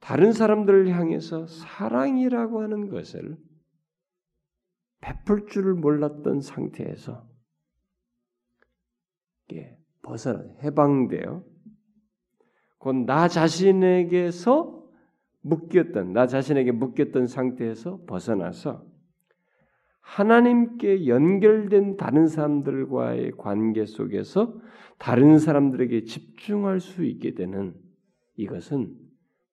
다른 0.00 0.32
사람들을 0.32 0.88
향해서 0.88 1.46
사랑이라고 1.46 2.62
하는 2.62 2.88
것을 2.88 3.36
베풀 5.02 5.46
줄을 5.46 5.74
몰랐던 5.74 6.40
상태에서 6.40 7.28
벗어나 10.00 10.44
해방되어 10.62 11.44
곧나 12.78 13.28
자신에게서 13.28 14.82
묶였던 15.42 16.12
나 16.12 16.26
자신에게 16.26 16.72
묶였던 16.72 17.26
상태에서 17.26 18.04
벗어나서 18.06 18.86
하나님께 20.00 21.06
연결된 21.06 21.96
다른 21.96 22.26
사람들과의 22.26 23.32
관계 23.38 23.84
속에서 23.84 24.58
다른 24.98 25.38
사람들에게 25.38 26.04
집중할 26.04 26.80
수 26.80 27.04
있게 27.04 27.34
되는 27.34 27.74
이것은 28.36 28.96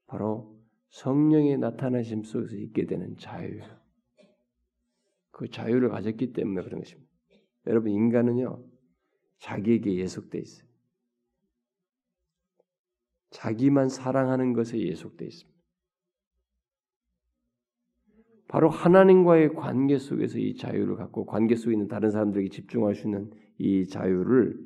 바로 0.08 0.58
성령의 0.90 1.58
나타나심 1.58 2.24
속에서 2.24 2.56
있게 2.56 2.86
되는 2.86 3.16
자유예요. 3.18 3.79
그 5.40 5.50
자유를 5.50 5.88
가졌기 5.88 6.34
때문에 6.34 6.64
그런 6.64 6.82
것입니다. 6.82 7.10
여러분 7.66 7.92
인간은요 7.94 8.62
자기에게 9.38 9.96
예속돼 9.96 10.38
있어요. 10.38 10.68
자기만 13.30 13.88
사랑하는 13.88 14.52
것에 14.52 14.78
예속돼 14.78 15.28
있습니다. 15.28 15.58
바로 18.50 18.70
하나님과의 18.70 19.54
관계 19.54 19.98
속에서 19.98 20.40
이 20.40 20.58
자유를 20.58 20.98
갖고 20.98 21.26
관계 21.26 21.56
속에 21.56 21.72
있는 21.72 21.88
다른 21.88 22.12
사람들에게 22.12 22.50
집중할 22.50 22.96
수 22.96 23.08
있는 23.08 23.32
이 23.60 23.88
자유를 23.88 24.60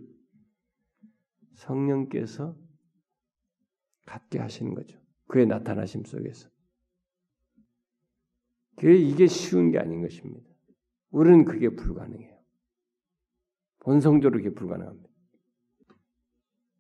성령께서 1.54 2.58
갖게 4.08 4.40
하시는 4.40 4.74
거죠. 4.74 5.00
그의 5.28 5.46
나타나심 5.46 6.06
속에서. 6.06 6.50
그게 8.76 8.96
이게 8.96 9.28
쉬운 9.28 9.70
게 9.70 9.78
아닌 9.78 10.02
것입니다. 10.02 10.53
우리는 11.14 11.46
그게 11.46 11.70
불가능해요. 11.70 12.34
본성적으로 13.80 14.42
그게 14.42 14.54
불가능합니다. 14.54 15.10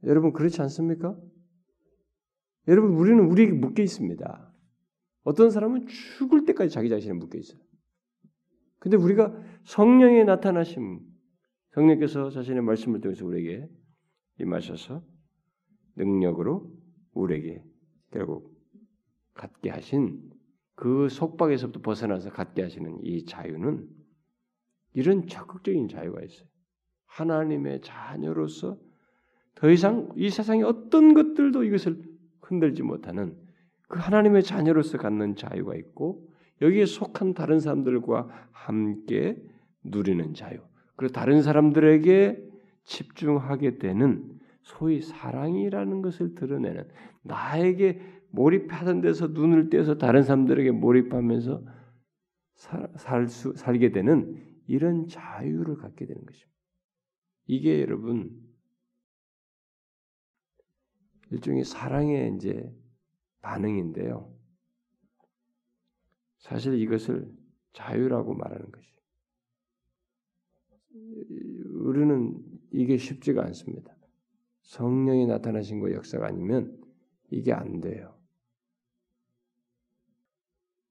여러분 0.05 0.33
그렇지 0.33 0.59
않습니까? 0.63 1.15
여러분 2.67 2.95
우리는 2.95 3.23
우리에게 3.23 3.53
묶여 3.53 3.83
있습니다. 3.83 4.53
어떤 5.23 5.51
사람은 5.51 5.85
죽을 5.87 6.45
때까지 6.45 6.73
자기 6.73 6.89
자신에 6.89 7.13
묶여 7.13 7.37
있어요. 7.37 7.61
근데 8.79 8.97
우리가 8.97 9.33
성령의 9.65 10.25
나타나심, 10.25 10.99
성령께서 11.75 12.31
자신의 12.31 12.63
말씀을 12.63 13.01
통해서 13.01 13.25
우리에게 13.25 13.69
임하셔서 14.39 15.05
능력으로 15.95 16.69
우리에게 17.13 17.63
결국 18.11 18.51
갖게 19.35 19.69
하신 19.69 20.31
그 20.75 21.07
속박에서부터 21.07 21.81
벗어나서 21.81 22.31
갖게 22.31 22.63
하시는 22.63 22.97
이 23.03 23.25
자유는 23.25 24.02
이런 24.93 25.27
적극적인 25.27 25.87
자유가 25.87 26.21
있어요. 26.21 26.47
하나님의 27.05 27.81
자녀로서 27.81 28.77
더 29.55 29.69
이상 29.69 30.09
이 30.15 30.29
세상의 30.29 30.63
어떤 30.63 31.13
것들도 31.13 31.63
이것을 31.63 32.01
흔들지 32.41 32.83
못하는 32.83 33.37
그 33.87 33.99
하나님의 33.99 34.43
자녀로서 34.43 34.97
갖는 34.97 35.35
자유가 35.35 35.75
있고 35.75 36.27
여기에 36.61 36.85
속한 36.85 37.33
다른 37.33 37.59
사람들과 37.59 38.47
함께 38.51 39.37
누리는 39.83 40.33
자유. 40.33 40.59
그리고 40.95 41.13
다른 41.13 41.41
사람들에게 41.41 42.51
집중하게 42.85 43.77
되는 43.77 44.39
소위 44.61 45.01
사랑이라는 45.01 46.01
것을 46.01 46.35
드러내는 46.35 46.87
나에게 47.21 48.01
몰입하던 48.31 49.01
데서 49.01 49.27
눈을 49.27 49.69
떼서 49.69 49.97
다른 49.97 50.23
사람들에게 50.23 50.71
몰입하면서 50.71 51.61
살, 52.95 53.27
수, 53.27 53.53
살게 53.55 53.91
되는 53.91 54.52
이런 54.67 55.07
자유를 55.07 55.77
갖게 55.77 56.05
되는 56.05 56.23
것입니다. 56.25 56.53
이게 57.45 57.81
여러분 57.81 58.41
일종의 61.31 61.63
사랑의 61.65 62.35
이제 62.35 62.71
반응인데요. 63.41 64.33
사실 66.37 66.79
이것을 66.79 67.31
자유라고 67.73 68.33
말하는 68.33 68.71
것이. 68.71 68.93
우리는 71.73 72.39
이게 72.71 72.97
쉽지가 72.97 73.43
않습니다. 73.45 73.95
성령이 74.61 75.27
나타나신 75.27 75.79
거 75.79 75.91
역사가 75.91 76.27
아니면 76.27 76.79
이게 77.29 77.51
안 77.51 77.81
돼요. 77.81 78.17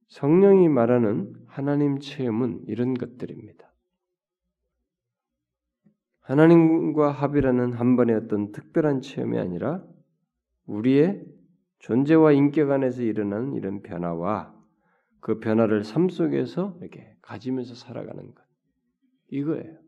성령이 0.08 0.68
말하는 0.68 1.41
하나님 1.52 1.98
체험은 1.98 2.64
이런 2.66 2.94
것들입니다. 2.94 3.70
하나님과 6.20 7.10
합이라는 7.10 7.74
한 7.74 7.96
번의 7.96 8.16
어떤 8.16 8.52
특별한 8.52 9.02
체험이 9.02 9.38
아니라 9.38 9.84
우리의 10.64 11.26
존재와 11.80 12.32
인격 12.32 12.70
안에서 12.70 13.02
일어나는 13.02 13.52
이런 13.52 13.82
변화와 13.82 14.54
그 15.20 15.40
변화를 15.40 15.84
삶 15.84 16.08
속에서 16.08 16.78
이렇게 16.80 17.14
가지면서 17.20 17.74
살아가는 17.74 18.34
것. 18.34 18.42
이거예요. 19.28 19.78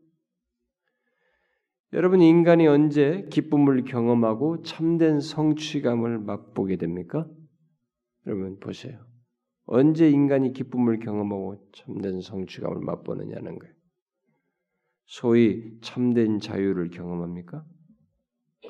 여러분 1.93 2.21
인간이 2.21 2.67
언제 2.67 3.27
기쁨을 3.31 3.85
경험하고 3.85 4.61
참된 4.61 5.19
성취감을 5.19 6.19
맛보게 6.19 6.75
됩니까? 6.75 7.27
여러분 8.27 8.59
보세요. 8.59 9.14
언제 9.65 10.09
인간이 10.09 10.53
기쁨을 10.53 10.99
경험하고 10.99 11.69
참된 11.73 12.21
성취감을 12.21 12.81
맛보느냐는 12.81 13.57
거예요. 13.57 13.73
소위 15.05 15.79
참된 15.81 16.39
자유를 16.39 16.89
경험합니까? 16.89 17.65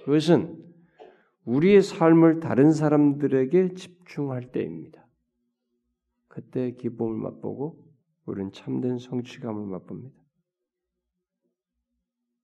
그것은 0.03 0.63
우리의 1.45 1.81
삶을 1.81 2.39
다른 2.39 2.71
사람들에게 2.71 3.73
집중할 3.75 4.51
때입니다. 4.51 5.05
그때 6.27 6.71
기쁨을 6.75 7.15
맛보고 7.17 7.85
우리는 8.25 8.51
참된 8.51 8.97
성취감을 8.97 9.65
맛봅니다. 9.67 10.17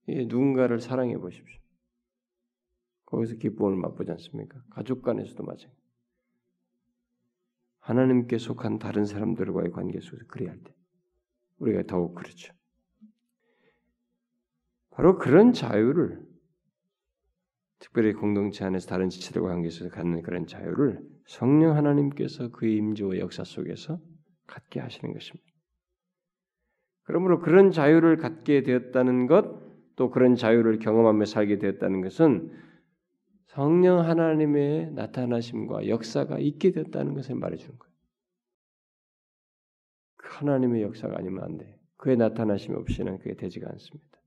예, 0.09 0.25
누군가를 0.25 0.79
사랑해 0.79 1.17
보십시오. 1.17 1.59
거기서 3.05 3.35
기쁨을 3.35 3.75
맛보지 3.77 4.11
않습니까? 4.11 4.63
가족 4.69 5.01
간에서도 5.01 5.43
마찬가지. 5.43 5.80
하나님께 7.81 8.37
속한 8.37 8.79
다른 8.79 9.05
사람들과의 9.05 9.71
관계 9.71 9.99
속에서 9.99 10.25
그래야 10.27 10.51
할 10.51 10.59
때, 10.59 10.73
우리가 11.59 11.83
더욱 11.83 12.15
그렇죠. 12.15 12.53
바로 14.91 15.17
그런 15.17 15.53
자유를 15.53 16.21
특별히 17.79 18.13
공동체 18.13 18.63
안에서 18.63 18.87
다른 18.87 19.09
지체들과 19.09 19.49
관계에서 19.49 19.89
갖는 19.89 20.21
그런 20.21 20.45
자유를 20.45 21.01
성령 21.25 21.75
하나님께서 21.75 22.49
그의 22.49 22.75
임재와 22.77 23.17
역사 23.17 23.43
속에서 23.43 23.99
갖게 24.45 24.79
하시는 24.79 25.13
것입니다. 25.13 25.51
그러므로 27.03 27.39
그런 27.39 27.71
자유를 27.71 28.17
갖게 28.17 28.61
되었다는 28.61 29.25
것, 29.25 29.59
또 29.95 30.11
그런 30.11 30.35
자유를 30.35 30.79
경험하며 30.79 31.25
살게 31.25 31.57
되었다는 31.57 32.01
것은 32.01 32.51
성령 33.51 33.99
하나님의 33.99 34.93
나타나심과 34.93 35.89
역사가 35.89 36.39
있게 36.39 36.71
됐다는 36.71 37.13
것을 37.15 37.35
말해주는 37.35 37.77
거예요. 37.77 37.93
그 40.15 40.27
하나님의 40.29 40.83
역사가 40.83 41.17
아니면 41.17 41.43
안 41.43 41.57
돼. 41.57 41.77
그의 41.97 42.15
나타나심 42.15 42.75
없이는 42.75 43.17
그게 43.17 43.35
되지가 43.35 43.69
않습니다. 43.69 44.19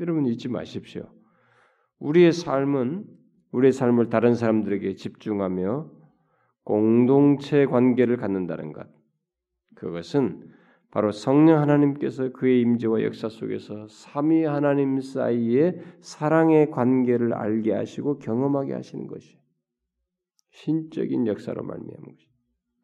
여러분 0.00 0.24
잊지 0.26 0.48
마십시오. 0.48 1.12
우리의 1.98 2.32
삶은 2.32 3.06
우리의 3.50 3.72
삶을 3.72 4.08
다른 4.08 4.34
사람들에게 4.34 4.94
집중하며 4.94 5.90
공동체 6.64 7.66
관계를 7.66 8.16
갖는다는 8.16 8.72
것. 8.72 8.88
그것은 9.74 10.50
바로 10.92 11.10
성령 11.10 11.58
하나님께서 11.58 12.32
그의 12.32 12.60
임재와 12.60 13.02
역사 13.02 13.30
속에서 13.30 13.88
삼위 13.88 14.44
하나님 14.44 15.00
사이의 15.00 15.80
사랑의 16.00 16.70
관계를 16.70 17.32
알게 17.32 17.72
하시고 17.72 18.18
경험하게 18.18 18.74
하시는 18.74 19.06
것이 19.06 19.38
신적인 20.50 21.26
역사로 21.26 21.62
말미암은 21.62 22.14
것이 22.14 22.28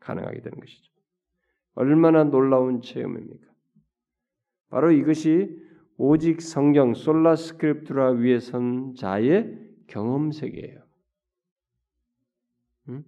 가능하게 0.01 0.41
되는 0.41 0.59
것이죠. 0.59 0.91
얼마나 1.75 2.25
놀라운 2.25 2.81
체험입니까? 2.81 3.47
바로 4.71 4.91
이것이 4.91 5.63
오직 5.99 6.41
성경 6.41 6.95
솔라 6.95 7.37
스크립트라 7.37 8.13
위에 8.13 8.41
선 8.41 8.95
자의 8.95 9.55
경험 9.87 10.33
세계예요. 10.33 10.81
음? 12.89 13.05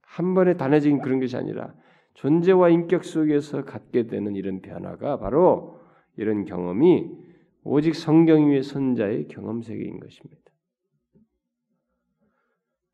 한 0.00 0.34
번에 0.34 0.56
단회적인 0.56 1.00
그런 1.00 1.20
것이 1.20 1.36
아니라 1.36 1.80
존재와 2.14 2.68
인격 2.68 3.04
속에서 3.04 3.64
갖게 3.64 4.06
되는 4.06 4.34
이런 4.36 4.60
변화가 4.60 5.18
바로 5.18 5.80
이런 6.16 6.44
경험이 6.44 7.10
오직 7.64 7.94
성경 7.94 8.50
위의 8.50 8.62
선자의 8.62 9.28
경험 9.28 9.62
세계인 9.62 10.00
것입니다. 10.00 10.42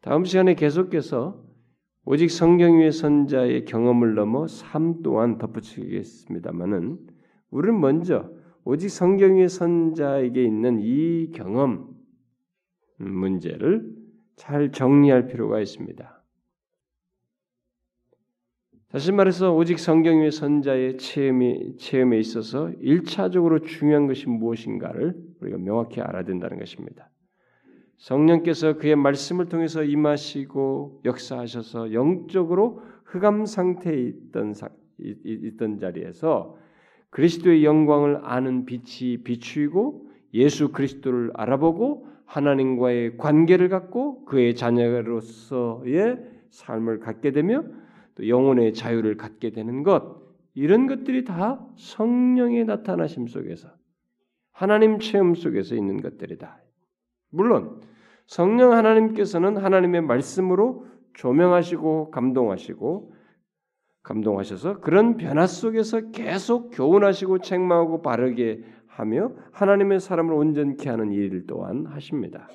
다음 0.00 0.24
시간에 0.24 0.54
계속해서 0.54 1.44
오직 2.04 2.30
성경 2.30 2.78
위의 2.78 2.92
선자의 2.92 3.64
경험을 3.64 4.14
넘어 4.14 4.46
삶 4.46 5.02
또한 5.02 5.38
덧붙이겠습니다만은 5.38 6.98
우리는 7.50 7.80
먼저 7.80 8.30
오직 8.64 8.88
성경 8.88 9.36
위의 9.36 9.48
선자에게 9.48 10.42
있는 10.42 10.78
이 10.80 11.30
경험 11.32 11.94
문제를 12.98 13.94
잘 14.36 14.70
정리할 14.70 15.26
필요가 15.26 15.60
있습니다. 15.60 16.17
다시 18.90 19.12
말해서 19.12 19.54
오직 19.54 19.78
성경 19.78 20.20
위의 20.20 20.30
선자의 20.30 20.96
체험이, 20.96 21.76
체험에 21.76 22.18
있어서 22.20 22.70
일차적으로 22.80 23.58
중요한 23.58 24.06
것이 24.06 24.26
무엇인가를 24.30 25.14
우리가 25.40 25.58
명확히 25.58 26.00
알아야 26.00 26.24
된다는 26.24 26.58
것입니다. 26.58 27.10
성령께서 27.98 28.78
그의 28.78 28.96
말씀을 28.96 29.50
통해서 29.50 29.82
임하시고 29.82 31.02
역사하셔서 31.04 31.92
영적으로 31.92 32.80
흑암 33.04 33.44
상태에 33.44 33.94
있던, 33.94 34.54
있던 34.98 35.78
자리에서 35.78 36.56
그리스도의 37.10 37.66
영광을 37.66 38.20
아는 38.22 38.64
빛이 38.64 39.22
비추이고 39.22 40.08
예수 40.32 40.72
그리스도를 40.72 41.32
알아보고 41.34 42.06
하나님과의 42.24 43.18
관계를 43.18 43.68
갖고 43.68 44.24
그의 44.24 44.54
자녀로서의 44.54 46.18
삶을 46.50 47.00
갖게 47.00 47.32
되며 47.32 47.64
또 48.18 48.28
영혼의 48.28 48.74
자유를 48.74 49.16
갖게 49.16 49.50
되는 49.50 49.82
것 49.82 50.18
이런 50.54 50.88
것들이 50.88 51.24
다 51.24 51.64
성령의 51.76 52.64
나타나심 52.64 53.28
속에서 53.28 53.68
하나님 54.50 54.98
체험 54.98 55.34
속에서 55.34 55.76
있는 55.76 56.02
것들이다. 56.02 56.60
물론 57.30 57.80
성령 58.26 58.72
하나님께서는 58.72 59.56
하나님의 59.56 60.02
말씀으로 60.02 60.86
조명하시고 61.14 62.10
감동하시고 62.10 63.14
감동하셔서 64.02 64.80
그런 64.80 65.16
변화 65.16 65.46
속에서 65.46 66.10
계속 66.10 66.70
교훈하시고 66.70 67.38
책망하고 67.38 68.02
바르게 68.02 68.64
하며 68.86 69.32
하나님의 69.52 70.00
사람을 70.00 70.34
온전케 70.34 70.90
하는 70.90 71.12
일 71.12 71.46
또한 71.46 71.86
하십니다. 71.86 72.48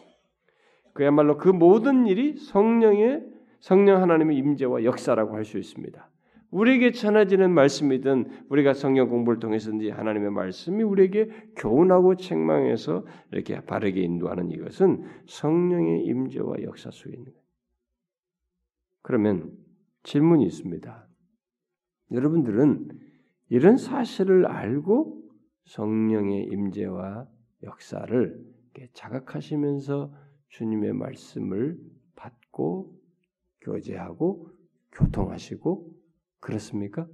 그야말로 0.93 1.38
그 1.38 1.47
모든 1.47 2.05
일이 2.05 2.36
성령의 2.36 3.33
성령 3.64 4.01
하나님의 4.01 4.36
임재와 4.39 4.84
역사라고 4.84 5.36
할 5.36 5.45
수 5.45 5.57
있습니다. 5.57 6.09
우리에게 6.51 6.91
전해지는 6.91 7.53
말씀이든 7.53 8.47
우리가 8.49 8.74
성경 8.74 9.07
공부를 9.07 9.39
통해서든지 9.39 9.89
하나님의 9.89 10.32
말씀이 10.32 10.84
우리에게 10.84 11.30
교훈하고 11.55 12.18
책망해서 12.18 13.05
이렇게 13.32 13.61
바르게 13.61 14.01
인도하는 14.01 14.51
이것은 14.51 15.05
성령의 15.28 16.03
임재와 16.03 16.61
역사 16.64 16.91
속에 16.91 17.11
있는 17.11 17.32
거예요. 17.32 17.39
그러면 19.01 19.57
질문이 20.03 20.45
있습니다. 20.45 21.07
여러분들은 22.11 22.89
이런 23.47 23.78
사실을 23.78 24.45
알고 24.45 25.24
성령의 25.68 26.49
임재와 26.51 27.28
역사를 27.64 28.45
자각하시면서 28.93 30.14
주님의 30.49 30.93
말씀을 30.93 31.80
받고 32.18 33.03
교제하고 33.64 34.49
교통하시고 34.91 35.91
그렇습니까? 36.39 37.07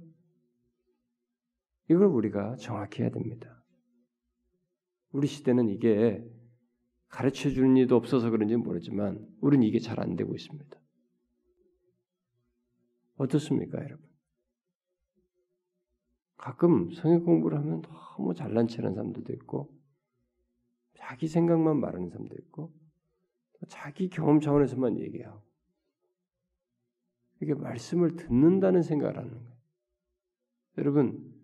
이걸 1.88 2.06
우리가 2.06 2.56
정확히 2.56 3.02
해야 3.02 3.10
됩니다. 3.10 3.64
우리 5.12 5.26
시대는 5.26 5.68
이게 5.68 6.24
가르쳐 7.08 7.50
주는 7.50 7.76
이도 7.76 7.96
없어서 7.96 8.30
그런지 8.30 8.56
모르지만 8.56 9.26
우리는 9.40 9.66
이게 9.66 9.80
잘 9.80 9.98
안 9.98 10.14
되고 10.14 10.34
있습니다. 10.34 10.80
어떻습니까, 13.16 13.78
여러분? 13.82 14.08
가끔 16.36 16.90
성경 16.92 17.24
공부를 17.24 17.58
하면 17.58 17.82
너무 17.82 18.34
잘난 18.34 18.66
체하는 18.66 18.94
사람들도 18.94 19.32
있고 19.34 19.70
자기 20.94 21.28
생각만 21.28 21.78
말하는 21.78 22.08
사람도 22.08 22.34
있고 22.36 22.72
자기 23.68 24.08
경험 24.08 24.40
차원에서만 24.40 24.98
얘기하고 25.00 25.49
이게 27.40 27.54
말씀을 27.54 28.16
듣는다는 28.16 28.82
생각을 28.82 29.16
하는 29.16 29.30
거예요. 29.30 29.50
여러분 30.78 31.34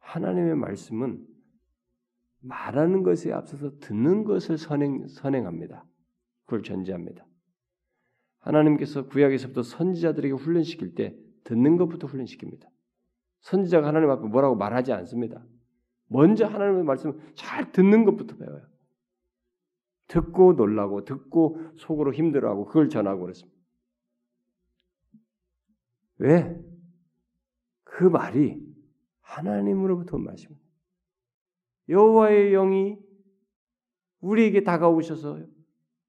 하나님의 0.00 0.56
말씀은 0.56 1.26
말하는 2.40 3.02
것에 3.02 3.32
앞서서 3.32 3.78
듣는 3.80 4.24
것을 4.24 4.58
선행, 4.58 5.06
선행합니다. 5.08 5.84
그걸 6.44 6.62
전제합니다. 6.62 7.26
하나님께서 8.38 9.06
구약에서부터 9.06 9.62
선지자들에게 9.62 10.34
훈련시킬 10.34 10.94
때 10.94 11.16
듣는 11.44 11.76
것부터 11.76 12.06
훈련시킵니다. 12.06 12.68
선지자가 13.40 13.86
하나님 13.88 14.10
앞에 14.10 14.26
뭐라고 14.26 14.54
말하지 14.54 14.92
않습니다. 14.92 15.44
먼저 16.06 16.46
하나님의 16.46 16.84
말씀을 16.84 17.18
잘 17.34 17.72
듣는 17.72 18.04
것부터 18.04 18.36
배워요. 18.36 18.66
듣고 20.06 20.54
놀라고 20.54 21.04
듣고 21.04 21.60
속으로 21.76 22.14
힘들어하고 22.14 22.64
그걸 22.66 22.88
전하고 22.88 23.22
그랬습니다. 23.22 23.57
왜? 26.18 26.60
그 27.84 28.04
말이 28.04 28.60
하나님으로부터 29.20 30.16
온 30.16 30.24
말씀입니다. 30.24 30.68
여호와의 31.88 32.52
영이 32.52 32.98
우리에게 34.20 34.62
다가오셔서 34.62 35.44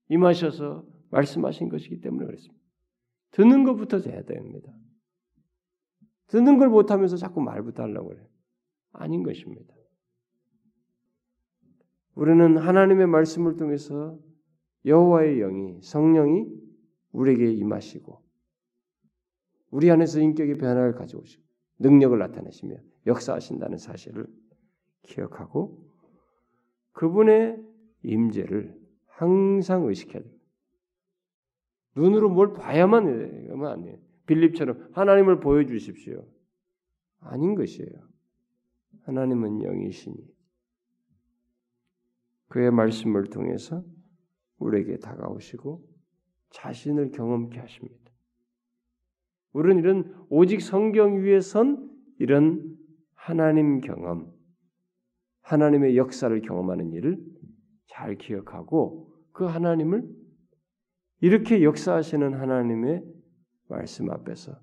임하셔서 0.09 0.85
말씀하신 1.11 1.69
것이기 1.69 2.01
때문에 2.01 2.25
그렇습니다. 2.25 2.59
듣는 3.31 3.63
것부터 3.63 3.99
해야 3.99 4.23
됩니다. 4.23 4.73
듣는 6.27 6.57
걸 6.57 6.69
못하면서 6.69 7.17
자꾸 7.17 7.41
말부터 7.41 7.83
하려고 7.83 8.09
그래요. 8.09 8.27
아닌 8.91 9.23
것입니다. 9.23 9.73
우리는 12.15 12.57
하나님의 12.57 13.07
말씀을 13.07 13.55
통해서 13.55 14.19
여호와의 14.85 15.39
영이 15.39 15.81
성령이 15.81 16.47
우리에게 17.11 17.51
임하시고 17.53 18.23
우리 19.71 19.89
안에서 19.91 20.19
인격의 20.19 20.57
변화를 20.57 20.93
가져오시고 20.95 21.43
능력을 21.79 22.17
나타내시며 22.17 22.75
역사하신다는 23.05 23.77
사실을 23.77 24.27
기억하고 25.03 25.89
그분의 26.91 27.63
임재를 28.03 28.77
항상 29.05 29.85
의식해야 29.85 30.21
됩니다. 30.21 30.45
눈으로 31.95 32.29
뭘 32.29 32.53
봐야만 32.53 33.49
하면 33.49 33.65
안 33.67 33.81
돼요. 33.81 33.97
빌립처럼 34.25 34.89
하나님을 34.93 35.39
보여주십시오. 35.39 36.25
아닌 37.19 37.55
것이에요. 37.55 38.09
하나님은 39.03 39.61
영이시니 39.63 40.15
그의 42.47 42.71
말씀을 42.71 43.25
통해서 43.25 43.83
우리에게 44.57 44.97
다가오시고 44.97 45.87
자신을 46.51 47.11
경험케 47.11 47.59
하십니다. 47.59 48.08
우리는 49.53 49.79
이런 49.79 50.25
오직 50.29 50.61
성경 50.61 51.23
위에 51.23 51.41
선 51.41 51.89
이런 52.19 52.77
하나님 53.15 53.81
경험, 53.81 54.31
하나님의 55.41 55.97
역사를 55.97 56.39
경험하는 56.41 56.93
일을 56.93 57.23
잘 57.87 58.15
기억하고 58.15 59.13
그 59.31 59.45
하나님을 59.45 60.07
이렇게 61.21 61.63
역사하시는 61.63 62.33
하나님의 62.33 63.03
말씀 63.67 64.09
앞에서 64.09 64.59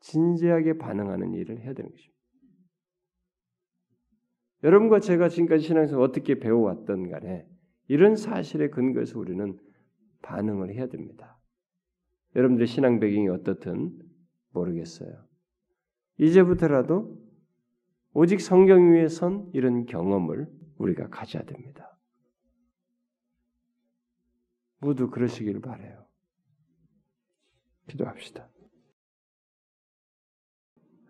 진지하게 0.00 0.78
반응하는 0.78 1.34
일을 1.34 1.60
해야 1.60 1.74
되는 1.74 1.90
것입니다. 1.90 2.12
여러분과 4.64 5.00
제가 5.00 5.28
지금까지 5.28 5.64
신앙에서 5.64 6.00
어떻게 6.00 6.38
배워왔던 6.38 7.10
간에 7.10 7.46
이런 7.88 8.16
사실에 8.16 8.68
근거해서 8.68 9.18
우리는 9.18 9.58
반응을 10.22 10.72
해야 10.74 10.86
됩니다. 10.86 11.38
여러분들의 12.36 12.66
신앙 12.66 13.00
배경이 13.00 13.28
어떻든 13.28 13.92
모르겠어요. 14.52 15.26
이제부터라도 16.18 17.18
오직 18.14 18.40
성경 18.40 18.92
위에 18.92 19.08
선 19.08 19.50
이런 19.52 19.86
경험을 19.86 20.48
우리가 20.76 21.08
가져야 21.08 21.44
됩니다. 21.44 21.98
모두 24.78 25.10
그러시길 25.10 25.60
바래요. 25.60 26.06
기도합시다. 27.88 28.48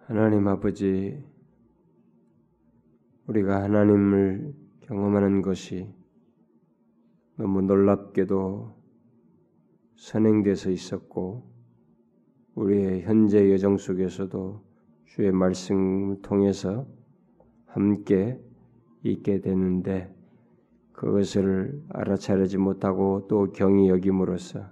하나님 0.07 0.47
아버지, 0.49 1.25
우리가 3.27 3.63
하나님을 3.63 4.55
경험하는 4.83 5.43
것이 5.43 5.95
너무 7.37 7.63
놀랍게도 7.63 8.83
선행돼서 9.97 10.71
있었고, 10.71 11.52
우리의 12.55 13.03
현재 13.03 13.51
여정 13.51 13.79
속에서도 13.79 14.61
주의 15.07 15.33
말씀을 15.33 16.21
통해서 16.23 16.87
함께 17.67 18.39
있게 19.03 19.41
되는데 19.41 20.15
그것을 20.93 21.83
알아차리지 21.89 22.59
못하고 22.59 23.27
또 23.29 23.53
경히 23.53 23.89
여김으로써 23.89 24.67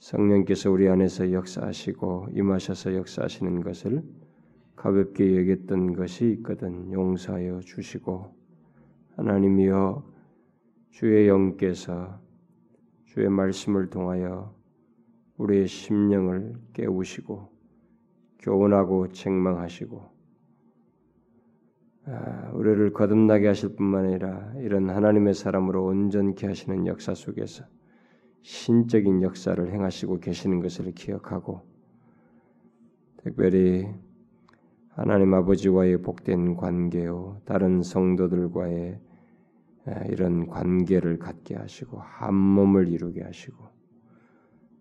성령께서 0.00 0.70
우리 0.70 0.88
안에서 0.88 1.32
역사하시고 1.32 2.28
임하셔서 2.32 2.94
역사하시는 2.94 3.60
것을 3.60 4.02
가볍게 4.74 5.36
여겼던 5.38 5.94
것이 5.94 6.30
있거든 6.38 6.92
용서하여 6.92 7.60
주시고 7.60 8.34
하나님이여 9.16 10.04
주의 10.90 11.28
영께서 11.28 12.20
주의 13.04 13.28
말씀을 13.28 13.90
통하여 13.90 14.55
우리의 15.38 15.66
심령을 15.68 16.54
깨우시고 16.72 17.50
교훈하고 18.40 19.08
책망하시고 19.12 20.16
아, 22.08 22.50
우리를 22.54 22.92
거듭나게 22.92 23.48
하실 23.48 23.74
뿐만 23.74 24.06
아니라 24.06 24.52
이런 24.58 24.88
하나님의 24.90 25.34
사람으로 25.34 25.84
온전케 25.84 26.46
하시는 26.46 26.86
역사 26.86 27.14
속에서 27.14 27.64
신적인 28.42 29.22
역사를 29.22 29.72
행하시고 29.72 30.20
계시는 30.20 30.60
것을 30.60 30.92
기억하고 30.92 31.62
특별히 33.16 33.88
하나님 34.90 35.34
아버지와의 35.34 36.00
복된 36.02 36.54
관계요 36.54 37.40
다른 37.44 37.82
성도들과의 37.82 39.00
이런 40.10 40.46
관계를 40.46 41.18
갖게 41.18 41.56
하시고 41.56 41.98
한 41.98 42.34
몸을 42.34 42.88
이루게 42.88 43.22
하시고 43.22 43.75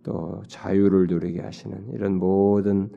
또 0.05 0.43
자유를 0.47 1.07
누리게 1.07 1.41
하시는 1.41 1.89
이런 1.91 2.15
모든 2.17 2.91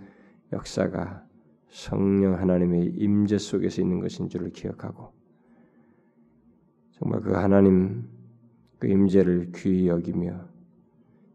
역사가 0.52 1.24
성령 1.70 2.34
하나님의 2.34 2.84
임재 2.96 3.38
속에서 3.38 3.80
있는 3.80 4.00
것인 4.00 4.28
줄을 4.28 4.50
기억하고 4.50 5.12
정말 6.92 7.22
그 7.22 7.32
하나님 7.32 8.04
그 8.78 8.88
임재를 8.88 9.52
귀히 9.54 9.88
여기며 9.88 10.48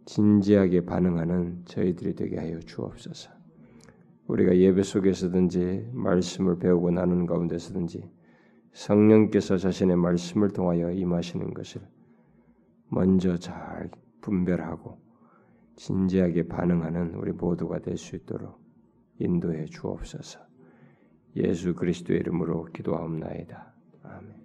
진지하게 0.05 0.85
반응하는 0.85 1.63
저희들이 1.65 2.15
되게 2.15 2.37
하여 2.37 2.59
주옵소서. 2.59 3.31
우리가 4.27 4.55
예배 4.55 4.83
속에서든지 4.83 5.89
말씀을 5.91 6.59
배우고 6.59 6.91
나누는 6.91 7.25
가운데서든지 7.25 8.11
성령께서 8.73 9.57
자신의 9.57 9.97
말씀을 9.97 10.49
통하여 10.49 10.91
임하시는 10.91 11.53
것을 11.53 11.81
먼저 12.89 13.37
잘 13.37 13.89
분별하고 14.21 15.02
진지하게 15.75 16.47
반응하는 16.47 17.15
우리 17.15 17.31
모두가 17.31 17.79
될 17.79 17.97
수 17.97 18.15
있도록 18.15 18.61
인도해 19.19 19.65
주옵소서. 19.65 20.39
예수 21.35 21.73
그리스도의 21.73 22.19
이름으로 22.19 22.65
기도하옵나이다. 22.65 23.73
아멘. 24.03 24.42